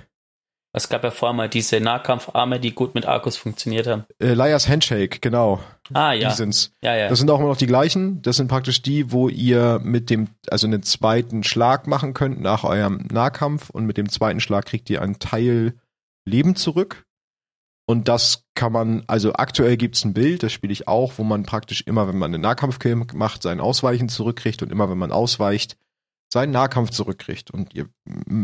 Es 0.72 0.88
gab 0.88 1.03
ja 1.03 1.09
vorher 1.09 1.34
mal 1.34 1.49
diese 1.49 1.80
Nahkampfarme, 1.80 2.59
die 2.59 2.74
gut 2.76 2.93
mit 2.93 3.05
Arkus 3.05 3.38
funktioniert 3.38 3.88
haben. 3.88 4.05
Äh, 4.20 4.34
Liars 4.34 4.70
Handshake, 4.70 5.20
genau. 5.20 5.59
Ah, 5.93 6.13
ja. 6.13 6.30
Die 6.30 6.36
sind's. 6.36 6.72
Ja, 6.84 6.95
ja. 6.95 7.09
Das 7.09 7.17
sind 7.17 7.30
auch 7.32 7.39
immer 7.39 7.47
noch 7.49 7.57
die 7.57 7.65
gleichen. 7.65 8.22
Das 8.22 8.38
sind 8.38 8.49
praktisch 8.49 8.84
die, 8.84 9.11
wo 9.11 9.30
ihr 9.30 9.80
mit 9.84 10.11
dem, 10.11 10.28
also 10.49 10.67
einen 10.67 10.84
zweiten 10.84 11.43
Schlag 11.43 11.88
machen 11.88 12.13
könnt 12.13 12.39
nach 12.39 12.63
eurem 12.63 13.07
Nahkampf 13.11 13.72
und 13.72 13.86
mit 13.86 13.97
dem 13.97 14.09
zweiten 14.09 14.39
Schlag 14.39 14.65
kriegt 14.65 14.89
ihr 14.91 15.01
einen 15.01 15.17
Teil 15.17 15.74
Leben 16.26 16.55
zurück. 16.55 17.05
Und 17.88 18.07
das 18.07 18.45
kann 18.53 18.72
man, 18.72 19.03
also 19.07 19.34
aktuell 19.34 19.76
gibt's 19.76 20.05
ein 20.05 20.13
Bild, 20.13 20.43
das 20.43 20.51
spiele 20.51 20.72
ich 20.72 20.88
auch, 20.88 21.13
wo 21.17 21.24
man 21.24 21.41
praktisch 21.41 21.82
immer, 21.88 22.07
wenn 22.07 22.20
man 22.20 22.32
einen 22.32 22.43
Nahkampfkill 22.43 22.95
macht, 23.15 23.41
sein 23.41 23.59
Ausweichen 23.59 24.09
zurückkriegt 24.09 24.61
und 24.61 24.72
immer, 24.72 24.91
wenn 24.91 24.99
man 24.99 25.11
ausweicht, 25.11 25.76
seinen 26.32 26.52
Nahkampf 26.52 26.92
zurückkriegt. 26.92 27.52
Und 27.52 27.74
ihr 27.74 27.90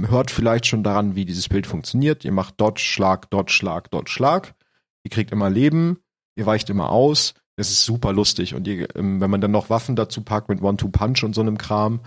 hört 0.08 0.32
vielleicht 0.32 0.66
schon 0.66 0.84
daran, 0.84 1.16
wie 1.16 1.26
dieses 1.26 1.50
Bild 1.50 1.68
funktioniert. 1.68 2.26
Ihr 2.26 2.32
macht 2.32 2.60
Dodge, 2.60 2.82
Schlag, 2.82 3.30
Dodge, 3.30 3.52
Schlag, 3.52 3.92
Dodge, 3.92 4.12
Schlag. 4.12 4.56
Ihr 5.04 5.12
kriegt 5.12 5.32
immer 5.32 5.50
Leben, 5.50 6.00
ihr 6.36 6.46
weicht 6.46 6.70
immer 6.70 6.90
aus. 6.90 7.36
Das 7.58 7.70
ist 7.70 7.84
super 7.86 8.12
lustig. 8.12 8.56
Und 8.56 8.68
ihr, 8.68 8.88
ähm, 8.96 9.22
wenn 9.22 9.30
man 9.30 9.40
dann 9.42 9.52
noch 9.52 9.70
Waffen 9.70 9.96
dazu 9.96 10.22
packt 10.22 10.50
mit 10.50 10.62
One-Two-Punch 10.62 11.24
und 11.24 11.34
so 11.36 11.42
einem 11.42 11.58
Kram, 11.58 12.02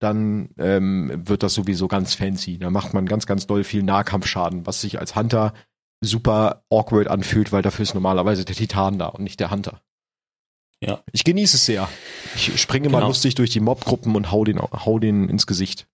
dann 0.00 0.50
ähm, 0.58 1.12
wird 1.28 1.42
das 1.42 1.54
sowieso 1.54 1.88
ganz 1.88 2.14
fancy. 2.14 2.58
Da 2.58 2.70
macht 2.70 2.92
man 2.92 3.06
ganz, 3.06 3.26
ganz 3.26 3.46
doll 3.46 3.64
viel 3.64 3.82
Nahkampfschaden, 3.82 4.66
was 4.66 4.80
sich 4.80 4.98
als 4.98 5.16
Hunter 5.16 5.54
super 6.02 6.64
awkward 6.70 7.08
anfühlt, 7.08 7.52
weil 7.52 7.62
dafür 7.62 7.84
ist 7.84 7.94
normalerweise 7.94 8.44
der 8.44 8.56
Titan 8.56 8.98
da 8.98 9.06
und 9.06 9.22
nicht 9.22 9.40
der 9.40 9.50
Hunter. 9.50 9.80
Ja. 10.84 11.02
Ich 11.12 11.22
genieße 11.22 11.56
es 11.56 11.64
sehr. 11.64 11.88
Ich 12.34 12.60
springe 12.60 12.88
mal 12.88 12.98
Genau. 12.98 13.08
lustig 13.08 13.36
durch 13.36 13.50
die 13.50 13.60
Mobgruppen 13.60 14.16
und 14.16 14.32
hau 14.32 14.44
den, 14.44 14.60
hau 14.60 14.98
den 14.98 15.28
ins 15.28 15.46
Gesicht. 15.46 15.86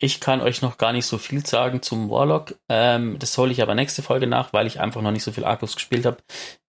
Ich 0.00 0.20
kann 0.20 0.40
euch 0.42 0.62
noch 0.62 0.76
gar 0.76 0.92
nicht 0.92 1.06
so 1.06 1.18
viel 1.18 1.44
sagen 1.44 1.82
zum 1.82 2.10
Warlock. 2.10 2.54
Ähm, 2.68 3.18
das 3.18 3.36
hole 3.38 3.50
ich 3.50 3.62
aber 3.62 3.74
nächste 3.74 4.02
Folge 4.02 4.26
nach, 4.26 4.52
weil 4.52 4.66
ich 4.66 4.78
einfach 4.78 5.00
noch 5.00 5.10
nicht 5.10 5.22
so 5.24 5.32
viel 5.32 5.44
Arcus 5.44 5.74
gespielt 5.74 6.04
habe, 6.06 6.18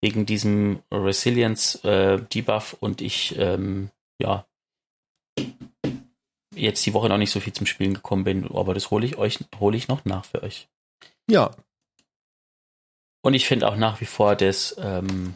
wegen 0.01 0.25
diesem 0.25 0.81
Resilience 0.91 1.83
äh, 1.83 2.19
und 2.79 3.01
ich 3.01 3.37
ähm, 3.37 3.91
ja 4.21 4.45
jetzt 6.55 6.85
die 6.85 6.93
Woche 6.93 7.09
noch 7.09 7.17
nicht 7.17 7.31
so 7.31 7.39
viel 7.39 7.53
zum 7.53 7.67
Spielen 7.67 7.93
gekommen 7.93 8.23
bin, 8.23 8.47
aber 8.51 8.73
das 8.73 8.89
hole 8.91 9.05
ich 9.05 9.17
euch 9.17 9.39
hole 9.59 9.77
ich 9.77 9.87
noch 9.87 10.05
nach 10.05 10.25
für 10.25 10.41
euch. 10.41 10.67
Ja, 11.29 11.51
Und 13.21 13.33
ich 13.33 13.45
finde 13.45 13.67
auch 13.67 13.75
nach 13.75 14.01
wie 14.01 14.05
vor 14.05 14.35
das 14.35 14.75
ähm, 14.79 15.35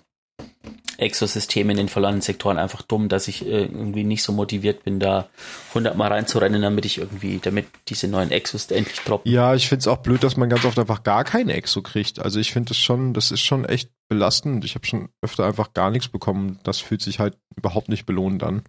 Exosystem 0.98 1.70
in 1.70 1.78
den 1.78 1.90
verlorenen 1.90 2.22
Sektoren 2.22 2.58
einfach 2.58 2.82
dumm, 2.82 3.10
dass 3.10 3.28
ich 3.28 3.46
äh, 3.46 3.64
irgendwie 3.64 4.04
nicht 4.04 4.24
so 4.24 4.32
motiviert 4.32 4.84
bin, 4.84 5.00
da 5.00 5.28
100 5.70 5.96
Mal 5.98 6.12
reinzurennen, 6.12 6.62
damit 6.62 6.86
ich 6.86 6.98
irgendwie, 6.98 7.40
damit 7.42 7.68
diese 7.90 8.08
neuen 8.08 8.32
Exos 8.32 8.70
endlich 8.72 9.00
droppen. 9.00 9.32
ja, 9.32 9.56
ich 9.56 9.68
find's 9.68 9.88
auch 9.88 9.98
blöd, 9.98 10.24
dass 10.24 10.38
man 10.38 10.50
ganz 10.50 10.66
oft 10.66 10.78
einfach 10.78 11.04
gar 11.04 11.24
keine 11.24 11.54
Exo 11.54 11.82
kriegt. 11.82 12.20
Also 12.20 12.40
ich 12.40 12.52
finde 12.52 12.70
das 12.70 12.78
schon, 12.78 13.14
das 13.14 13.32
ist 13.32 13.42
schon 13.42 13.66
echt 13.66 13.90
belastend. 14.08 14.66
Ich 14.66 14.76
habe 14.76 14.86
schon 14.86 15.10
öfter 15.22 15.46
einfach 15.46 15.74
gar 15.74 15.92
nichts 15.92 16.08
bekommen. 16.08 16.60
Das 16.64 16.80
fühlt 16.80 17.02
sich 17.02 17.20
halt 17.20 17.38
überhaupt 17.56 17.90
nicht 17.90 18.06
belohnt 18.06 18.44
an. 18.44 18.64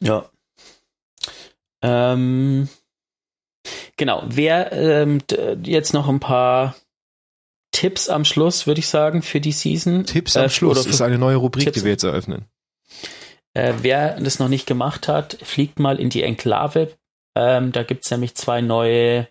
Ja. 0.00 0.30
Ähm, 1.82 2.68
genau. 3.96 4.24
Wer 4.26 4.72
ähm, 4.72 5.20
jetzt 5.62 5.92
noch 5.92 6.08
ein 6.08 6.20
paar 6.20 6.74
Tipps 7.74 8.08
am 8.08 8.24
Schluss, 8.24 8.66
würde 8.66 8.78
ich 8.78 8.88
sagen, 8.88 9.20
für 9.22 9.40
die 9.40 9.52
Season. 9.52 10.06
Tipps 10.06 10.36
Äh, 10.36 10.44
am 10.44 10.48
Schluss 10.48 10.78
oder 10.78 10.84
für- 10.84 10.90
ist 10.90 11.02
eine 11.02 11.18
neue 11.18 11.36
Rubrik, 11.36 11.64
Tipps- 11.64 11.78
die 11.80 11.84
wir 11.84 11.90
jetzt 11.92 12.04
eröffnen. 12.04 12.46
Äh, 13.52 13.74
wer 13.82 14.18
das 14.20 14.38
noch 14.38 14.48
nicht 14.48 14.66
gemacht 14.66 15.08
hat, 15.08 15.36
fliegt 15.42 15.78
mal 15.78 15.98
in 16.00 16.08
die 16.08 16.22
Enklave. 16.22 16.92
Ähm, 17.36 17.72
da 17.72 17.82
gibt's 17.82 18.10
nämlich 18.10 18.34
zwei 18.36 18.60
neue 18.60 19.28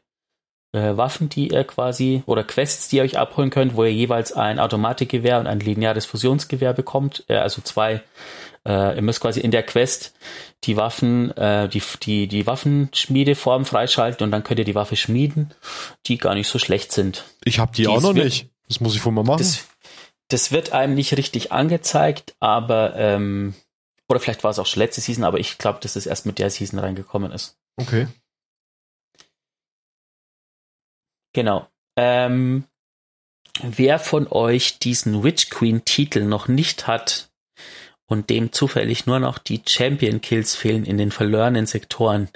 äh, 0.76 0.98
Waffen, 0.98 1.30
die 1.30 1.50
ihr 1.50 1.64
quasi, 1.66 2.24
oder 2.26 2.44
Quests, 2.44 2.88
die 2.90 2.98
ihr 2.98 3.04
euch 3.04 3.18
abholen 3.18 3.50
könnt, 3.52 3.76
wo 3.76 3.84
ihr 3.84 3.94
jeweils 3.94 4.34
ein 4.34 4.58
Automatikgewehr 4.60 5.40
und 5.40 5.46
ein 5.48 5.60
lineares 5.60 6.06
Fusionsgewehr 6.08 6.74
bekommt. 6.74 7.24
Äh, 7.28 7.36
also 7.36 7.62
zwei, 7.62 8.02
äh, 8.68 8.96
ihr 8.96 9.02
müsst 9.02 9.20
quasi 9.22 9.40
in 9.40 9.52
der 9.52 9.64
Quest 9.64 10.14
die 10.64 10.78
Waffen, 10.78 11.36
äh, 11.38 11.68
die, 11.70 11.82
die, 12.02 12.28
die 12.28 12.48
Waffenschmiedeform 12.48 13.66
freischalten 13.66 14.24
und 14.24 14.32
dann 14.32 14.44
könnt 14.44 14.60
ihr 14.60 14.66
die 14.66 14.76
Waffe 14.76 14.96
schmieden, 14.96 15.54
die 16.08 16.18
gar 16.18 16.34
nicht 16.36 16.48
so 16.48 16.60
schlecht 16.60 16.92
sind. 16.92 17.26
Ich 17.44 17.60
habe 17.60 17.74
die, 17.76 17.82
Die 17.84 17.88
auch 17.88 18.02
noch 18.02 18.16
wir- 18.16 18.24
nicht. 18.26 18.50
Das 18.70 18.80
muss 18.80 18.96
ich 18.96 19.04
wohl 19.06 19.12
mal 19.12 19.24
machen. 19.24 19.40
Das, 19.40 19.66
das 20.30 20.52
wird 20.52 20.72
einem 20.72 20.96
nicht 20.96 21.16
richtig 21.18 21.52
angezeigt, 21.52 22.34
aber 22.40 22.96
ähm, 22.96 23.54
oder 24.08 24.20
vielleicht 24.20 24.44
war 24.44 24.52
es 24.52 24.60
auch 24.60 24.66
schon 24.66 24.80
letzte 24.82 25.02
Season, 25.02 25.24
aber 25.26 25.40
ich 25.40 25.58
glaube, 25.58 25.80
dass 25.82 25.96
es 25.96 26.06
erst 26.06 26.26
mit 26.26 26.40
der 26.40 26.50
Season 26.50 26.80
reingekommen 26.80 27.32
ist. 27.32 27.58
okay. 27.80 28.08
Genau. 31.34 31.68
Ähm, 31.98 32.66
wer 33.62 34.00
von 34.00 34.28
euch 34.32 34.80
diesen 34.80 35.24
Witch 35.24 35.50
Queen 35.50 35.84
Titel 35.86 36.22
noch 36.24 36.48
nicht 36.48 36.88
hat 36.88 37.30
und 38.08 38.30
dem 38.30 38.52
zufällig 38.52 39.06
nur 39.06 39.20
noch 39.20 39.38
die 39.38 39.62
Champion 39.68 40.22
Kills 40.22 40.56
fehlen 40.56 40.86
in 40.86 40.98
den 40.98 41.12
verlorenen 41.12 41.66
Sektoren, 41.66 42.30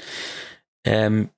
ähm, 0.85 1.29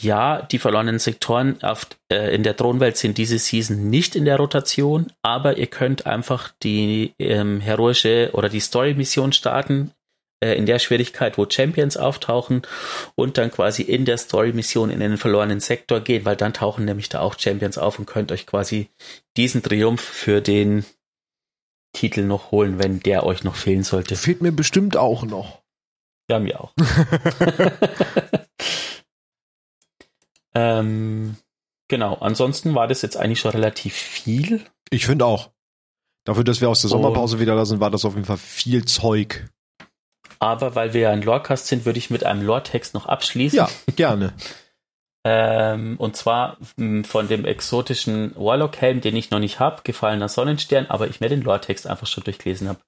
ja, 0.00 0.42
die 0.42 0.60
verlorenen 0.60 1.00
Sektoren 1.00 1.60
auf, 1.62 1.88
äh, 2.12 2.32
in 2.34 2.44
der 2.44 2.56
Thronwelt 2.56 2.96
sind 2.96 3.18
diese 3.18 3.38
Season 3.38 3.90
nicht 3.90 4.14
in 4.14 4.24
der 4.24 4.36
Rotation, 4.36 5.12
aber 5.22 5.58
ihr 5.58 5.66
könnt 5.66 6.06
einfach 6.06 6.52
die 6.62 7.14
ähm, 7.18 7.60
heroische 7.60 8.30
oder 8.32 8.48
die 8.48 8.60
Story-Mission 8.60 9.32
starten, 9.32 9.92
äh, 10.40 10.54
in 10.54 10.66
der 10.66 10.78
Schwierigkeit, 10.78 11.36
wo 11.36 11.46
Champions 11.48 11.96
auftauchen 11.96 12.62
und 13.16 13.38
dann 13.38 13.50
quasi 13.50 13.82
in 13.82 14.04
der 14.04 14.18
Story-Mission 14.18 14.90
in 14.90 15.00
den 15.00 15.16
verlorenen 15.16 15.58
Sektor 15.58 16.00
gehen, 16.00 16.24
weil 16.24 16.36
dann 16.36 16.54
tauchen 16.54 16.84
nämlich 16.84 17.08
da 17.08 17.20
auch 17.20 17.36
Champions 17.36 17.76
auf 17.76 17.98
und 17.98 18.06
könnt 18.06 18.30
euch 18.30 18.46
quasi 18.46 18.88
diesen 19.36 19.64
Triumph 19.64 20.00
für 20.00 20.40
den 20.40 20.84
Titel 21.92 22.22
noch 22.24 22.50
holen, 22.50 22.78
wenn 22.78 23.00
der 23.00 23.24
euch 23.24 23.44
noch 23.44 23.56
fehlen 23.56 23.82
sollte. 23.82 24.16
Fehlt 24.16 24.42
mir 24.42 24.52
bestimmt 24.52 24.96
auch 24.96 25.24
noch. 25.24 25.62
Ja, 26.30 26.38
mir 26.38 26.60
auch. 26.60 26.72
ähm, 30.54 31.36
genau, 31.88 32.14
ansonsten 32.14 32.74
war 32.74 32.86
das 32.88 33.02
jetzt 33.02 33.16
eigentlich 33.16 33.40
schon 33.40 33.52
relativ 33.52 33.94
viel. 33.94 34.64
Ich 34.90 35.06
finde 35.06 35.24
auch. 35.24 35.50
Dafür, 36.24 36.44
dass 36.44 36.60
wir 36.60 36.68
aus 36.68 36.82
der 36.82 36.90
Und- 36.90 37.02
Sommerpause 37.02 37.40
wieder 37.40 37.56
da 37.56 37.64
sind, 37.64 37.80
war 37.80 37.90
das 37.90 38.04
auf 38.04 38.14
jeden 38.14 38.26
Fall 38.26 38.36
viel 38.36 38.84
Zeug. 38.84 39.48
Aber 40.40 40.74
weil 40.74 40.92
wir 40.92 41.00
ja 41.00 41.10
ein 41.10 41.22
Lorecast 41.22 41.66
sind, 41.66 41.84
würde 41.84 41.98
ich 41.98 42.10
mit 42.10 42.22
einem 42.24 42.42
Lore-Text 42.42 42.94
noch 42.94 43.06
abschließen. 43.06 43.56
Ja, 43.56 43.68
gerne. 43.96 44.34
Ähm, 45.24 45.96
und 45.98 46.16
zwar 46.16 46.56
von 46.76 47.28
dem 47.28 47.44
exotischen 47.44 48.34
Warlock-Helm, 48.36 49.00
den 49.00 49.16
ich 49.16 49.30
noch 49.30 49.40
nicht 49.40 49.60
habe, 49.60 49.82
gefallener 49.82 50.28
Sonnenstern, 50.28 50.86
aber 50.86 51.08
ich 51.08 51.20
mir 51.20 51.28
den 51.28 51.42
Lore-Text 51.42 51.86
einfach 51.86 52.06
schon 52.06 52.24
durchgelesen 52.24 52.68
habe. 52.68 52.80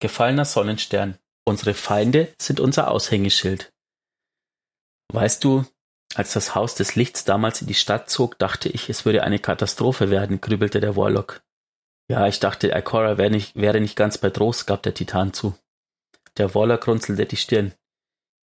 Gefallener 0.00 0.44
Sonnenstern. 0.44 1.18
Unsere 1.46 1.74
Feinde 1.74 2.32
sind 2.40 2.58
unser 2.58 2.90
Aushängeschild. 2.90 3.72
Weißt 5.12 5.44
du, 5.44 5.64
als 6.14 6.32
das 6.32 6.54
Haus 6.54 6.74
des 6.74 6.94
Lichts 6.94 7.24
damals 7.24 7.60
in 7.60 7.66
die 7.66 7.74
Stadt 7.74 8.08
zog, 8.08 8.38
dachte 8.38 8.68
ich, 8.68 8.88
es 8.88 9.04
würde 9.04 9.22
eine 9.22 9.38
Katastrophe 9.38 10.10
werden, 10.10 10.40
grübelte 10.40 10.80
der 10.80 10.96
Warlock. 10.96 11.42
Ja, 12.08 12.26
ich 12.26 12.40
dachte, 12.40 12.68
Ikora 12.68 13.18
wäre 13.18 13.30
nicht, 13.30 13.56
wäre 13.56 13.80
nicht 13.80 13.96
ganz 13.96 14.18
bei 14.18 14.30
Trost, 14.30 14.66
gab 14.66 14.82
der 14.82 14.94
Titan 14.94 15.32
zu. 15.32 15.54
Der 16.36 16.54
Warlock 16.54 16.86
runzelte 16.86 17.26
die 17.26 17.36
Stirn. 17.36 17.74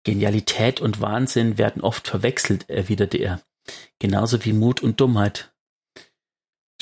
Genialität 0.03 0.81
und 0.81 1.01
Wahnsinn 1.01 1.57
werden 1.57 1.81
oft 1.81 2.07
verwechselt, 2.07 2.69
erwiderte 2.69 3.17
er. 3.17 3.41
Genauso 3.99 4.43
wie 4.43 4.53
Mut 4.53 4.81
und 4.81 4.99
Dummheit. 4.99 5.51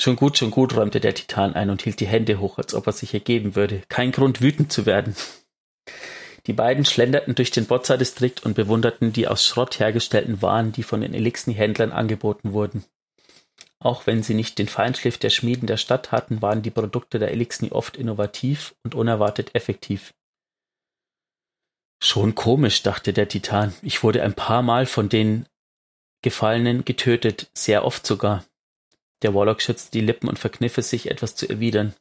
Schon 0.00 0.16
gut, 0.16 0.38
schon 0.38 0.50
gut, 0.50 0.74
räumte 0.74 1.00
der 1.00 1.14
Titan 1.14 1.54
ein 1.54 1.68
und 1.68 1.82
hielt 1.82 2.00
die 2.00 2.06
Hände 2.06 2.40
hoch, 2.40 2.56
als 2.56 2.72
ob 2.74 2.86
er 2.86 2.94
sich 2.94 3.12
ergeben 3.12 3.54
würde. 3.54 3.82
Kein 3.88 4.12
Grund, 4.12 4.40
wütend 4.40 4.72
zu 4.72 4.86
werden. 4.86 5.14
Die 6.46 6.54
beiden 6.54 6.86
schlenderten 6.86 7.34
durch 7.34 7.50
den 7.50 7.66
Bozza-Distrikt 7.66 8.46
und 8.46 8.54
bewunderten 8.54 9.12
die 9.12 9.28
aus 9.28 9.44
Schrott 9.44 9.78
hergestellten 9.78 10.40
Waren, 10.40 10.72
die 10.72 10.82
von 10.82 11.02
den 11.02 11.12
Elixni-Händlern 11.12 11.92
angeboten 11.92 12.54
wurden. 12.54 12.84
Auch 13.78 14.06
wenn 14.06 14.22
sie 14.22 14.34
nicht 14.34 14.58
den 14.58 14.68
Feinschliff 14.68 15.18
der 15.18 15.30
Schmieden 15.30 15.66
der 15.66 15.76
Stadt 15.76 16.12
hatten, 16.12 16.40
waren 16.40 16.62
die 16.62 16.70
Produkte 16.70 17.18
der 17.18 17.30
Elixni 17.30 17.70
oft 17.70 17.96
innovativ 17.96 18.74
und 18.84 18.94
unerwartet 18.94 19.54
effektiv. 19.54 20.14
Schon 22.02 22.34
komisch, 22.34 22.82
dachte 22.82 23.12
der 23.12 23.28
Titan. 23.28 23.74
Ich 23.82 24.02
wurde 24.02 24.22
ein 24.22 24.34
paar 24.34 24.62
Mal 24.62 24.86
von 24.86 25.08
den 25.08 25.46
Gefallenen 26.22 26.84
getötet, 26.84 27.50
sehr 27.54 27.84
oft 27.84 28.06
sogar. 28.06 28.44
Der 29.22 29.34
Warlock 29.34 29.60
schützte 29.60 29.90
die 29.92 30.00
Lippen 30.00 30.28
und 30.28 30.38
verkniff 30.38 30.78
es 30.78 30.90
sich, 30.90 31.10
etwas 31.10 31.36
zu 31.36 31.48
erwidern. 31.48 31.94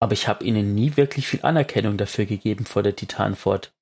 Aber 0.00 0.12
ich 0.12 0.26
habe 0.26 0.44
ihnen 0.44 0.74
nie 0.74 0.96
wirklich 0.96 1.28
viel 1.28 1.42
Anerkennung 1.42 1.98
dafür 1.98 2.24
gegeben, 2.24 2.64
fuhr 2.64 2.82
der 2.82 2.96
Titan 2.96 3.36
fort. 3.36 3.72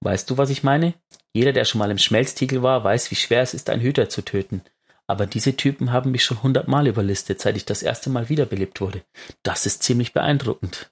Weißt 0.00 0.28
du, 0.30 0.38
was 0.38 0.50
ich 0.50 0.62
meine? 0.62 0.94
Jeder, 1.32 1.52
der 1.52 1.64
schon 1.64 1.78
mal 1.78 1.90
im 1.90 1.98
Schmelztiegel 1.98 2.62
war, 2.62 2.82
weiß, 2.82 3.10
wie 3.10 3.16
schwer 3.16 3.42
es 3.42 3.54
ist, 3.54 3.70
einen 3.70 3.82
Hüter 3.82 4.08
zu 4.08 4.22
töten. 4.22 4.62
Aber 5.06 5.26
diese 5.26 5.54
Typen 5.54 5.92
haben 5.92 6.10
mich 6.10 6.24
schon 6.24 6.42
hundertmal 6.42 6.88
überlistet, 6.88 7.40
seit 7.40 7.56
ich 7.56 7.66
das 7.66 7.82
erste 7.82 8.10
Mal 8.10 8.28
wiederbelebt 8.28 8.80
wurde. 8.80 9.02
Das 9.42 9.66
ist 9.66 9.82
ziemlich 9.82 10.12
beeindruckend. 10.12 10.90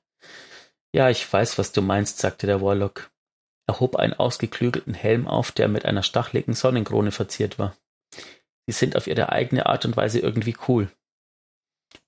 Ja, 0.95 1.11
ich 1.11 1.33
weiß, 1.33 1.59
was 1.59 1.73
du 1.73 1.83
meinst, 1.83 2.19
sagte 2.19 2.47
der 2.47 2.61
Warlock. 2.61 3.11
Er 3.67 3.81
hob 3.81 3.97
einen 3.97 4.15
ausgeklügelten 4.15 4.95
Helm 4.95 5.27
auf, 5.27 5.53
der 5.53 5.69
mit 5.69 5.85
einer 5.85 6.03
stacheligen 6.03 6.55
Sonnenkrone 6.55 7.13
verziert 7.13 7.59
war. 7.59 7.77
Sie 8.67 8.73
sind 8.73 8.97
auf 8.97 9.07
ihre 9.07 9.31
eigene 9.31 9.67
Art 9.67 9.85
und 9.85 9.97
Weise 9.97 10.21
irgendwie 10.21 10.57
cool. 10.69 10.91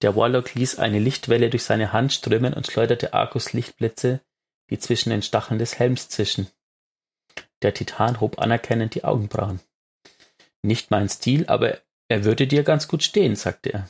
Der 0.03 0.17
Warlock 0.17 0.55
ließ 0.55 0.79
eine 0.79 0.99
Lichtwelle 0.99 1.49
durch 1.51 1.65
seine 1.65 1.93
Hand 1.93 2.13
strömen 2.13 2.53
und 2.53 2.67
schleuderte 2.67 3.15
Argus 3.15 3.53
Lichtblitze, 3.53 4.21
die 4.71 4.79
zwischen 4.79 5.11
den 5.11 5.23
Stacheln 5.23 5.59
des 5.59 5.79
Helms 5.79 6.09
zischen. 6.09 6.49
Der 7.63 7.73
Titan 7.73 8.21
hob 8.21 8.39
anerkennend 8.39 8.95
die 8.95 9.05
Augenbrauen. 9.05 9.61
Nicht 10.63 10.91
mein 10.91 11.09
Stil, 11.09 11.47
aber 11.47 11.79
er 12.09 12.25
würde 12.25 12.47
dir 12.47 12.63
ganz 12.63 12.89
gut 12.89 13.03
stehen, 13.03 13.37
sagte 13.37 13.73
er. 13.73 13.89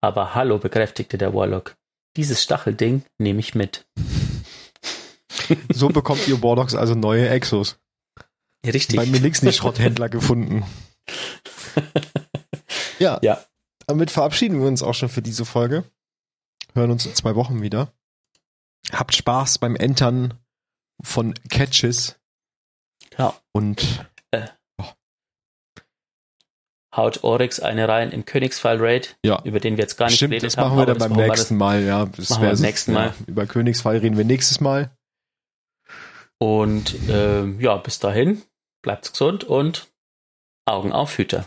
Aber 0.00 0.34
hallo, 0.34 0.58
bekräftigte 0.58 1.18
der 1.18 1.34
Warlock. 1.34 1.76
Dieses 2.16 2.42
Stachelding 2.42 3.04
nehme 3.18 3.40
ich 3.40 3.54
mit. 3.54 3.86
So 5.72 5.88
bekommt 5.88 6.26
ihr 6.28 6.42
Warlocks 6.42 6.74
also 6.74 6.94
neue 6.94 7.28
Exos. 7.28 7.78
Richtig. 8.64 8.96
Bei 8.96 9.06
mir 9.06 9.20
nix 9.20 9.42
nicht 9.42 9.56
Schrotthändler 9.56 10.08
gefunden. 10.08 10.64
ja. 12.98 13.18
Ja. 13.22 13.44
Damit 13.86 14.10
verabschieden 14.10 14.60
wir 14.60 14.66
uns 14.66 14.82
auch 14.82 14.94
schon 14.94 15.08
für 15.08 15.22
diese 15.22 15.44
Folge. 15.44 15.84
Hören 16.74 16.90
uns 16.90 17.06
in 17.06 17.14
zwei 17.14 17.34
Wochen 17.36 17.62
wieder. 17.62 17.92
Habt 18.92 19.14
Spaß 19.14 19.58
beim 19.58 19.76
Entern 19.76 20.34
von 21.02 21.34
Catches. 21.48 22.16
Ja. 23.18 23.34
Und 23.52 24.06
Haut 26.96 27.22
Oryx 27.24 27.60
eine 27.60 27.88
rein 27.88 28.10
im 28.10 28.24
Königsfall-Raid, 28.24 29.18
ja, 29.22 29.42
über 29.44 29.60
den 29.60 29.76
wir 29.76 29.82
jetzt 29.82 29.98
gar 29.98 30.06
nicht 30.06 30.16
stimmt, 30.16 30.30
geredet 30.30 30.46
das 30.46 30.56
haben. 30.56 30.70
machen 30.70 30.78
wir 30.78 30.86
dann 30.86 30.98
das 30.98 31.08
beim 31.08 31.26
nächsten 31.26 31.56
Mal. 31.56 31.82
Ja, 31.82 32.06
das 32.06 32.30
machen 32.30 32.42
wir 32.42 32.52
beim 32.52 32.60
nächsten 32.60 32.92
Mal. 32.94 33.06
Ja, 33.08 33.14
über 33.26 33.46
Königsfall 33.46 33.98
reden 33.98 34.16
wir 34.16 34.24
nächstes 34.24 34.60
Mal. 34.60 34.95
Und 36.38 36.96
ähm, 37.08 37.60
ja, 37.60 37.76
bis 37.76 37.98
dahin, 37.98 38.42
bleibt's 38.82 39.12
gesund 39.12 39.44
und 39.44 39.88
Augen 40.66 40.92
auf 40.92 41.16
Hüter. 41.18 41.46